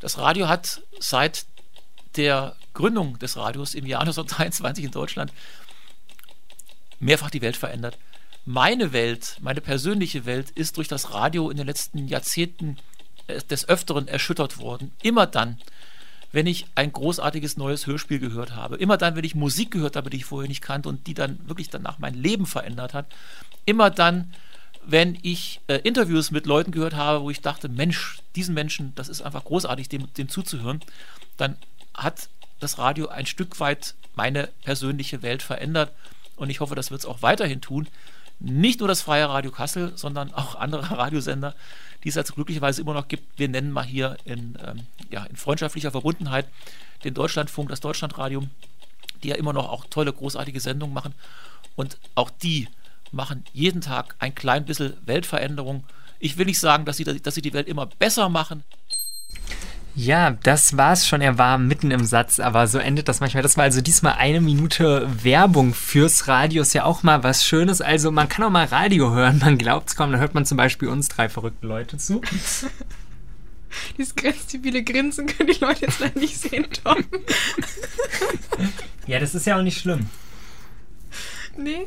Das 0.00 0.18
Radio 0.18 0.48
hat 0.48 0.82
seit 1.00 1.46
der 2.16 2.54
Gründung 2.72 3.18
des 3.18 3.36
Radios 3.36 3.74
im 3.74 3.86
Jahr 3.86 4.00
1923 4.02 4.84
in 4.84 4.90
Deutschland 4.90 5.32
mehrfach 6.98 7.30
die 7.30 7.42
Welt 7.42 7.56
verändert. 7.56 7.98
Meine 8.46 8.92
Welt, 8.92 9.36
meine 9.40 9.60
persönliche 9.60 10.24
Welt 10.24 10.50
ist 10.50 10.76
durch 10.76 10.88
das 10.88 11.12
Radio 11.12 11.50
in 11.50 11.56
den 11.56 11.66
letzten 11.66 12.06
Jahrzehnten 12.06 12.78
des 13.28 13.68
Öfteren 13.68 14.08
erschüttert 14.08 14.58
worden. 14.58 14.92
Immer 15.02 15.26
dann, 15.26 15.58
wenn 16.32 16.46
ich 16.46 16.66
ein 16.74 16.92
großartiges 16.92 17.56
neues 17.56 17.86
Hörspiel 17.86 18.18
gehört 18.18 18.54
habe. 18.54 18.76
Immer 18.76 18.96
dann, 18.96 19.16
wenn 19.16 19.24
ich 19.24 19.34
Musik 19.34 19.70
gehört 19.70 19.96
habe, 19.96 20.10
die 20.10 20.18
ich 20.18 20.24
vorher 20.24 20.48
nicht 20.48 20.62
kannte 20.62 20.88
und 20.88 21.06
die 21.06 21.14
dann 21.14 21.38
wirklich 21.48 21.70
danach 21.70 21.98
mein 21.98 22.14
Leben 22.14 22.46
verändert 22.46 22.94
hat. 22.94 23.06
Immer 23.64 23.90
dann, 23.90 24.32
wenn 24.84 25.18
ich 25.22 25.60
äh, 25.66 25.76
Interviews 25.78 26.30
mit 26.30 26.46
Leuten 26.46 26.70
gehört 26.70 26.94
habe, 26.94 27.22
wo 27.22 27.30
ich 27.30 27.40
dachte, 27.40 27.68
Mensch, 27.68 28.18
diesen 28.36 28.54
Menschen, 28.54 28.92
das 28.94 29.08
ist 29.08 29.22
einfach 29.22 29.44
großartig, 29.44 29.88
dem, 29.88 30.12
dem 30.14 30.28
zuzuhören, 30.28 30.80
dann 31.36 31.56
hat 31.94 32.28
das 32.60 32.78
Radio 32.78 33.08
ein 33.08 33.26
Stück 33.26 33.58
weit 33.60 33.94
meine 34.14 34.48
persönliche 34.62 35.22
Welt 35.22 35.42
verändert 35.42 35.92
und 36.36 36.50
ich 36.50 36.60
hoffe, 36.60 36.74
das 36.74 36.90
wird 36.90 37.00
es 37.00 37.06
auch 37.06 37.22
weiterhin 37.22 37.60
tun. 37.60 37.88
Nicht 38.38 38.80
nur 38.80 38.88
das 38.88 39.02
Freie 39.02 39.28
Radio 39.28 39.50
Kassel, 39.50 39.92
sondern 39.96 40.32
auch 40.32 40.54
andere 40.56 40.90
Radiosender, 40.98 41.54
die 42.04 42.10
es 42.10 42.16
also 42.16 42.34
glücklicherweise 42.34 42.82
immer 42.82 42.94
noch 42.94 43.08
gibt. 43.08 43.38
Wir 43.38 43.48
nennen 43.48 43.70
mal 43.72 43.84
hier 43.84 44.16
in, 44.24 44.58
ähm, 44.64 44.86
ja, 45.10 45.24
in 45.24 45.36
freundschaftlicher 45.36 45.90
Verbundenheit 45.90 46.46
den 47.04 47.14
Deutschlandfunk, 47.14 47.68
das 47.68 47.80
Deutschlandradio, 47.80 48.44
die 49.22 49.28
ja 49.28 49.36
immer 49.36 49.52
noch 49.52 49.68
auch 49.68 49.86
tolle, 49.88 50.12
großartige 50.12 50.60
Sendungen 50.60 50.94
machen. 50.94 51.14
Und 51.76 51.98
auch 52.14 52.30
die 52.30 52.68
machen 53.12 53.44
jeden 53.52 53.80
Tag 53.80 54.16
ein 54.18 54.34
klein 54.34 54.64
bisschen 54.64 54.94
Weltveränderung. 55.04 55.84
Ich 56.18 56.38
will 56.38 56.46
nicht 56.46 56.60
sagen, 56.60 56.84
dass 56.84 56.96
sie, 56.96 57.04
dass 57.04 57.34
sie 57.34 57.42
die 57.42 57.52
Welt 57.52 57.68
immer 57.68 57.86
besser 57.86 58.28
machen. 58.28 58.64
Ja, 59.98 60.32
das 60.42 60.76
war's 60.76 61.08
schon. 61.08 61.22
Er 61.22 61.38
war 61.38 61.56
mitten 61.56 61.90
im 61.90 62.04
Satz, 62.04 62.38
aber 62.38 62.66
so 62.66 62.76
endet 62.76 63.08
das 63.08 63.20
manchmal. 63.20 63.42
Das 63.42 63.56
war 63.56 63.64
also 63.64 63.80
diesmal 63.80 64.12
eine 64.18 64.42
Minute 64.42 65.08
Werbung 65.24 65.72
fürs 65.72 66.28
Radio. 66.28 66.60
Ist 66.60 66.74
ja 66.74 66.84
auch 66.84 67.02
mal 67.02 67.22
was 67.22 67.46
Schönes. 67.46 67.80
Also 67.80 68.10
man 68.10 68.28
kann 68.28 68.44
auch 68.44 68.50
mal 68.50 68.66
Radio 68.66 69.14
hören. 69.14 69.38
Man 69.38 69.56
glaubt's 69.56 69.96
kaum. 69.96 70.12
Da 70.12 70.18
hört 70.18 70.34
man 70.34 70.44
zum 70.44 70.58
Beispiel 70.58 70.88
uns 70.88 71.08
drei 71.08 71.30
verrückten 71.30 71.66
Leute 71.66 71.96
zu. 71.96 72.20
Dieses 73.96 74.14
grenztibile 74.14 74.84
Grinsen 74.84 75.26
können 75.28 75.50
die 75.50 75.64
Leute 75.64 75.86
jetzt 75.86 76.00
leider 76.00 76.20
nicht 76.20 76.36
sehen, 76.36 76.66
Tom. 76.84 77.02
ja, 79.06 79.18
das 79.18 79.34
ist 79.34 79.46
ja 79.46 79.56
auch 79.56 79.62
nicht 79.62 79.80
schlimm. 79.80 80.10
Nee, 81.56 81.86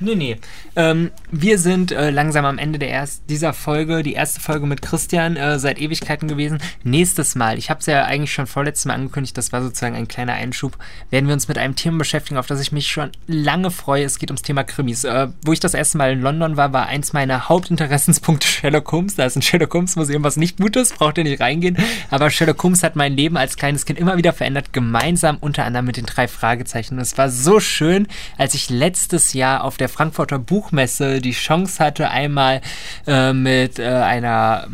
Nee, 0.00 0.14
nee. 0.16 0.36
Ähm, 0.76 1.10
wir 1.30 1.58
sind 1.58 1.92
äh, 1.92 2.10
langsam 2.10 2.44
am 2.44 2.58
Ende 2.58 2.78
der 2.78 2.88
erst 2.88 3.22
dieser 3.28 3.52
Folge, 3.52 4.02
die 4.02 4.14
erste 4.14 4.40
Folge 4.40 4.66
mit 4.66 4.82
Christian 4.82 5.36
äh, 5.36 5.58
seit 5.58 5.80
Ewigkeiten 5.80 6.28
gewesen. 6.28 6.58
Nächstes 6.82 7.34
Mal, 7.36 7.58
ich 7.58 7.70
habe 7.70 7.80
es 7.80 7.86
ja 7.86 8.04
eigentlich 8.04 8.32
schon 8.32 8.46
vorletztes 8.46 8.86
Mal 8.86 8.94
angekündigt, 8.94 9.38
das 9.38 9.52
war 9.52 9.62
sozusagen 9.62 9.94
ein 9.94 10.08
kleiner 10.08 10.34
Einschub, 10.34 10.76
werden 11.10 11.26
wir 11.26 11.34
uns 11.34 11.48
mit 11.48 11.58
einem 11.58 11.76
Thema 11.76 11.98
beschäftigen, 11.98 12.38
auf 12.38 12.46
das 12.46 12.60
ich 12.60 12.72
mich 12.72 12.88
schon 12.88 13.10
lange 13.26 13.70
freue. 13.70 14.04
Es 14.04 14.18
geht 14.18 14.30
ums 14.30 14.42
Thema 14.42 14.64
Krimis. 14.64 15.04
Äh, 15.04 15.28
wo 15.44 15.52
ich 15.52 15.60
das 15.60 15.74
erste 15.74 15.98
Mal 15.98 16.12
in 16.12 16.20
London 16.20 16.56
war, 16.56 16.72
war 16.72 16.86
eins 16.86 17.12
meiner 17.12 17.48
Hauptinteressenspunkte 17.48 18.46
Sherlock 18.48 18.90
Holmes. 18.92 19.14
Da 19.14 19.24
ist 19.24 19.36
ein 19.36 19.42
Sherlock 19.42 19.72
Holmes 19.74 19.96
Museum, 19.96 20.24
was 20.24 20.36
nicht 20.36 20.58
gut 20.58 20.76
ist, 20.76 20.96
braucht 20.96 21.18
ihr 21.18 21.24
nicht 21.24 21.40
reingehen. 21.40 21.76
Aber 22.10 22.30
Sherlock 22.30 22.62
Holmes 22.62 22.82
hat 22.82 22.96
mein 22.96 23.16
Leben 23.16 23.36
als 23.36 23.56
kleines 23.56 23.86
Kind 23.86 23.98
immer 23.98 24.16
wieder 24.16 24.32
verändert, 24.32 24.72
gemeinsam 24.72 25.38
unter 25.40 25.64
anderem 25.64 25.86
mit 25.86 25.96
den 25.96 26.06
drei 26.06 26.28
Fragezeichen. 26.28 26.94
Und 26.94 27.00
es 27.00 27.16
war 27.16 27.30
so 27.30 27.60
schön, 27.60 28.08
als 28.36 28.54
ich 28.54 28.70
letztes 28.70 29.32
Jahr 29.32 29.64
auf 29.64 29.76
der 29.76 29.83
der 29.84 29.90
Frankfurter 29.90 30.38
Buchmesse 30.38 31.20
die 31.20 31.32
Chance 31.32 31.84
hatte, 31.84 32.08
einmal 32.08 32.62
äh, 33.06 33.34
mit 33.34 33.78
äh, 33.78 33.84
einer 33.84 34.66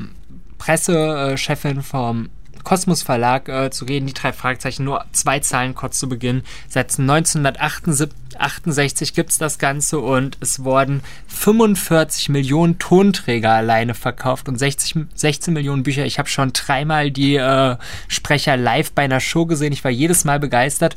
Pressechefin 0.58 1.82
vom 1.82 2.28
Kosmos 2.62 3.02
Verlag 3.02 3.48
äh, 3.48 3.72
zu 3.72 3.86
reden. 3.86 4.06
Die 4.06 4.12
drei 4.12 4.32
Fragezeichen, 4.32 4.84
nur 4.84 5.04
zwei 5.10 5.40
Zahlen 5.40 5.74
kurz 5.74 5.98
zu 5.98 6.08
Beginn. 6.08 6.44
Seit 6.68 6.96
1968 6.96 9.14
gibt 9.14 9.30
es 9.30 9.38
das 9.38 9.58
Ganze 9.58 9.98
und 9.98 10.38
es 10.40 10.62
wurden 10.62 11.02
45 11.26 12.28
Millionen 12.28 12.78
Tonträger 12.78 13.50
alleine 13.50 13.94
verkauft 13.94 14.48
und 14.48 14.60
60, 14.60 14.94
16 15.12 15.52
Millionen 15.52 15.82
Bücher. 15.82 16.06
Ich 16.06 16.20
habe 16.20 16.28
schon 16.28 16.52
dreimal 16.52 17.10
die 17.10 17.34
äh, 17.34 17.76
Sprecher 18.06 18.56
live 18.56 18.92
bei 18.92 19.02
einer 19.02 19.18
Show 19.18 19.46
gesehen. 19.46 19.72
Ich 19.72 19.82
war 19.82 19.90
jedes 19.90 20.24
Mal 20.24 20.38
begeistert. 20.38 20.94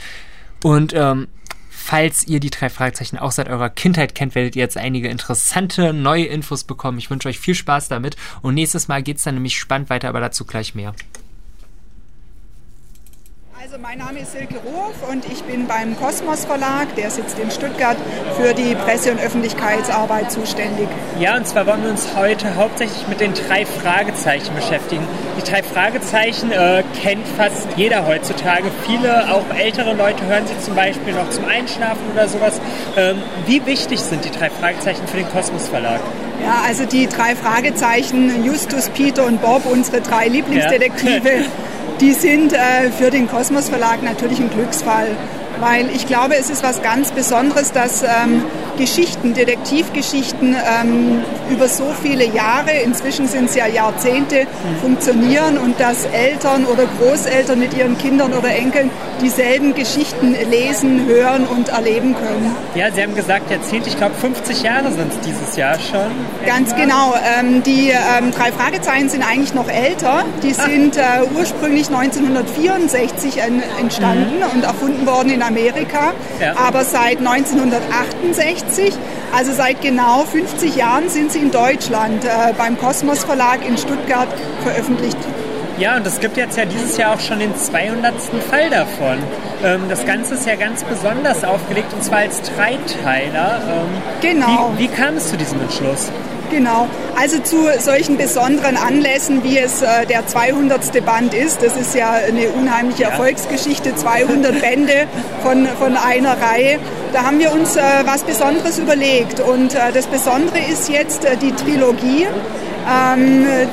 Und 0.62 0.94
ähm, 0.94 1.30
Falls 1.86 2.26
ihr 2.26 2.40
die 2.40 2.50
drei 2.50 2.70
Fragezeichen 2.70 3.18
auch 3.18 3.34
seit 3.34 3.50
eurer 3.50 3.70
Kindheit 3.70 4.16
kennt, 4.16 4.36
werdet 4.36 4.56
ihr 4.56 4.62
jetzt 4.62 4.78
einige 4.78 5.10
interessante 5.10 5.92
neue 5.92 6.24
Infos 6.24 6.64
bekommen. 6.64 6.98
Ich 6.98 7.10
wünsche 7.10 7.28
euch 7.28 7.38
viel 7.38 7.56
Spaß 7.56 7.90
damit 7.90 8.16
und 8.42 8.54
nächstes 8.54 8.88
Mal 8.88 9.04
geht 9.04 9.18
es 9.18 9.24
dann 9.24 9.34
nämlich 9.36 9.60
spannend 9.60 9.90
weiter, 9.90 10.08
aber 10.08 10.22
dazu 10.22 10.46
gleich 10.46 10.76
mehr. 10.76 10.96
Also 13.74 13.82
mein 13.82 13.98
Name 13.98 14.20
ist 14.20 14.34
Silke 14.34 14.58
Ruf 14.58 14.94
und 15.10 15.26
ich 15.26 15.42
bin 15.46 15.66
beim 15.66 15.98
Kosmos 15.98 16.46
Verlag, 16.46 16.94
der 16.96 17.10
sitzt 17.10 17.40
in 17.40 17.50
Stuttgart, 17.50 17.98
für 18.38 18.54
die 18.54 18.76
Presse- 18.76 19.12
und 19.12 19.20
Öffentlichkeitsarbeit 19.20 20.32
zuständig. 20.32 20.88
Ja, 21.20 21.38
und 21.38 21.48
zwar 21.48 21.66
wollen 21.66 21.82
wir 21.82 21.90
uns 21.90 22.08
heute 22.16 22.56
hauptsächlich 22.56 23.08
mit 23.08 23.20
den 23.20 23.34
drei 23.34 23.66
Fragezeichen 23.66 24.54
beschäftigen. 24.54 25.02
Die 25.40 25.50
drei 25.50 25.64
Fragezeichen 25.64 26.52
äh, 26.52 26.84
kennt 27.02 27.28
fast 27.28 27.68
jeder 27.76 28.06
heutzutage. 28.06 28.66
Viele, 28.86 29.34
auch 29.34 29.50
ältere 29.58 29.96
Leute, 29.96 30.24
hören 30.28 30.46
sie 30.46 30.60
zum 30.60 30.76
Beispiel 30.76 31.14
noch 31.14 31.32
zum 31.32 31.46
Einschlafen 31.46 32.04
oder 32.14 32.28
sowas. 32.28 32.62
Ähm, 32.96 33.24
wie 33.48 33.66
wichtig 33.66 34.02
sind 34.02 34.24
die 34.24 34.30
drei 34.30 34.52
Fragezeichen 34.52 35.08
für 35.08 35.18
den 35.18 35.30
Kosmos 35.30 35.68
Verlag? 35.68 36.02
Ja, 36.44 36.62
also 36.68 36.86
die 36.86 37.08
drei 37.08 37.36
Fragezeichen, 37.36 38.44
Justus, 38.44 38.90
Peter 38.90 39.26
und 39.26 39.42
Bob, 39.42 39.66
unsere 39.66 40.02
drei 40.02 40.28
Lieblingsdetektive. 40.28 41.30
Ja. 41.30 41.46
die 42.02 42.12
sind 42.12 42.52
äh, 42.54 42.92
für 42.92 43.10
den 43.10 43.30
Kosmos 43.30 43.70
Verlag 43.70 44.04
natürlich 44.04 44.40
ein 44.40 44.50
Glücksfall, 44.50 45.16
weil 45.60 45.90
ich 45.90 46.08
glaube, 46.08 46.36
es 46.36 46.50
ist 46.50 46.64
was 46.64 46.82
ganz 46.82 47.12
Besonderes, 47.12 47.72
dass 47.72 48.04
ähm, 48.04 48.44
Geschichten, 48.78 49.34
Detektivgeschichten 49.34 50.56
ähm, 50.56 51.24
über 51.50 51.68
so 51.68 51.94
viele 52.02 52.26
Jahre, 52.26 52.72
inzwischen 52.84 53.28
sind 53.28 53.50
es 53.50 53.56
ja 53.56 53.68
Jahrzehnte, 53.68 54.48
funktionieren 54.82 55.58
und 55.58 55.80
dass 55.80 56.06
Eltern 56.06 56.66
oder 56.66 56.86
Großeltern 57.00 57.60
mit 57.60 57.76
ihren 57.78 57.98
Kindern 57.98 58.34
oder 58.34 58.50
Enkeln 58.50 58.90
dieselben 59.22 59.76
Geschichten 59.76 60.36
lesen, 60.50 61.06
hören 61.06 61.46
und 61.46 61.70
erleben 61.70 62.16
können. 62.16 62.56
Ja, 62.76 62.92
Sie 62.92 63.04
haben 63.04 63.16
gesagt 63.16 63.52
Jahrzehnte, 63.52 63.90
ich 63.90 63.98
glaube 63.98 64.16
50 64.16 64.64
Jahre 64.64 64.92
sind 64.92 65.12
es 65.14 65.20
dieses 65.20 65.56
Jahr 65.56 65.78
schon. 65.80 66.12
Ganz 66.46 66.76
genau. 66.76 67.14
Ähm, 67.40 67.62
die 67.64 67.90
ähm, 67.90 68.32
drei 68.32 68.52
Fragezeichen 68.52 69.10
sind 69.10 69.24
eigentlich 69.24 69.54
noch 69.54 69.70
älter. 69.70 70.26
Die 70.42 70.54
sind 70.54 70.98
äh, 70.98 71.02
ursprünglich 71.38 71.88
1964 71.88 73.38
entstanden 73.80 74.38
mhm. 74.38 74.56
und 74.56 74.64
erfunden 74.64 75.06
worden 75.06 75.30
in 75.30 75.43
Amerika, 75.44 76.14
ja. 76.40 76.56
aber 76.58 76.84
seit 76.84 77.20
1968 77.20 78.14
1960. 78.34 78.94
Also 79.36 79.52
seit 79.52 79.82
genau 79.82 80.24
50 80.24 80.76
Jahren 80.76 81.10
sind 81.10 81.32
sie 81.32 81.40
in 81.40 81.52
Deutschland 81.52 82.24
äh, 82.24 82.54
beim 82.58 82.78
Kosmos 82.78 83.24
Verlag 83.24 83.66
in 83.68 83.78
Stuttgart 83.78 84.28
veröffentlicht. 84.62 85.18
Ja, 85.80 85.98
und 85.98 86.06
es 86.06 86.20
gibt 86.20 86.38
jetzt 86.38 86.56
ja 86.56 86.66
dieses 86.66 86.98
Jahr 86.98 87.16
auch 87.16 87.20
schon 87.20 87.40
den 87.40 87.56
200. 87.56 88.14
Fall 88.48 88.70
davon. 88.70 89.18
Ähm, 89.64 89.82
das 89.90 90.06
Ganze 90.06 90.36
ist 90.36 90.46
ja 90.46 90.56
ganz 90.56 90.84
besonders 90.84 91.44
aufgelegt 91.44 91.92
und 91.94 92.04
zwar 92.04 92.20
als 92.20 92.42
Dreiteiler. 92.44 93.62
Ähm, 93.68 94.02
genau. 94.22 94.74
Wie, 94.78 94.84
wie 94.84 94.88
kam 94.88 95.16
es 95.18 95.30
zu 95.30 95.38
diesem 95.38 95.60
Entschluss? 95.62 96.12
Genau. 96.54 96.88
Also 97.16 97.40
zu 97.40 97.68
solchen 97.80 98.16
besonderen 98.16 98.78
Anlässen, 98.78 99.44
wie 99.44 99.58
es 99.58 99.82
äh, 99.82 100.06
der 100.06 100.28
200. 100.28 101.04
Band 101.04 101.34
ist, 101.34 101.64
das 101.64 101.76
ist 101.76 101.96
ja 101.96 102.12
eine 102.12 102.50
unheimliche 102.50 103.06
Erfolgsgeschichte, 103.06 103.96
200 103.96 104.62
Bände 104.62 105.08
von, 105.42 105.68
von 105.80 105.98
einer 105.98 106.40
Reihe. 106.40 106.78
Da 107.12 107.24
haben 107.24 107.40
wir 107.40 107.52
uns 107.52 107.76
äh, 107.76 107.82
was 108.06 108.24
Besonderes 108.24 108.78
überlegt. 108.78 109.40
Und 109.40 109.74
äh, 109.74 109.92
das 109.92 110.06
Besondere 110.06 110.60
ist 110.60 110.90
jetzt 110.90 111.26
äh, 111.26 111.38
die 111.38 111.54
Trilogie 111.54 112.28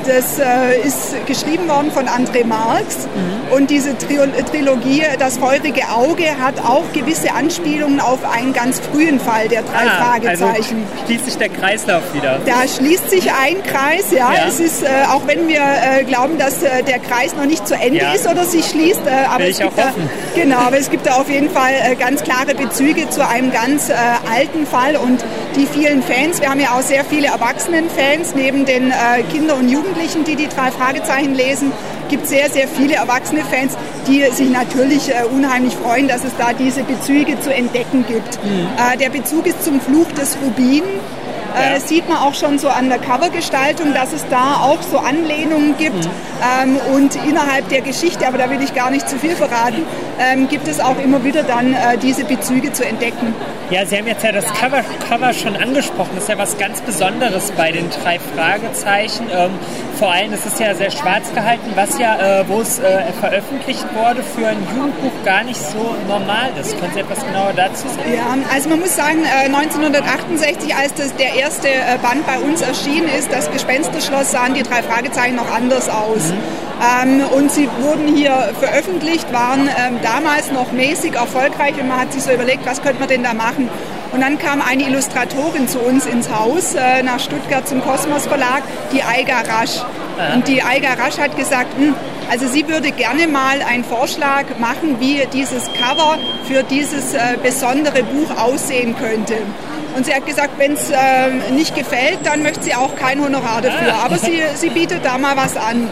das 0.07 0.39
äh, 0.39 0.81
ist 0.87 1.27
geschrieben 1.27 1.69
worden 1.69 1.91
von 1.91 2.07
André 2.07 2.45
Marx. 2.45 3.07
Mhm. 3.07 3.55
Und 3.55 3.71
diese 3.71 3.97
Tri 3.99 4.19
Trilogie, 4.51 5.03
Das 5.19 5.39
feurige 5.39 5.83
Auge, 5.89 6.25
hat 6.41 6.59
auch 6.61 6.85
gewisse 6.93 7.33
Anspielungen 7.33 8.01
auf 8.01 8.19
einen 8.31 8.53
ganz 8.53 8.81
frühen 8.81 9.19
Fall 9.19 9.49
der 9.49 9.63
drei 9.63 9.87
ah, 9.87 10.05
Fragezeichen. 10.05 10.87
Also 10.87 11.07
schließt 11.07 11.25
sich 11.25 11.37
der 11.39 11.49
Kreislauf 11.49 12.03
wieder. 12.15 12.41
Da 12.47 12.69
schließt 12.69 13.11
sich 13.11 13.31
ein 13.33 13.63
Kreis, 13.63 14.11
ja. 14.11 14.33
ja. 14.33 14.45
Es 14.49 14.61
ist, 14.61 14.83
äh, 14.83 14.89
auch 15.11 15.27
wenn 15.27 15.49
wir 15.49 15.61
äh, 15.61 16.05
glauben, 16.05 16.39
dass 16.39 16.63
äh, 16.63 16.83
der 16.83 16.99
Kreis 16.99 17.35
noch 17.35 17.47
nicht 17.47 17.67
zu 17.67 17.75
Ende 17.75 18.01
ja. 18.01 18.13
ist 18.13 18.29
oder 18.29 18.45
sich 18.45 18.67
schließt. 18.67 19.07
Äh, 19.07 19.27
aber 19.29 19.45
Will 19.45 19.51
es 19.51 19.59
gibt 19.59 19.79
da, 19.79 19.93
Genau, 20.35 20.59
aber 20.59 20.79
es 20.79 20.91
gibt 20.91 21.07
da 21.07 21.15
auf 21.17 21.29
jeden 21.29 21.51
Fall 21.51 21.73
äh, 21.73 21.95
ganz 21.97 22.23
klare 22.23 22.55
Bezüge 22.55 23.09
zur 23.11 23.29
einem 23.29 23.53
ganz 23.53 23.89
äh, 23.89 23.95
alten 24.33 24.67
Fall 24.67 24.97
und 24.97 25.25
die 25.57 25.67
vielen 25.67 26.03
Fans, 26.03 26.41
wir 26.41 26.51
haben 26.51 26.61
ja 26.61 26.71
auch 26.71 26.83
sehr 26.83 27.05
viele 27.05 27.29
Erwachsenen-Fans, 27.29 28.35
neben 28.35 28.65
den 28.65 28.91
äh, 28.91 29.23
Kinder 29.31 29.57
und 29.57 29.69
Jugendlichen, 29.69 30.25
die 30.25 30.37
die 30.37 30.49
drei 30.49 30.71
Fragezeichen 30.71 31.35
lesen, 31.35 31.73
gibt 32.09 32.25
es 32.25 32.31
sehr, 32.31 32.51
sehr 32.51 32.69
viele 32.69 32.95
erwachsene 32.95 33.43
Fans, 33.45 33.77
die 34.07 34.25
sich 34.33 34.51
natürlich 34.51 35.11
äh, 35.11 35.25
unheimlich 35.25 35.75
freuen, 35.75 36.09
dass 36.09 36.25
es 36.25 36.33
da 36.39 36.53
diese 36.53 36.83
Bezüge 36.83 37.41
zu 37.41 37.55
entdecken 37.55 38.05
gibt. 38.07 38.43
Mhm. 38.45 38.69
Äh, 38.77 38.97
der 38.99 39.11
Bezug 39.11 39.47
ist 39.47 39.65
zum 39.65 39.81
Fluch 39.81 40.11
des 40.13 40.37
Rubin. 40.45 40.83
Äh, 41.57 41.75
ja. 41.75 41.81
sieht 41.81 42.09
man 42.09 42.19
auch 42.19 42.35
schon 42.35 42.61
so 42.61 42.69
an 42.69 42.89
der 42.89 42.99
Covergestaltung, 42.99 43.93
dass 43.93 44.13
es 44.13 44.25
da 44.31 44.61
auch 44.63 44.81
so 44.83 44.99
Anlehnungen 44.99 45.77
gibt. 45.79 46.05
Mhm. 46.05 46.11
Ähm, 46.63 46.81
und 46.95 47.17
innerhalb 47.27 47.69
der 47.69 47.81
Geschichte, 47.81 48.27
aber 48.27 48.39
da 48.39 48.51
will 48.51 48.63
ich 48.63 48.75
gar 48.75 48.91
nicht 48.91 49.09
zu 49.09 49.19
viel 49.19 49.35
verraten, 49.35 49.85
ähm, 50.21 50.49
gibt 50.49 50.69
es 50.69 50.79
auch 50.81 50.99
immer 50.99 51.25
wieder 51.25 51.43
dann 51.43 51.73
äh, 51.73 51.99
diese 52.01 52.25
Bezüge 52.25 52.73
zu 52.73 52.85
entdecken. 52.85 53.35
Ja, 53.71 53.87
Sie 53.87 53.97
haben 53.97 54.07
jetzt 54.07 54.25
ja 54.25 54.33
das 54.33 54.47
Cover, 54.55 54.83
Cover 55.09 55.33
schon 55.33 55.57
angesprochen. 55.57 56.11
Das 56.15 56.25
ist 56.25 56.29
ja 56.29 56.39
was 56.39 56.59
ganz 56.59 56.81
Besonderes 56.81 57.53
bei 57.53 57.73
den 57.73 57.89
drei 57.91 58.19
Fragezeichen. 58.19 59.27
Ähm, 59.33 59.53
vor 59.99 60.11
allem 60.11 60.33
ist 60.33 60.45
es 60.45 60.59
ja 60.59 60.75
sehr 60.75 60.91
schwarz 60.91 61.33
gehalten, 61.35 61.71
was 61.75 61.99
ja, 61.99 62.41
äh, 62.41 62.49
wo 62.49 62.61
es 62.61 62.79
äh, 62.79 63.13
veröffentlicht 63.21 63.85
wurde, 63.95 64.23
für 64.23 64.49
ein 64.49 64.57
Jugendbuch 64.75 65.13
gar 65.25 65.45
nicht 65.45 65.61
so 65.61 65.95
normal 66.09 66.51
ist. 66.61 66.79
Können 66.81 66.93
Sie 66.95 67.01
etwas 67.01 67.25
genauer 67.25 67.53
dazu 67.55 67.87
sagen? 67.87 68.13
Ja, 68.13 68.37
also 68.53 68.69
man 68.71 68.81
muss 68.81 68.97
sagen, 68.97 69.25
1968, 69.25 70.71
äh, 70.71 70.75
als 70.75 70.95
das, 70.95 71.15
der 71.17 71.35
erste 71.35 71.69
äh, 71.69 71.99
Band 72.03 72.27
bei 72.27 72.39
uns 72.39 72.63
erschienen 72.63 73.09
ist, 73.09 73.33
das 73.33 73.51
Gespensterschloss, 73.51 74.33
sahen 74.33 74.55
die 74.55 74.63
drei 74.63 74.83
Fragezeichen 74.83 75.37
noch 75.37 75.55
anders 75.55 75.89
aus. 75.89 76.33
Mhm. 76.33 76.71
Ähm, 76.81 77.23
und 77.37 77.53
sie 77.53 77.69
wurden 77.81 78.17
hier 78.17 78.33
veröffentlicht, 78.59 79.31
waren 79.33 79.69
ähm, 79.69 80.01
damals 80.11 80.51
noch 80.51 80.73
mäßig 80.73 81.15
erfolgreich 81.15 81.75
und 81.81 81.89
man 81.89 82.01
hat 82.01 82.13
sich 82.13 82.23
so 82.23 82.33
überlegt, 82.33 82.67
was 82.67 82.83
könnte 82.83 83.01
man 83.01 83.09
denn 83.09 83.23
da 83.23 83.35
machen. 83.35 83.69
Und 84.13 84.21
dann 84.21 84.39
kam 84.39 84.61
eine 84.61 84.83
Illustratorin 84.83 85.69
zu 85.69 85.79
uns 85.79 86.05
ins 86.07 86.29
Haus, 86.31 86.75
äh, 86.75 87.03
nach 87.03 87.21
Stuttgart 87.21 87.67
zum 87.69 87.81
Kosmos 87.81 88.27
Verlag, 88.27 88.63
die 88.93 89.03
Aiga 89.03 89.41
Rasch. 89.41 89.83
Und 90.35 90.49
die 90.49 90.63
Aiga 90.63 90.95
Rasch 90.95 91.19
hat 91.19 91.37
gesagt, 91.37 91.77
hm, 91.79 91.95
also 92.31 92.47
sie 92.47 92.69
würde 92.69 92.91
gerne 92.91 93.27
mal 93.27 93.63
einen 93.63 93.85
Vorschlag 93.85 94.45
machen, 94.59 94.97
wie 95.01 95.27
dieses 95.33 95.65
Cover 95.73 96.19
für 96.47 96.63
dieses 96.65 97.15
äh, 97.15 97.37
besondere 97.43 98.03
Buch 98.03 98.37
aussehen 98.37 98.95
könnte. 98.99 99.37
Und 99.97 100.07
sie 100.07 100.15
hat 100.15 100.27
gesagt, 100.27 100.59
wenn 100.59 100.75
es 100.75 100.91
äh, 100.91 101.53
nicht 101.53 101.75
gefällt, 101.75 102.19
dann 102.25 102.43
möchte 102.43 102.63
sie 102.63 102.75
auch 102.75 102.95
kein 102.97 103.21
Honorar 103.23 103.63
dafür. 103.63 103.95
Aber 104.05 104.19
sie, 104.19 104.43
sie 104.55 104.71
bietet 104.71 105.05
da 105.05 105.19
mal 105.19 105.37
was 105.37 105.57
an. 105.57 105.89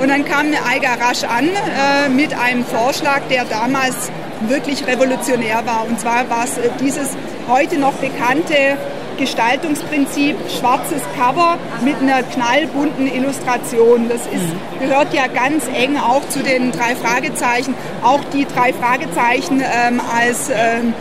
Und 0.00 0.08
dann 0.08 0.24
kam 0.24 0.46
Eiger 0.68 1.00
rasch 1.00 1.24
an 1.24 1.48
äh, 1.48 2.08
mit 2.08 2.38
einem 2.38 2.64
Vorschlag, 2.64 3.22
der 3.30 3.44
damals 3.44 4.10
wirklich 4.48 4.86
revolutionär 4.86 5.62
war. 5.64 5.86
Und 5.88 6.00
zwar 6.00 6.28
war 6.28 6.44
es 6.44 6.58
äh, 6.58 6.70
dieses 6.80 7.10
heute 7.48 7.78
noch 7.78 7.94
bekannte 7.94 8.76
Gestaltungsprinzip, 9.18 10.36
schwarzes 10.58 11.02
Cover 11.16 11.56
mit 11.84 11.96
einer 12.00 12.22
knallbunten 12.22 13.06
Illustration. 13.06 14.08
Das 14.08 14.22
ist, 14.22 14.80
gehört 14.80 15.14
ja 15.14 15.26
ganz 15.28 15.64
eng 15.72 15.96
auch 15.96 16.28
zu 16.28 16.40
den 16.42 16.72
drei 16.72 16.96
Fragezeichen. 16.96 17.74
Auch 18.02 18.20
die 18.32 18.46
drei 18.46 18.72
Fragezeichen 18.72 19.60
ähm, 19.60 20.00
als 20.00 20.50
ähm, 20.50 20.94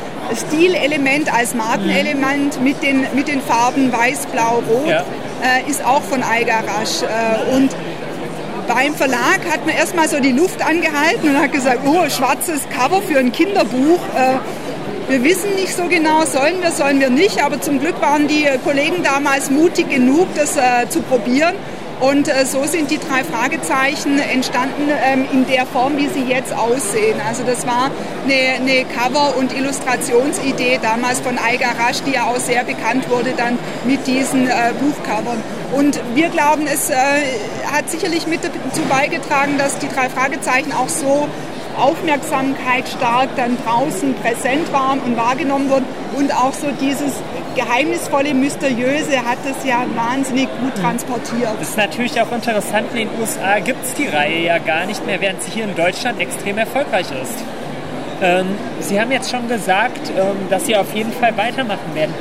Stilelement, 0.47 1.33
als 1.33 1.53
Markenelement 1.53 2.61
mit 2.63 2.81
den, 2.83 3.05
mit 3.13 3.27
den 3.27 3.41
Farben 3.41 3.91
Weiß, 3.91 4.27
Blau, 4.27 4.61
Rot 4.69 4.87
ja. 4.87 5.03
äh, 5.41 5.69
ist 5.69 5.83
auch 5.83 6.01
von 6.01 6.23
Algarasch. 6.23 7.01
Äh, 7.03 7.55
und 7.55 7.69
beim 8.67 8.93
Verlag 8.95 9.39
hat 9.51 9.65
man 9.65 9.75
erstmal 9.75 10.07
so 10.07 10.19
die 10.19 10.31
Luft 10.31 10.61
angehalten 10.65 11.29
und 11.29 11.37
hat 11.37 11.51
gesagt, 11.51 11.79
oh, 11.85 12.09
schwarzes 12.09 12.61
Cover 12.69 13.01
für 13.01 13.19
ein 13.19 13.31
Kinderbuch. 13.31 13.99
Äh, 14.15 15.09
wir 15.09 15.23
wissen 15.23 15.55
nicht 15.55 15.75
so 15.75 15.87
genau, 15.87 16.25
sollen 16.25 16.61
wir, 16.61 16.71
sollen 16.71 16.99
wir 16.99 17.09
nicht, 17.09 17.43
aber 17.43 17.59
zum 17.59 17.79
Glück 17.79 18.01
waren 18.01 18.27
die 18.27 18.47
Kollegen 18.63 19.03
damals 19.03 19.49
mutig 19.49 19.89
genug, 19.89 20.27
das 20.35 20.55
äh, 20.55 20.87
zu 20.89 21.01
probieren. 21.01 21.55
Und 21.99 22.27
äh, 22.27 22.45
so 22.45 22.65
sind 22.65 22.91
die 22.91 22.97
drei 22.97 23.23
Fragezeichen 23.23 24.19
entstanden 24.19 24.89
ähm, 24.89 25.25
in 25.31 25.45
der 25.45 25.65
Form, 25.65 25.97
wie 25.97 26.07
sie 26.07 26.23
jetzt 26.23 26.53
aussehen. 26.53 27.19
Also 27.25 27.43
das 27.43 27.65
war 27.65 27.91
eine, 28.25 28.55
eine 28.59 28.85
Cover- 28.85 29.37
und 29.37 29.53
Illustrationsidee 29.57 30.79
damals 30.81 31.19
von 31.19 31.37
Aiga 31.37 31.71
Rasch, 31.79 32.01
die 32.05 32.11
ja 32.11 32.25
auch 32.25 32.39
sehr 32.39 32.63
bekannt 32.63 33.09
wurde 33.09 33.33
dann 33.37 33.57
mit 33.85 34.05
diesen 34.07 34.47
äh, 34.47 34.51
Buchcovern. 34.79 35.41
Und 35.75 35.99
wir 36.13 36.29
glauben, 36.29 36.67
es 36.67 36.89
äh, 36.89 36.95
hat 37.71 37.89
sicherlich 37.89 38.27
mit 38.27 38.41
dazu 38.43 38.81
beigetragen, 38.89 39.57
dass 39.57 39.79
die 39.79 39.87
drei 39.87 40.09
Fragezeichen 40.09 40.71
auch 40.71 40.89
so 40.89 41.27
Aufmerksamkeit 41.77 42.87
stark 42.87 43.29
dann 43.35 43.57
draußen 43.65 44.13
präsent 44.15 44.71
waren 44.71 44.99
und 44.99 45.17
wahrgenommen 45.17 45.69
wurden 45.69 45.85
und 46.15 46.31
auch 46.31 46.53
so 46.53 46.67
dieses 46.79 47.13
geheimnisvolle, 47.55 48.33
mysteriöse 48.33 49.17
hat 49.25 49.39
es 49.49 49.65
ja 49.65 49.85
wahnsinnig 49.95 50.47
gut 50.59 50.75
transportiert. 50.75 51.49
Das 51.59 51.69
ist 51.69 51.77
natürlich 51.77 52.19
auch 52.21 52.31
interessant, 52.31 52.87
in 52.93 53.07
den 53.07 53.09
USA 53.19 53.59
gibt 53.59 53.83
es 53.83 53.93
die 53.95 54.07
Reihe 54.07 54.43
ja 54.45 54.57
gar 54.59 54.85
nicht 54.85 55.05
mehr, 55.05 55.19
während 55.21 55.41
sie 55.43 55.51
hier 55.51 55.63
in 55.65 55.75
Deutschland 55.75 56.19
extrem 56.19 56.57
erfolgreich 56.57 57.07
ist. 57.11 57.43
Ähm, 58.21 58.47
sie 58.79 58.99
haben 58.99 59.11
jetzt 59.11 59.31
schon 59.31 59.47
gesagt, 59.47 60.11
ähm, 60.15 60.49
dass 60.49 60.65
Sie 60.65 60.75
auf 60.75 60.93
jeden 60.93 61.11
Fall 61.11 61.35
weitermachen 61.35 61.93
werden. 61.93 62.13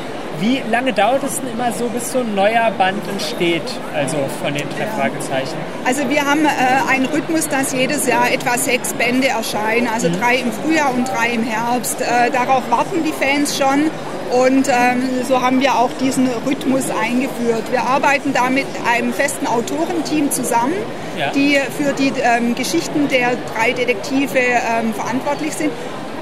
Wie 0.43 0.61
lange 0.73 0.93
dauert 0.93 1.23
es 1.23 1.41
denn 1.41 1.53
immer 1.53 1.71
so, 1.71 1.85
bis 1.87 2.11
so 2.11 2.19
ein 2.19 2.35
neuer 2.35 2.73
Band 2.73 3.07
entsteht, 3.07 3.63
also 3.95 4.17
von 4.43 4.53
den 4.53 4.69
drei 4.77 4.89
Fragezeichen? 4.89 5.55
Also 5.85 6.09
wir 6.11 6.27
haben 6.27 6.45
äh, 6.45 6.49
einen 6.91 7.07
Rhythmus, 7.07 7.47
dass 7.47 7.73
jedes 7.73 8.09
Jahr 8.09 8.29
etwa 8.29 8.59
sechs 8.59 8.93
Bände 8.93 9.29
erscheinen, 9.29 9.87
also 9.87 10.09
mhm. 10.09 10.15
drei 10.19 10.35
im 10.39 10.51
Frühjahr 10.51 10.93
und 10.93 11.07
drei 11.07 11.29
im 11.29 11.45
Herbst. 11.45 12.01
Äh, 12.01 12.33
darauf 12.33 12.69
warten 12.73 13.05
die 13.05 13.13
Fans 13.13 13.57
schon. 13.57 13.89
Und 14.33 14.67
ähm, 14.67 15.23
so 15.29 15.41
haben 15.41 15.61
wir 15.61 15.79
auch 15.79 15.91
diesen 16.01 16.29
Rhythmus 16.45 16.87
eingeführt. 16.91 17.71
Wir 17.71 17.85
arbeiten 17.85 18.33
da 18.33 18.51
mit 18.51 18.67
einem 18.91 19.13
festen 19.13 19.47
Autorenteam 19.47 20.33
zusammen, 20.33 20.75
ja. 21.17 21.31
die 21.31 21.61
für 21.79 21.93
die 21.93 22.13
ähm, 22.21 22.57
Geschichten 22.57 23.07
der 23.09 23.37
drei 23.55 23.75
Detektive 23.75 24.39
ähm, 24.39 24.93
verantwortlich 24.93 25.53
sind 25.53 25.71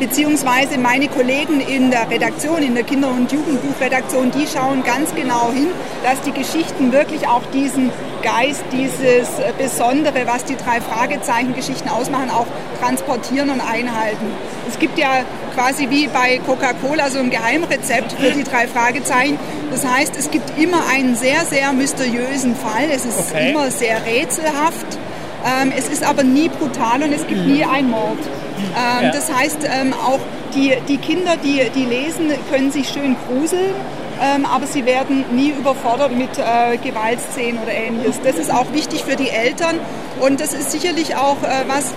beziehungsweise 0.01 0.79
meine 0.79 1.09
Kollegen 1.09 1.61
in 1.61 1.91
der 1.91 2.11
Redaktion, 2.11 2.63
in 2.63 2.75
der 2.75 2.85
Kinder- 2.85 3.11
und 3.11 3.31
Jugendbuchredaktion, 3.31 4.31
die 4.31 4.47
schauen 4.47 4.83
ganz 4.83 5.15
genau 5.15 5.53
hin, 5.53 5.69
dass 6.03 6.21
die 6.23 6.33
Geschichten 6.33 6.91
wirklich 6.91 7.29
auch 7.29 7.43
diesen 7.53 7.93
Geist, 8.23 8.65
dieses 8.73 9.29
Besondere, 9.59 10.27
was 10.27 10.45
die 10.45 10.57
drei 10.57 10.81
Fragezeichen-Geschichten 10.81 11.89
ausmachen, 11.89 12.31
auch 12.31 12.47
transportieren 12.81 13.51
und 13.51 13.61
einhalten. 13.61 14.27
Es 14.69 14.79
gibt 14.79 14.99
ja 14.99 15.23
quasi 15.55 15.89
wie 15.91 16.09
bei 16.09 16.41
Coca-Cola 16.47 17.11
so 17.11 17.19
ein 17.19 17.31
Geheimrezept 17.31 18.13
für 18.13 18.33
die 18.33 18.45
drei 18.45 18.67
Fragezeichen. 18.67 19.39
Das 19.71 19.87
heißt, 19.87 20.17
es 20.17 20.31
gibt 20.31 20.59
immer 20.59 20.83
einen 20.91 21.15
sehr, 21.15 21.45
sehr 21.45 21.73
mysteriösen 21.73 22.57
Fall. 22.57 22.89
Es 22.91 23.05
ist 23.05 23.31
okay. 23.31 23.51
immer 23.51 23.71
sehr 23.71 24.05
rätselhaft. 24.05 24.99
Ähm, 25.45 25.73
es 25.77 25.89
ist 25.89 26.05
aber 26.05 26.23
nie 26.23 26.49
brutal 26.49 27.03
und 27.03 27.13
es 27.13 27.27
gibt 27.27 27.47
nie 27.47 27.65
einen 27.65 27.91
Mord. 27.91 28.19
Ähm, 28.61 29.05
ja. 29.05 29.11
Das 29.13 29.33
heißt, 29.33 29.59
ähm, 29.65 29.93
auch 29.93 30.21
die, 30.55 30.77
die 30.89 30.99
Kinder, 30.99 31.37
die, 31.37 31.69
die 31.75 31.85
lesen, 31.85 32.33
können 32.51 32.71
sich 32.71 32.89
schön 32.89 33.17
gruseln. 33.29 33.75
Ähm, 34.23 34.45
aber 34.45 34.67
sie 34.67 34.85
werden 34.85 35.25
nie 35.35 35.49
überfordert 35.51 36.13
mit 36.13 36.29
äh, 36.37 36.77
Gewaltszenen 36.77 37.63
oder 37.63 37.73
ähnliches. 37.73 38.21
Das 38.23 38.37
ist 38.37 38.53
auch 38.53 38.71
wichtig 38.75 39.05
für 39.05 39.17
die 39.17 39.31
Eltern 39.31 39.77
und 40.21 40.41
das 40.41 40.53
ist 40.53 40.71
sicherlich 40.73 41.17
auch 41.17 41.43
äh, 41.43 41.65
was, 41.67 41.95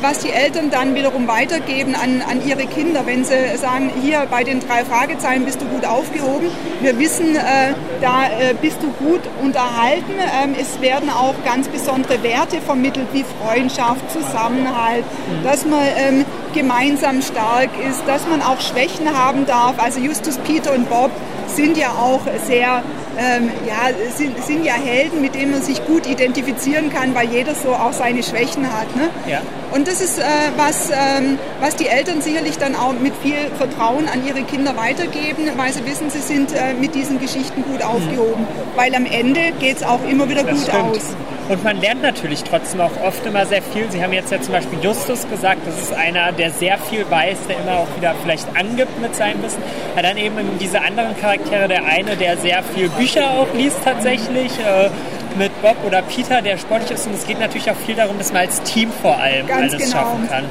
was 0.00 0.18
die 0.18 0.30
Eltern 0.30 0.70
dann 0.70 0.94
wiederum 0.94 1.28
weitergeben 1.28 1.94
an, 1.94 2.22
an 2.28 2.46
ihre 2.46 2.66
Kinder, 2.66 3.06
wenn 3.06 3.24
sie 3.24 3.56
sagen, 3.56 3.90
hier 4.02 4.26
bei 4.30 4.44
den 4.44 4.60
drei 4.60 4.84
Fragezeichen 4.84 5.44
bist 5.44 5.60
du 5.60 5.66
gut 5.66 5.84
aufgehoben. 5.84 6.48
Wir 6.80 6.98
wissen, 6.98 7.36
äh, 7.36 7.74
da 8.00 8.26
äh, 8.26 8.54
bist 8.60 8.78
du 8.82 8.90
gut 9.04 9.20
unterhalten. 9.42 10.12
Ähm, 10.18 10.54
es 10.60 10.80
werden 10.80 11.10
auch 11.10 11.34
ganz 11.44 11.68
besondere 11.68 12.22
Werte 12.22 12.60
vermittelt 12.60 13.08
wie 13.12 13.24
Freundschaft, 13.42 14.10
Zusammenhalt, 14.10 15.04
mhm. 15.04 15.44
dass 15.44 15.64
man 15.64 15.80
ähm, 15.96 16.24
gemeinsam 16.54 17.22
stark 17.22 17.70
ist, 17.88 18.02
dass 18.06 18.26
man 18.26 18.42
auch 18.42 18.60
Schwächen 18.60 19.16
haben 19.16 19.46
darf. 19.46 19.74
Also 19.78 20.00
Justus, 20.00 20.38
Peter 20.38 20.72
und 20.74 20.88
Bob 20.88 21.10
sind 21.46 21.76
ja 21.76 21.90
auch 21.90 22.22
sehr 22.46 22.82
ähm, 23.18 23.50
ja, 23.66 23.90
sind, 24.16 24.42
sind 24.44 24.64
ja 24.64 24.74
Helden, 24.74 25.20
mit 25.20 25.34
denen 25.34 25.52
man 25.52 25.62
sich 25.62 25.84
gut 25.84 26.06
identifizieren 26.06 26.92
kann, 26.92 27.14
weil 27.14 27.28
jeder 27.28 27.54
so 27.54 27.70
auch 27.70 27.92
seine 27.92 28.22
Schwächen 28.22 28.72
hat. 28.72 28.94
Ne? 28.96 29.10
Ja. 29.26 29.42
Und 29.72 29.88
das 29.88 30.00
ist 30.00 30.18
äh, 30.18 30.22
was, 30.56 30.90
ähm, 30.90 31.38
was 31.60 31.76
die 31.76 31.88
Eltern 31.88 32.20
sicherlich 32.20 32.58
dann 32.58 32.74
auch 32.74 32.92
mit 32.92 33.14
viel 33.22 33.50
Vertrauen 33.56 34.08
an 34.08 34.26
ihre 34.26 34.42
Kinder 34.42 34.76
weitergeben, 34.76 35.50
weil 35.56 35.72
sie 35.72 35.84
wissen, 35.86 36.10
sie 36.10 36.20
sind 36.20 36.52
äh, 36.52 36.74
mit 36.74 36.94
diesen 36.94 37.20
Geschichten 37.20 37.64
gut 37.64 37.82
aufgehoben. 37.82 38.42
Mhm. 38.42 38.76
Weil 38.76 38.94
am 38.94 39.06
Ende 39.06 39.52
geht 39.58 39.78
es 39.78 39.82
auch 39.82 40.04
immer 40.08 40.28
wieder 40.28 40.44
das 40.44 40.58
gut 40.58 40.68
stimmt. 40.68 40.96
aus. 40.96 41.16
Und 41.48 41.64
man 41.64 41.80
lernt 41.80 42.02
natürlich 42.02 42.44
trotzdem 42.44 42.80
auch 42.80 42.92
oft 43.04 43.24
immer 43.26 43.44
sehr 43.46 43.62
viel. 43.62 43.90
Sie 43.90 44.02
haben 44.02 44.12
jetzt 44.12 44.30
ja 44.30 44.40
zum 44.40 44.54
Beispiel 44.54 44.78
Justus 44.80 45.28
gesagt, 45.28 45.60
das 45.66 45.78
ist 45.80 45.92
einer, 45.92 46.32
der 46.32 46.50
sehr 46.50 46.78
viel 46.78 47.04
weiß, 47.10 47.38
der 47.48 47.58
immer 47.58 47.78
auch 47.78 47.96
wieder 47.96 48.14
vielleicht 48.22 48.46
angibt 48.56 49.00
mit 49.00 49.14
seinem 49.14 49.42
Wissen. 49.42 49.62
Aber 49.92 50.02
dann 50.02 50.16
eben 50.16 50.36
diese 50.60 50.80
anderen 50.80 51.16
Charaktere, 51.16 51.68
der 51.68 51.84
eine, 51.84 52.16
der 52.16 52.36
sehr 52.36 52.62
viel 52.62 52.88
Bücher 52.90 53.30
auch 53.30 53.52
liest 53.54 53.78
tatsächlich, 53.84 54.52
äh, 54.60 54.88
mit 55.36 55.50
Bob 55.62 55.76
oder 55.86 56.02
Peter, 56.02 56.42
der 56.42 56.58
sportlich 56.58 56.92
ist. 56.92 57.06
Und 57.06 57.14
es 57.14 57.26
geht 57.26 57.40
natürlich 57.40 57.70
auch 57.70 57.76
viel 57.76 57.94
darum, 57.94 58.18
dass 58.18 58.32
man 58.32 58.42
als 58.42 58.62
Team 58.62 58.90
vor 59.02 59.16
allem 59.16 59.46
Ganz 59.46 59.72
alles 59.72 59.84
genau. 59.84 59.92
schaffen 59.92 60.28
kann. 60.28 60.44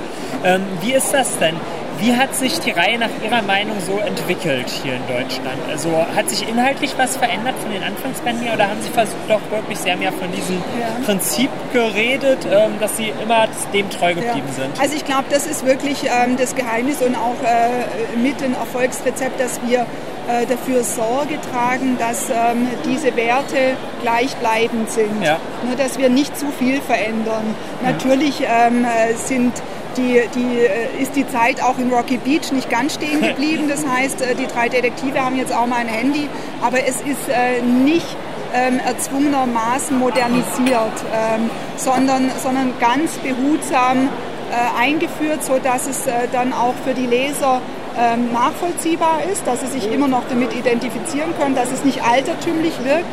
Ähm, 0.43 0.61
wie 0.81 0.93
ist 0.93 1.13
das 1.13 1.37
denn? 1.37 1.55
Wie 2.01 2.15
hat 2.15 2.33
sich 2.33 2.59
die 2.59 2.71
Reihe 2.71 2.97
nach 2.97 3.11
Ihrer 3.23 3.43
Meinung 3.43 3.75
so 3.79 3.99
entwickelt 3.99 4.65
hier 4.67 4.95
in 4.95 5.05
Deutschland? 5.05 5.59
Also 5.69 5.91
hat 6.15 6.31
sich 6.31 6.49
inhaltlich 6.49 6.95
was 6.97 7.15
verändert 7.15 7.53
von 7.61 7.71
den 7.71 7.83
Anfangsbänden 7.83 8.43
her 8.43 8.55
oder 8.55 8.69
haben 8.69 8.81
Sie 8.81 8.89
versucht, 8.89 9.29
doch 9.29 9.41
wirklich 9.51 9.77
sehr 9.77 9.95
mehr 9.97 10.11
von 10.11 10.31
diesem 10.31 10.55
ja. 10.55 11.05
Prinzip 11.05 11.51
geredet, 11.71 12.39
ähm, 12.51 12.79
dass 12.79 12.97
Sie 12.97 13.13
immer 13.21 13.45
dem 13.71 13.87
treu 13.91 14.15
geblieben 14.15 14.47
ja. 14.47 14.63
sind? 14.63 14.81
Also 14.81 14.95
ich 14.95 15.05
glaube, 15.05 15.25
das 15.29 15.45
ist 15.45 15.63
wirklich 15.63 16.05
ähm, 16.05 16.37
das 16.37 16.55
Geheimnis 16.55 17.03
und 17.03 17.15
auch 17.15 17.35
äh, 17.43 18.17
mit 18.17 18.41
dem 18.41 18.55
Erfolgsrezept, 18.55 19.39
dass 19.39 19.59
wir 19.67 19.81
äh, 19.81 20.47
dafür 20.47 20.83
Sorge 20.83 21.39
tragen, 21.51 21.97
dass 21.99 22.31
ähm, 22.31 22.67
diese 22.83 23.15
Werte 23.15 23.77
gleichbleibend 24.01 24.89
sind. 24.89 25.23
Ja. 25.23 25.37
Nur, 25.67 25.75
dass 25.75 25.99
wir 25.99 26.09
nicht 26.09 26.35
zu 26.35 26.47
viel 26.51 26.81
verändern. 26.81 27.53
Natürlich 27.83 28.41
ähm, 28.41 28.85
äh, 28.85 29.13
sind 29.13 29.53
die, 29.97 30.21
die, 30.35 30.59
äh, 30.59 31.01
ist 31.01 31.15
die 31.15 31.27
Zeit 31.29 31.61
auch 31.61 31.77
in 31.77 31.91
Rocky 31.91 32.17
Beach 32.17 32.51
nicht 32.51 32.69
ganz 32.69 32.95
stehen 32.95 33.21
geblieben. 33.27 33.67
Das 33.69 33.85
heißt, 33.85 34.21
äh, 34.21 34.35
die 34.35 34.47
drei 34.47 34.69
Detektive 34.69 35.23
haben 35.23 35.37
jetzt 35.37 35.53
auch 35.53 35.67
mal 35.67 35.77
ein 35.77 35.87
Handy, 35.87 36.27
aber 36.61 36.79
es 36.79 36.97
ist 37.01 37.29
äh, 37.29 37.61
nicht 37.61 38.15
ähm, 38.53 38.79
erzwungenermaßen 38.85 39.97
modernisiert, 39.97 40.91
ähm, 41.13 41.49
sondern, 41.77 42.29
sondern 42.41 42.73
ganz 42.79 43.13
behutsam 43.17 44.09
äh, 44.51 44.81
eingeführt, 44.81 45.43
sodass 45.43 45.87
es 45.87 46.07
äh, 46.07 46.27
dann 46.31 46.53
auch 46.53 46.73
für 46.85 46.93
die 46.93 47.05
Leser 47.05 47.61
ähm, 47.97 48.31
nachvollziehbar 48.33 49.19
ist, 49.31 49.45
dass 49.45 49.61
sie 49.61 49.67
sich 49.67 49.91
immer 49.91 50.07
noch 50.07 50.23
damit 50.29 50.53
identifizieren 50.53 51.33
können, 51.39 51.55
dass 51.55 51.71
es 51.71 51.83
nicht 51.83 52.03
altertümlich 52.03 52.73
wirkt. 52.83 53.05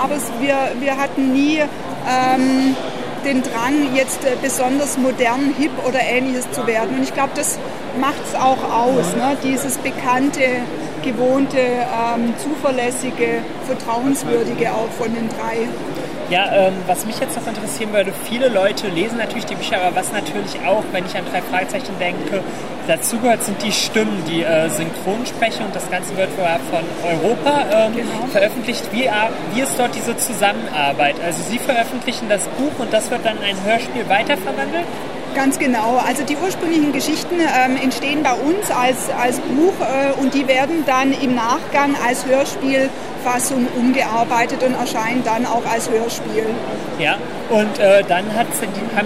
Aber 0.00 0.14
es, 0.14 0.30
wir, 0.40 0.56
wir 0.78 0.96
hatten 0.98 1.32
nie 1.32 1.60
den 3.24 3.42
Drang, 3.42 3.94
jetzt 3.94 4.24
äh, 4.24 4.36
besonders 4.40 4.98
modern, 4.98 5.54
hip 5.56 5.72
oder 5.86 6.00
ähnliches 6.00 6.50
zu 6.52 6.66
werden. 6.66 6.96
Und 6.96 7.02
ich 7.02 7.14
glaube, 7.14 7.30
das 7.34 7.58
macht 8.00 8.22
es 8.26 8.34
auch 8.34 8.62
aus, 8.70 9.14
ne? 9.16 9.36
dieses 9.42 9.78
bekannte, 9.78 10.42
gewohnte, 11.02 11.58
ähm, 11.58 12.34
zuverlässige, 12.38 13.42
vertrauenswürdige 13.66 14.72
auch 14.72 14.90
von 14.98 15.14
den 15.14 15.28
drei. 15.28 15.68
Ja, 16.30 16.50
ähm, 16.52 16.74
was 16.86 17.04
mich 17.04 17.18
jetzt 17.20 17.36
noch 17.36 17.46
interessieren 17.46 17.92
würde, 17.92 18.12
viele 18.28 18.48
Leute 18.48 18.88
lesen 18.88 19.18
natürlich 19.18 19.44
die 19.44 19.54
Bücher, 19.54 19.80
aber 19.80 19.96
was 19.96 20.10
natürlich 20.12 20.58
auch, 20.66 20.82
wenn 20.92 21.04
ich 21.04 21.16
an 21.16 21.24
drei 21.30 21.42
Fragezeichen 21.42 21.98
denke, 22.00 22.42
dazugehört, 22.86 23.42
sind 23.42 23.62
die 23.62 23.72
Stimmen, 23.72 24.22
die 24.28 24.42
äh, 24.42 24.68
Synchronsprecher 24.70 25.64
und 25.64 25.74
das 25.74 25.90
Ganze 25.90 26.16
wird 26.16 26.30
von 26.30 26.84
Europa 27.08 27.66
ähm, 27.72 27.96
genau. 27.96 28.26
veröffentlicht. 28.30 28.84
Wie, 28.92 29.08
wie 29.54 29.60
ist 29.60 29.78
dort 29.78 29.94
diese 29.94 30.16
Zusammenarbeit? 30.16 31.16
Also 31.24 31.42
Sie 31.42 31.58
veröffentlichen 31.58 32.28
das 32.28 32.46
Buch 32.48 32.72
und 32.78 32.92
das 32.92 33.10
wird 33.10 33.24
dann 33.24 33.36
in 33.38 33.44
ein 33.44 33.64
Hörspiel 33.64 34.08
weiterverwandelt? 34.08 34.86
Ganz 35.34 35.58
genau. 35.58 36.00
Also 36.06 36.22
die 36.22 36.36
ursprünglichen 36.36 36.92
Geschichten 36.92 37.40
ähm, 37.40 37.76
entstehen 37.82 38.22
bei 38.22 38.34
uns 38.34 38.70
als, 38.70 39.10
als 39.20 39.40
Buch 39.40 39.74
äh, 39.80 40.20
und 40.20 40.32
die 40.32 40.46
werden 40.46 40.84
dann 40.86 41.12
im 41.12 41.34
Nachgang 41.34 41.96
als 42.06 42.24
Hörspielfassung 42.24 43.66
umgearbeitet 43.76 44.62
und 44.62 44.74
erscheinen 44.74 45.24
dann 45.24 45.44
auch 45.44 45.64
als 45.70 45.90
Hörspiel. 45.90 46.46
Ja, 47.00 47.16
und 47.50 47.78
äh, 47.80 48.04
dann 48.04 48.24
haben 48.34 48.48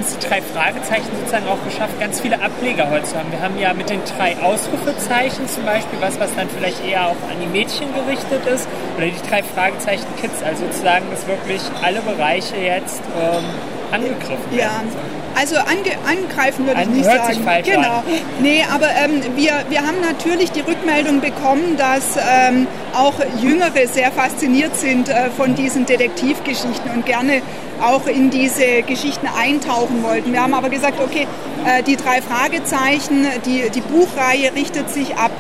es 0.01 0.19
die 0.19 0.29
drei 0.29 0.43
Fragezeichen 0.43 1.09
sozusagen 1.19 1.49
auch 1.49 1.65
geschafft, 1.65 1.99
ganz 1.99 2.21
viele 2.21 2.41
Ableger 2.43 2.91
heute 2.91 3.05
zu 3.05 3.17
haben. 3.17 3.33
Wir 3.33 3.41
haben 3.41 3.59
ja 3.59 3.73
mit 3.73 3.89
den 3.89 4.01
drei 4.17 4.37
Ausrufezeichen 4.43 5.49
zum 5.49 5.65
Beispiel 5.65 5.99
was, 6.01 6.21
was 6.21 6.35
dann 6.37 6.49
vielleicht 6.51 6.85
eher 6.85 7.07
auch 7.07 7.23
an 7.31 7.41
die 7.41 7.47
Mädchen 7.47 7.89
gerichtet 7.95 8.47
ist, 8.47 8.69
oder 8.97 9.07
die 9.07 9.29
drei 9.29 9.43
Fragezeichen 9.43 10.07
Kids, 10.21 10.43
also 10.47 10.67
sozusagen, 10.67 11.07
dass 11.11 11.27
wirklich 11.27 11.63
alle 11.83 12.01
Bereiche 12.03 12.57
jetzt 12.57 13.01
ähm, 13.19 13.45
angegriffen 13.93 14.51
werden. 14.51 14.93
Ja. 14.93 15.28
Also 15.39 15.57
ange 15.57 15.93
angreifen 16.05 16.67
würde 16.67 16.83
ich 16.83 16.89
nicht 16.89 17.09
hört 17.09 17.23
sagen. 17.23 17.35
Sich 17.35 17.45
falsch 17.45 17.69
genau. 17.69 17.99
An. 17.99 18.05
Nee, 18.41 18.65
aber 18.75 18.89
ähm, 18.89 19.23
wir, 19.37 19.53
wir 19.69 19.87
haben 19.87 20.01
natürlich 20.01 20.51
die 20.51 20.63
Rückmeldung 20.63 21.21
bekommen, 21.21 21.77
dass 21.77 22.17
ähm, 22.17 22.67
auch 22.93 23.15
Jüngere 23.41 23.87
sehr 23.87 24.11
fasziniert 24.11 24.77
sind 24.77 25.09
äh, 25.09 25.31
von 25.31 25.55
diesen 25.55 25.87
Detektivgeschichten 25.87 26.91
und 26.91 27.07
gerne 27.07 27.41
auch 27.81 28.09
in 28.09 28.31
diese 28.31 28.83
Geschichten 28.83 29.29
eintauchen 29.29 30.03
wollten. 30.03 30.33
Wir 30.33 30.43
haben 30.43 30.55
aber 30.55 30.71
gesagt, 30.71 30.99
okay, 31.01 31.29
äh, 31.65 31.85
die 31.85 31.95
drei 31.95 32.21
Fragezeichen, 32.21 33.29
die, 33.47 33.71
die 33.71 33.81
Buchreihe 33.81 34.53
richtet 34.57 34.91
sich 34.91 35.15
ab 35.17 35.31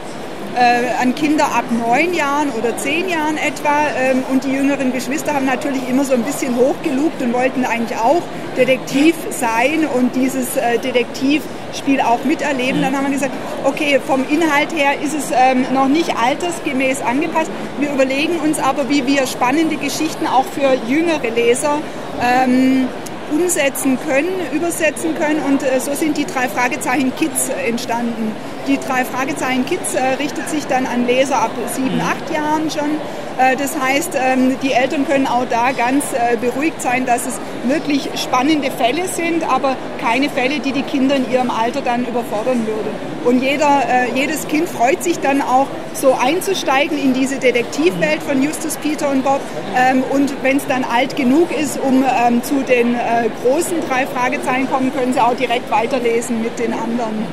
äh, 0.58 1.00
an 1.00 1.14
Kinder 1.14 1.44
ab 1.44 1.64
neun 1.70 2.12
Jahren 2.14 2.50
oder 2.50 2.76
zehn 2.76 3.08
Jahren 3.08 3.36
etwa. 3.36 3.86
Ähm, 3.96 4.24
und 4.30 4.44
die 4.44 4.50
jüngeren 4.50 4.92
Geschwister 4.92 5.34
haben 5.34 5.46
natürlich 5.46 5.88
immer 5.88 6.04
so 6.04 6.14
ein 6.14 6.22
bisschen 6.22 6.56
hochgelugt 6.56 7.22
und 7.22 7.32
wollten 7.32 7.64
eigentlich 7.64 7.98
auch 7.98 8.22
Detektiv 8.56 9.14
sein 9.30 9.86
und 9.86 10.16
dieses 10.16 10.56
äh, 10.56 10.78
Detektivspiel 10.78 12.00
auch 12.00 12.24
miterleben. 12.24 12.82
Dann 12.82 12.96
haben 12.96 13.04
wir 13.04 13.12
gesagt, 13.12 13.32
okay, 13.64 14.00
vom 14.04 14.24
Inhalt 14.28 14.74
her 14.74 15.00
ist 15.00 15.14
es 15.14 15.30
ähm, 15.32 15.64
noch 15.72 15.86
nicht 15.86 16.16
altersgemäß 16.16 17.02
angepasst. 17.02 17.50
Wir 17.78 17.92
überlegen 17.92 18.40
uns 18.40 18.58
aber, 18.58 18.88
wie 18.88 19.06
wir 19.06 19.26
spannende 19.26 19.76
Geschichten 19.76 20.26
auch 20.26 20.44
für 20.44 20.74
jüngere 20.88 21.30
Leser 21.30 21.78
ähm, 22.20 22.88
umsetzen 23.30 23.98
können, 24.06 24.30
übersetzen 24.52 25.14
können. 25.14 25.40
Und 25.46 25.62
äh, 25.62 25.78
so 25.78 25.94
sind 25.94 26.16
die 26.16 26.24
drei 26.24 26.48
Fragezeichen 26.48 27.14
Kids 27.14 27.50
entstanden. 27.66 28.32
Die 28.68 28.78
drei 28.78 29.02
Fragezeichen 29.06 29.64
Kids 29.64 29.94
äh, 29.94 30.02
richtet 30.20 30.50
sich 30.50 30.66
dann 30.66 30.84
an 30.84 31.06
Leser 31.06 31.40
ab 31.40 31.52
sieben, 31.72 31.94
mhm. 31.94 32.02
acht 32.02 32.30
Jahren 32.30 32.70
schon. 32.70 32.98
Äh, 33.38 33.56
das 33.56 33.80
heißt, 33.80 34.10
ähm, 34.14 34.56
die 34.62 34.72
Eltern 34.72 35.06
können 35.06 35.26
auch 35.26 35.46
da 35.48 35.72
ganz 35.72 36.04
äh, 36.12 36.36
beruhigt 36.36 36.82
sein, 36.82 37.06
dass 37.06 37.26
es 37.26 37.40
wirklich 37.64 38.10
spannende 38.16 38.70
Fälle 38.70 39.08
sind, 39.08 39.48
aber 39.48 39.74
keine 40.02 40.28
Fälle, 40.28 40.58
die 40.60 40.72
die 40.72 40.82
Kinder 40.82 41.16
in 41.16 41.30
ihrem 41.30 41.50
Alter 41.50 41.80
dann 41.80 42.04
überfordern 42.04 42.66
würde. 42.66 42.90
Und 43.24 43.42
jeder, 43.42 43.84
äh, 43.88 44.10
jedes 44.14 44.46
Kind 44.48 44.68
freut 44.68 45.02
sich 45.02 45.18
dann 45.20 45.40
auch, 45.40 45.66
so 45.94 46.12
einzusteigen 46.12 46.98
in 46.98 47.14
diese 47.14 47.38
Detektivwelt 47.38 48.22
von 48.22 48.42
Justus, 48.42 48.76
Peter 48.76 49.10
und 49.10 49.24
Bob. 49.24 49.40
Ähm, 49.76 50.04
und 50.10 50.30
wenn 50.42 50.58
es 50.58 50.66
dann 50.66 50.84
alt 50.84 51.16
genug 51.16 51.48
ist, 51.58 51.80
um 51.80 52.04
ähm, 52.04 52.42
zu 52.42 52.62
den 52.62 52.96
großen 53.42 53.78
drei 53.88 54.06
Fragezeichen 54.06 54.70
kommen, 54.70 54.92
können 54.94 55.14
sie 55.14 55.20
auch 55.20 55.34
direkt 55.34 55.70
weiterlesen 55.70 56.42
mit 56.42 56.58
den 56.58 56.72
anderen. 56.72 57.24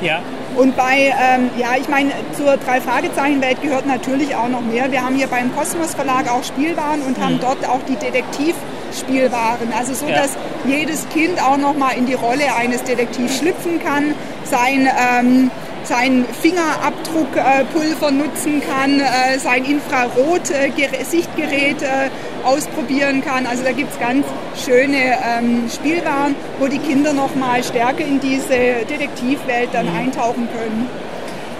Ja, 0.00 0.22
und 0.56 0.76
bei, 0.76 1.14
ähm, 1.18 1.50
ja, 1.56 1.68
ich 1.80 1.88
meine, 1.88 2.10
zur 2.36 2.56
Drei-Fragezeichen-Welt 2.56 3.62
gehört 3.62 3.86
natürlich 3.86 4.34
auch 4.34 4.48
noch 4.48 4.62
mehr. 4.62 4.90
Wir 4.90 5.02
haben 5.02 5.14
hier 5.14 5.28
beim 5.28 5.54
Kosmos 5.54 5.94
Verlag 5.94 6.30
auch 6.30 6.44
Spielwaren 6.44 7.02
und 7.02 7.18
mhm. 7.18 7.24
haben 7.24 7.40
dort 7.40 7.64
auch 7.68 7.80
die 7.88 7.96
Detektivspielwaren. 7.96 9.72
Also 9.76 9.94
so, 9.94 10.06
ja. 10.06 10.22
dass 10.22 10.36
jedes 10.66 11.08
Kind 11.10 11.42
auch 11.42 11.56
noch 11.56 11.76
mal 11.76 11.92
in 11.92 12.06
die 12.06 12.14
Rolle 12.14 12.54
eines 12.58 12.82
Detektivs 12.82 13.38
schlüpfen 13.38 13.82
kann, 13.82 14.14
sein 14.44 14.88
ähm, 14.88 15.50
sein 15.84 16.24
Fingerabdruckpulver 16.40 18.10
nutzen 18.10 18.60
kann, 18.60 19.00
äh, 19.00 19.38
sein 19.38 19.64
Infrarot-Sichtgerät 19.64 21.82
äh, 21.82 22.10
ausprobieren 22.44 23.22
kann. 23.22 23.46
Also 23.46 23.64
da 23.64 23.72
gibt 23.72 23.92
es 23.92 23.98
ganz 23.98 24.26
schöne 24.64 24.96
ähm, 24.96 25.68
Spielwaren, 25.72 26.34
wo 26.58 26.66
die 26.66 26.78
Kinder 26.78 27.12
noch 27.12 27.34
mal 27.34 27.62
stärker 27.62 28.04
in 28.04 28.20
diese 28.20 28.86
Detektivwelt 28.88 29.70
dann 29.72 29.90
mhm. 29.90 29.98
eintauchen 29.98 30.48
können. 30.52 30.88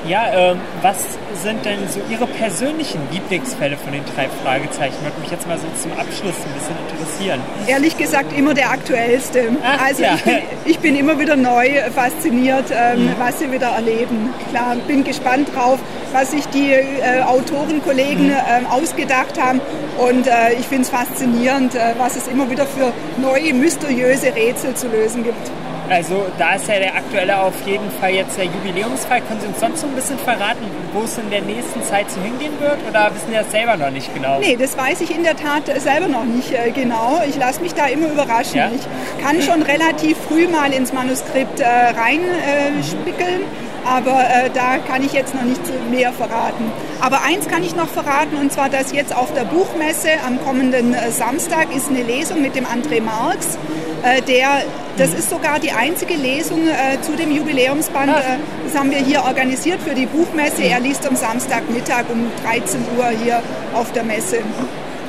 Ja, 0.09 0.33
ähm, 0.33 0.61
was 0.81 0.97
sind 1.43 1.65
denn 1.67 1.87
so 1.89 2.01
Ihre 2.11 2.27
persönlichen 2.27 3.01
Lieblingsfälle 3.13 3.77
von 3.77 3.93
den 3.93 4.03
drei 4.15 4.29
Fragezeichen? 4.43 4.97
Würde 5.03 5.21
mich 5.21 5.31
jetzt 5.31 5.47
mal 5.47 5.59
so 5.59 5.67
zum 5.81 5.93
Abschluss 5.93 6.35
ein 6.47 6.55
bisschen 6.55 6.77
interessieren. 6.89 7.00
Ehrlich 7.67 7.97
gesagt 7.97 8.37
immer 8.37 8.55
der 8.55 8.71
aktuellste. 8.71 9.57
Ach, 9.63 9.87
also 9.87 10.03
ja. 10.03 10.15
ich, 10.15 10.23
bin, 10.23 10.39
ich, 10.65 10.79
bin, 10.79 10.97
immer 10.97 11.19
wieder 11.19 11.37
neu 11.37 11.69
fasziniert, 11.95 12.67
ähm, 12.71 13.07
mhm. 13.07 13.15
was 13.19 13.39
sie 13.39 13.53
wieder 13.53 13.69
erleben. 13.69 14.33
Klar, 14.51 14.77
bin 14.87 15.05
gespannt 15.05 15.49
drauf, 15.55 15.79
was 16.13 16.31
sich 16.31 16.47
die 16.49 16.73
äh, 16.73 17.23
Autorenkollegen 17.23 18.27
mhm. 18.27 18.33
äh, 18.33 18.67
ausgedacht 18.71 19.41
haben. 19.41 19.61
Und 19.99 20.27
äh, 20.27 20.55
ich 20.59 20.67
finde 20.67 20.83
es 20.83 20.91
faszinierend, 20.91 21.75
äh, 21.75 21.95
was 21.99 22.17
es 22.17 22.27
immer 22.27 22.51
wieder 22.51 22.67
für 22.67 22.93
neue, 23.21 23.53
mysteriöse 23.55 24.35
Rätsel 24.35 24.75
zu 24.75 24.89
lösen 24.89 25.25
gibt. 25.25 25.51
Also 25.91 26.27
da 26.39 26.55
ist 26.55 26.69
ja 26.69 26.79
der 26.79 26.95
aktuelle 26.95 27.37
auf 27.41 27.67
jeden 27.67 27.91
Fall 27.91 28.13
jetzt 28.13 28.39
der 28.39 28.45
Jubiläumsfall. 28.45 29.21
Können 29.23 29.41
Sie 29.41 29.49
uns 29.49 29.59
sonst 29.59 29.81
so 29.81 29.89
ein 29.89 29.95
bisschen 29.97 30.19
verraten, 30.19 30.65
wo 30.93 31.03
es 31.03 31.19
in 31.19 31.29
der 31.31 31.43
nächsten 31.43 31.83
Zeit 31.83 32.09
so 32.09 32.21
hingehen 32.21 32.53
wird? 32.61 32.79
Oder 32.89 33.11
wissen 33.13 33.27
Sie 33.31 33.35
das 33.35 33.51
selber 33.51 33.77
noch 33.77 33.91
nicht 33.91 34.15
genau? 34.15 34.39
Nee, 34.39 34.57
das 34.57 34.79
weiß 34.79 35.01
ich 35.01 35.11
in 35.13 35.25
der 35.25 35.37
Tat 35.37 35.67
selber 35.81 36.07
noch 36.07 36.25
nicht 36.25 36.53
äh, 36.53 36.71
genau. 36.71 37.21
Ich 37.29 37.37
lasse 37.37 37.61
mich 37.61 37.75
da 37.75 37.87
immer 37.87 38.07
überraschen. 38.07 38.57
Ja? 38.57 38.71
Ich 38.73 39.23
kann 39.25 39.43
schon 39.43 39.63
relativ 39.63 40.17
früh 40.29 40.47
mal 40.47 40.73
ins 40.73 40.93
Manuskript 40.93 41.59
äh, 41.59 41.67
reinspickeln. 41.67 43.43
Äh, 43.43 43.70
aber 43.85 44.21
äh, 44.21 44.51
da 44.53 44.79
kann 44.79 45.03
ich 45.05 45.13
jetzt 45.13 45.35
noch 45.35 45.43
nicht 45.43 45.61
mehr 45.91 46.13
verraten. 46.13 46.71
Aber 47.01 47.23
eins 47.23 47.49
kann 47.49 47.63
ich 47.63 47.75
noch 47.75 47.89
verraten, 47.89 48.37
und 48.37 48.53
zwar, 48.53 48.69
dass 48.69 48.93
jetzt 48.93 49.15
auf 49.15 49.33
der 49.33 49.45
Buchmesse 49.45 50.11
am 50.27 50.43
kommenden 50.45 50.95
äh, 50.95 51.11
Samstag 51.11 51.75
ist 51.75 51.89
eine 51.89 52.03
Lesung 52.03 52.43
mit 52.43 52.57
dem 52.57 52.67
André 52.67 53.03
Marx, 53.03 53.59
äh, 54.03 54.23
der 54.23 54.63
das 54.97 55.15
ist 55.15 55.31
sogar 55.31 55.59
die 55.59 55.73
einzige 55.73 56.15
Lesung 56.15 56.69
äh, 56.69 57.01
zu 57.01 57.17
dem 57.17 57.31
Jubiläumsband. 57.31 58.11
Äh, 58.11 58.23
das 58.65 58.79
haben 58.79 58.91
wir 58.91 58.99
hier 58.99 59.23
organisiert 59.25 59.81
für 59.81 59.95
die 59.95 60.05
Buchmesse. 60.05 60.63
Er 60.63 60.81
liest 60.81 61.07
am 61.07 61.17
Samstagmittag 61.17 62.05
um 62.11 62.27
13 62.45 62.81
Uhr 62.99 63.09
hier 63.23 63.43
auf 63.73 63.93
der 63.93 64.05
Messe. 64.05 64.41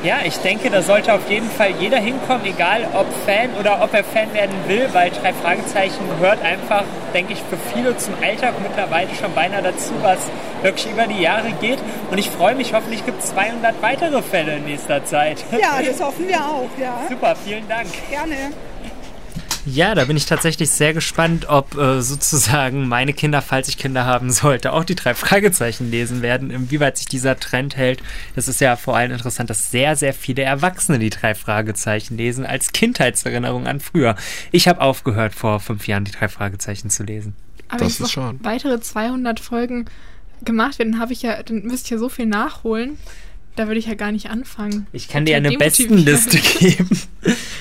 Ja, 0.04 0.18
ich 0.26 0.38
denke, 0.38 0.72
da 0.72 0.82
sollte 0.82 1.14
auf 1.14 1.30
jeden 1.30 1.50
Fall 1.50 1.70
jeder 1.80 2.00
hinkommen, 2.00 2.44
egal 2.46 2.88
ob 2.96 3.06
Fan 3.26 3.52
oder 3.60 3.84
ob 3.84 3.94
er 3.94 4.04
Fan 4.04 4.34
werden 4.34 4.56
will, 4.68 4.90
weil 4.94 5.12
drei 5.12 5.32
Fragezeichen 5.32 6.00
gehört 6.20 6.42
einfach, 6.44 6.84
denke 7.14 7.34
ich, 7.34 7.40
für 7.40 7.58
viele 7.72 7.96
zum 7.98 8.16
Alltag 8.20 8.56
mittlerweile 8.64 9.10
schon 9.14 9.32
beinahe 9.36 9.62
dazu, 9.62 9.94
was 10.02 10.18
wirklich 10.64 10.92
über 10.92 11.06
die 11.06 11.22
Jahre 11.22 11.52
geht. 11.62 11.78
Und 12.10 12.18
ich 12.18 12.32
freue 12.32 12.56
mich, 12.56 12.74
hoffentlich 12.74 13.06
gibt 13.06 13.22
es 13.22 13.30
200 13.30 13.80
weitere 13.84 14.24
Fälle 14.24 14.56
in 14.56 14.66
nächster 14.66 15.06
Zeit. 15.06 15.44
Ja, 15.52 15.80
das 15.86 16.02
hoffen 16.02 16.28
wir 16.28 16.40
auch, 16.40 16.70
ja. 16.80 17.02
Super, 17.08 17.36
vielen 17.36 17.68
Dank. 17.68 17.88
Gerne. 18.10 18.52
Ja, 19.66 19.94
da 19.94 20.06
bin 20.06 20.18
ich 20.18 20.26
tatsächlich 20.26 20.72
sehr 20.72 20.94
gespannt, 20.94 21.46
ob 21.48 21.78
äh, 21.78 22.02
sozusagen 22.02 22.88
meine 22.88 23.14
Kinder, 23.14 23.42
falls 23.42 23.68
ich 23.68 23.78
Kinder 23.78 24.06
haben 24.06 24.32
sollte, 24.32 24.74
auch 24.74 24.84
die 24.84 24.96
drei 24.96 25.14
Fragezeichen 25.14 25.92
lesen 25.92 26.22
werden, 26.22 26.50
inwieweit 26.50 26.98
sich 26.98 27.08
dieser 27.08 27.40
Trend 27.40 27.78
hält. 27.78 28.02
Das 28.36 28.48
ist 28.48 28.60
ja 28.60 28.76
vor 28.76 28.98
allem 28.98 29.12
interessant, 29.12 29.50
dass 29.50 29.70
sehr, 29.70 29.96
sehr 29.96 30.14
viele 30.14 30.42
Erwachsene 30.42 30.98
die 31.00 31.12
drei 31.12 31.36
Fragezeichen 31.36 32.18
lesen, 32.18 32.46
als 32.46 32.72
Kindheitserinnerung 32.72 33.68
an 33.68 33.80
früher. 33.80 34.16
Ich 34.52 34.68
habe 34.68 34.82
aufgehört, 34.82 35.36
vor 35.36 35.60
fünf 35.60 35.88
Jahren 35.88 36.06
die 36.06 36.12
drei 36.12 36.28
Fragezeichen 36.28 36.90
zu 36.90 37.04
lesen. 37.04 37.36
Aber 37.70 37.80
Das 37.86 38.00
wenn 38.00 38.06
ist 38.06 38.12
schade. 38.12 38.40
weitere 38.42 38.80
200 38.80 39.40
Folgen 39.40 39.86
gemacht 40.44 40.80
werden, 40.80 41.00
habe 41.00 41.14
ich 41.14 41.22
ja, 41.22 41.42
dann 41.44 41.64
müsste 41.64 41.86
ich 41.86 41.92
ja 41.92 41.98
so 42.00 42.10
viel 42.10 42.26
nachholen. 42.26 42.98
Da 43.56 43.68
würde 43.68 43.80
ich 43.80 43.88
ja 43.88 43.96
gar 43.96 44.12
nicht 44.12 44.30
anfangen. 44.30 44.88
Ich 44.94 45.08
kann 45.10 45.26
dir 45.26 45.36
eine 45.38 45.50
Total 45.52 45.68
Bestenliste 45.68 46.38
geben. 46.60 46.90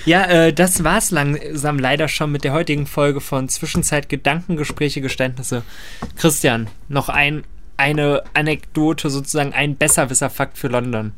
ja, 0.06 0.24
äh, 0.24 0.52
das 0.52 0.84
war's 0.84 1.10
langsam 1.10 1.78
leider 1.78 2.06
schon 2.08 2.30
mit 2.30 2.44
der 2.44 2.52
heutigen 2.52 2.86
Folge 2.86 3.20
von 3.20 3.48
Zwischenzeit 3.48 4.08
Gedankengespräche, 4.08 5.00
Geständnisse. 5.00 5.62
Christian, 6.16 6.68
noch 6.88 7.08
ein, 7.08 7.42
eine 7.76 8.22
Anekdote, 8.34 9.10
sozusagen 9.10 9.52
ein 9.52 9.76
Besserwisser-Fakt 9.76 10.58
für 10.58 10.68
London. 10.68 11.12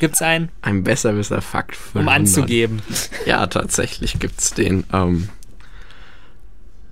Gibt's 0.00 0.20
einen, 0.20 0.48
Ein 0.62 0.82
besserwisser 0.82 1.40
Fakt 1.40 1.76
für 1.76 2.00
um 2.00 2.06
London. 2.06 2.22
anzugeben? 2.22 2.82
Ja, 3.24 3.46
tatsächlich 3.46 4.18
gibt's 4.18 4.52
den. 4.52 4.82
Ähm, 4.92 5.28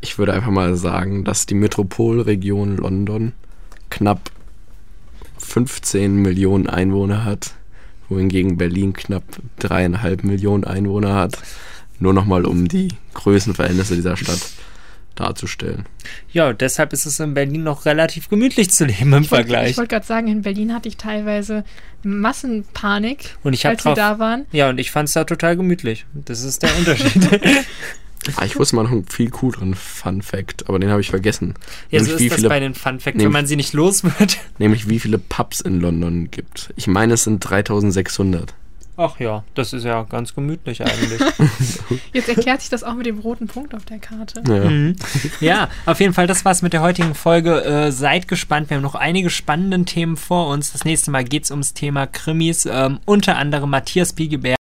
ich 0.00 0.16
würde 0.16 0.32
einfach 0.32 0.52
mal 0.52 0.76
sagen, 0.76 1.24
dass 1.24 1.44
die 1.44 1.54
Metropolregion 1.56 2.76
London 2.76 3.32
knapp 3.90 4.30
15 5.40 6.14
Millionen 6.16 6.68
Einwohner 6.68 7.24
hat, 7.24 7.52
wohingegen 8.08 8.56
Berlin 8.56 8.92
knapp 8.92 9.24
dreieinhalb 9.58 10.22
Millionen 10.24 10.64
Einwohner 10.64 11.14
hat. 11.14 11.38
Nur 11.98 12.12
nochmal, 12.14 12.44
um 12.46 12.66
die 12.68 12.88
Größenverhältnisse 13.14 13.94
dieser 13.94 14.16
Stadt 14.16 14.40
darzustellen. 15.16 15.84
Ja, 16.32 16.52
deshalb 16.54 16.92
ist 16.94 17.04
es 17.04 17.20
in 17.20 17.34
Berlin 17.34 17.62
noch 17.62 17.84
relativ 17.84 18.28
gemütlich 18.30 18.70
zu 18.70 18.86
leben 18.86 19.12
im 19.12 19.22
Ich 19.22 19.30
wollte 19.30 19.48
Vergleich. 19.48 19.70
ich 19.72 19.76
wollte 19.76 19.88
gerade 19.96 20.06
sagen, 20.06 20.28
in 20.28 20.42
Berlin 20.42 20.72
hatte 20.72 20.88
ich 20.88 20.96
teilweise 20.96 21.62
Massenpanik, 22.02 23.36
Und 23.42 23.52
ich 23.52 23.66
als 23.66 23.82
sie 23.82 23.88
drauf- 23.90 23.96
da 23.96 24.18
waren. 24.18 24.46
Ja, 24.52 24.70
und 24.70 24.78
ich 24.78 24.90
fand's 24.90 25.12
da 25.12 25.24
total 25.24 25.56
gemütlich. 25.56 26.06
Das 26.14 26.42
ist 26.42 26.62
der 26.62 26.76
Unterschied. 26.78 27.12
Ah, 28.36 28.44
ich 28.44 28.58
wusste 28.58 28.76
mal 28.76 28.82
noch 28.82 28.90
einen 28.90 29.06
viel 29.06 29.30
cooleren 29.30 29.74
Fun 29.74 30.22
Fact, 30.22 30.68
aber 30.68 30.78
den 30.78 30.90
habe 30.90 31.00
ich 31.00 31.10
vergessen. 31.10 31.54
ja, 31.90 32.00
so 32.00 32.06
Nämlich, 32.06 32.14
ist 32.14 32.20
wie 32.20 32.28
das 32.28 32.36
viele, 32.36 32.48
bei 32.48 32.60
den 32.60 32.74
Fun 32.74 33.00
Facts, 33.00 33.22
wenn 33.22 33.32
man 33.32 33.46
sie 33.46 33.56
nicht 33.56 33.72
los 33.72 34.04
wird. 34.04 34.38
nämlich 34.58 34.88
wie 34.88 35.00
viele 35.00 35.18
Pubs 35.18 35.60
in 35.60 35.80
London 35.80 36.30
gibt. 36.30 36.72
Ich 36.76 36.86
meine, 36.86 37.14
es 37.14 37.24
sind 37.24 37.40
3600. 37.40 38.54
Ach 39.02 39.18
ja, 39.18 39.44
das 39.54 39.72
ist 39.72 39.84
ja 39.84 40.02
ganz 40.02 40.34
gemütlich 40.34 40.82
eigentlich. 40.82 41.22
Jetzt 42.12 42.28
erklärt 42.28 42.60
sich 42.60 42.68
das 42.68 42.84
auch 42.84 42.92
mit 42.92 43.06
dem 43.06 43.18
roten 43.18 43.46
Punkt 43.46 43.74
auf 43.74 43.86
der 43.86 43.98
Karte. 43.98 44.42
Ja. 44.46 44.68
Mhm. 44.68 44.96
Ja, 45.40 45.70
auf 45.86 46.00
jeden 46.00 46.12
Fall, 46.12 46.26
das 46.26 46.44
war's 46.44 46.60
mit 46.60 46.74
der 46.74 46.82
heutigen 46.82 47.14
Folge. 47.14 47.64
Äh, 47.64 47.92
seid 47.92 48.28
gespannt, 48.28 48.68
wir 48.68 48.76
haben 48.76 48.82
noch 48.82 48.94
einige 48.94 49.30
spannende 49.30 49.86
Themen 49.86 50.18
vor 50.18 50.48
uns. 50.48 50.72
Das 50.72 50.84
nächste 50.84 51.10
Mal 51.10 51.24
geht's 51.24 51.50
ums 51.50 51.72
Thema 51.72 52.06
Krimis, 52.06 52.66
ähm, 52.70 53.00
unter 53.06 53.38
anderem 53.38 53.70
Matthias 53.70 54.12
Biegeberg. 54.12 54.58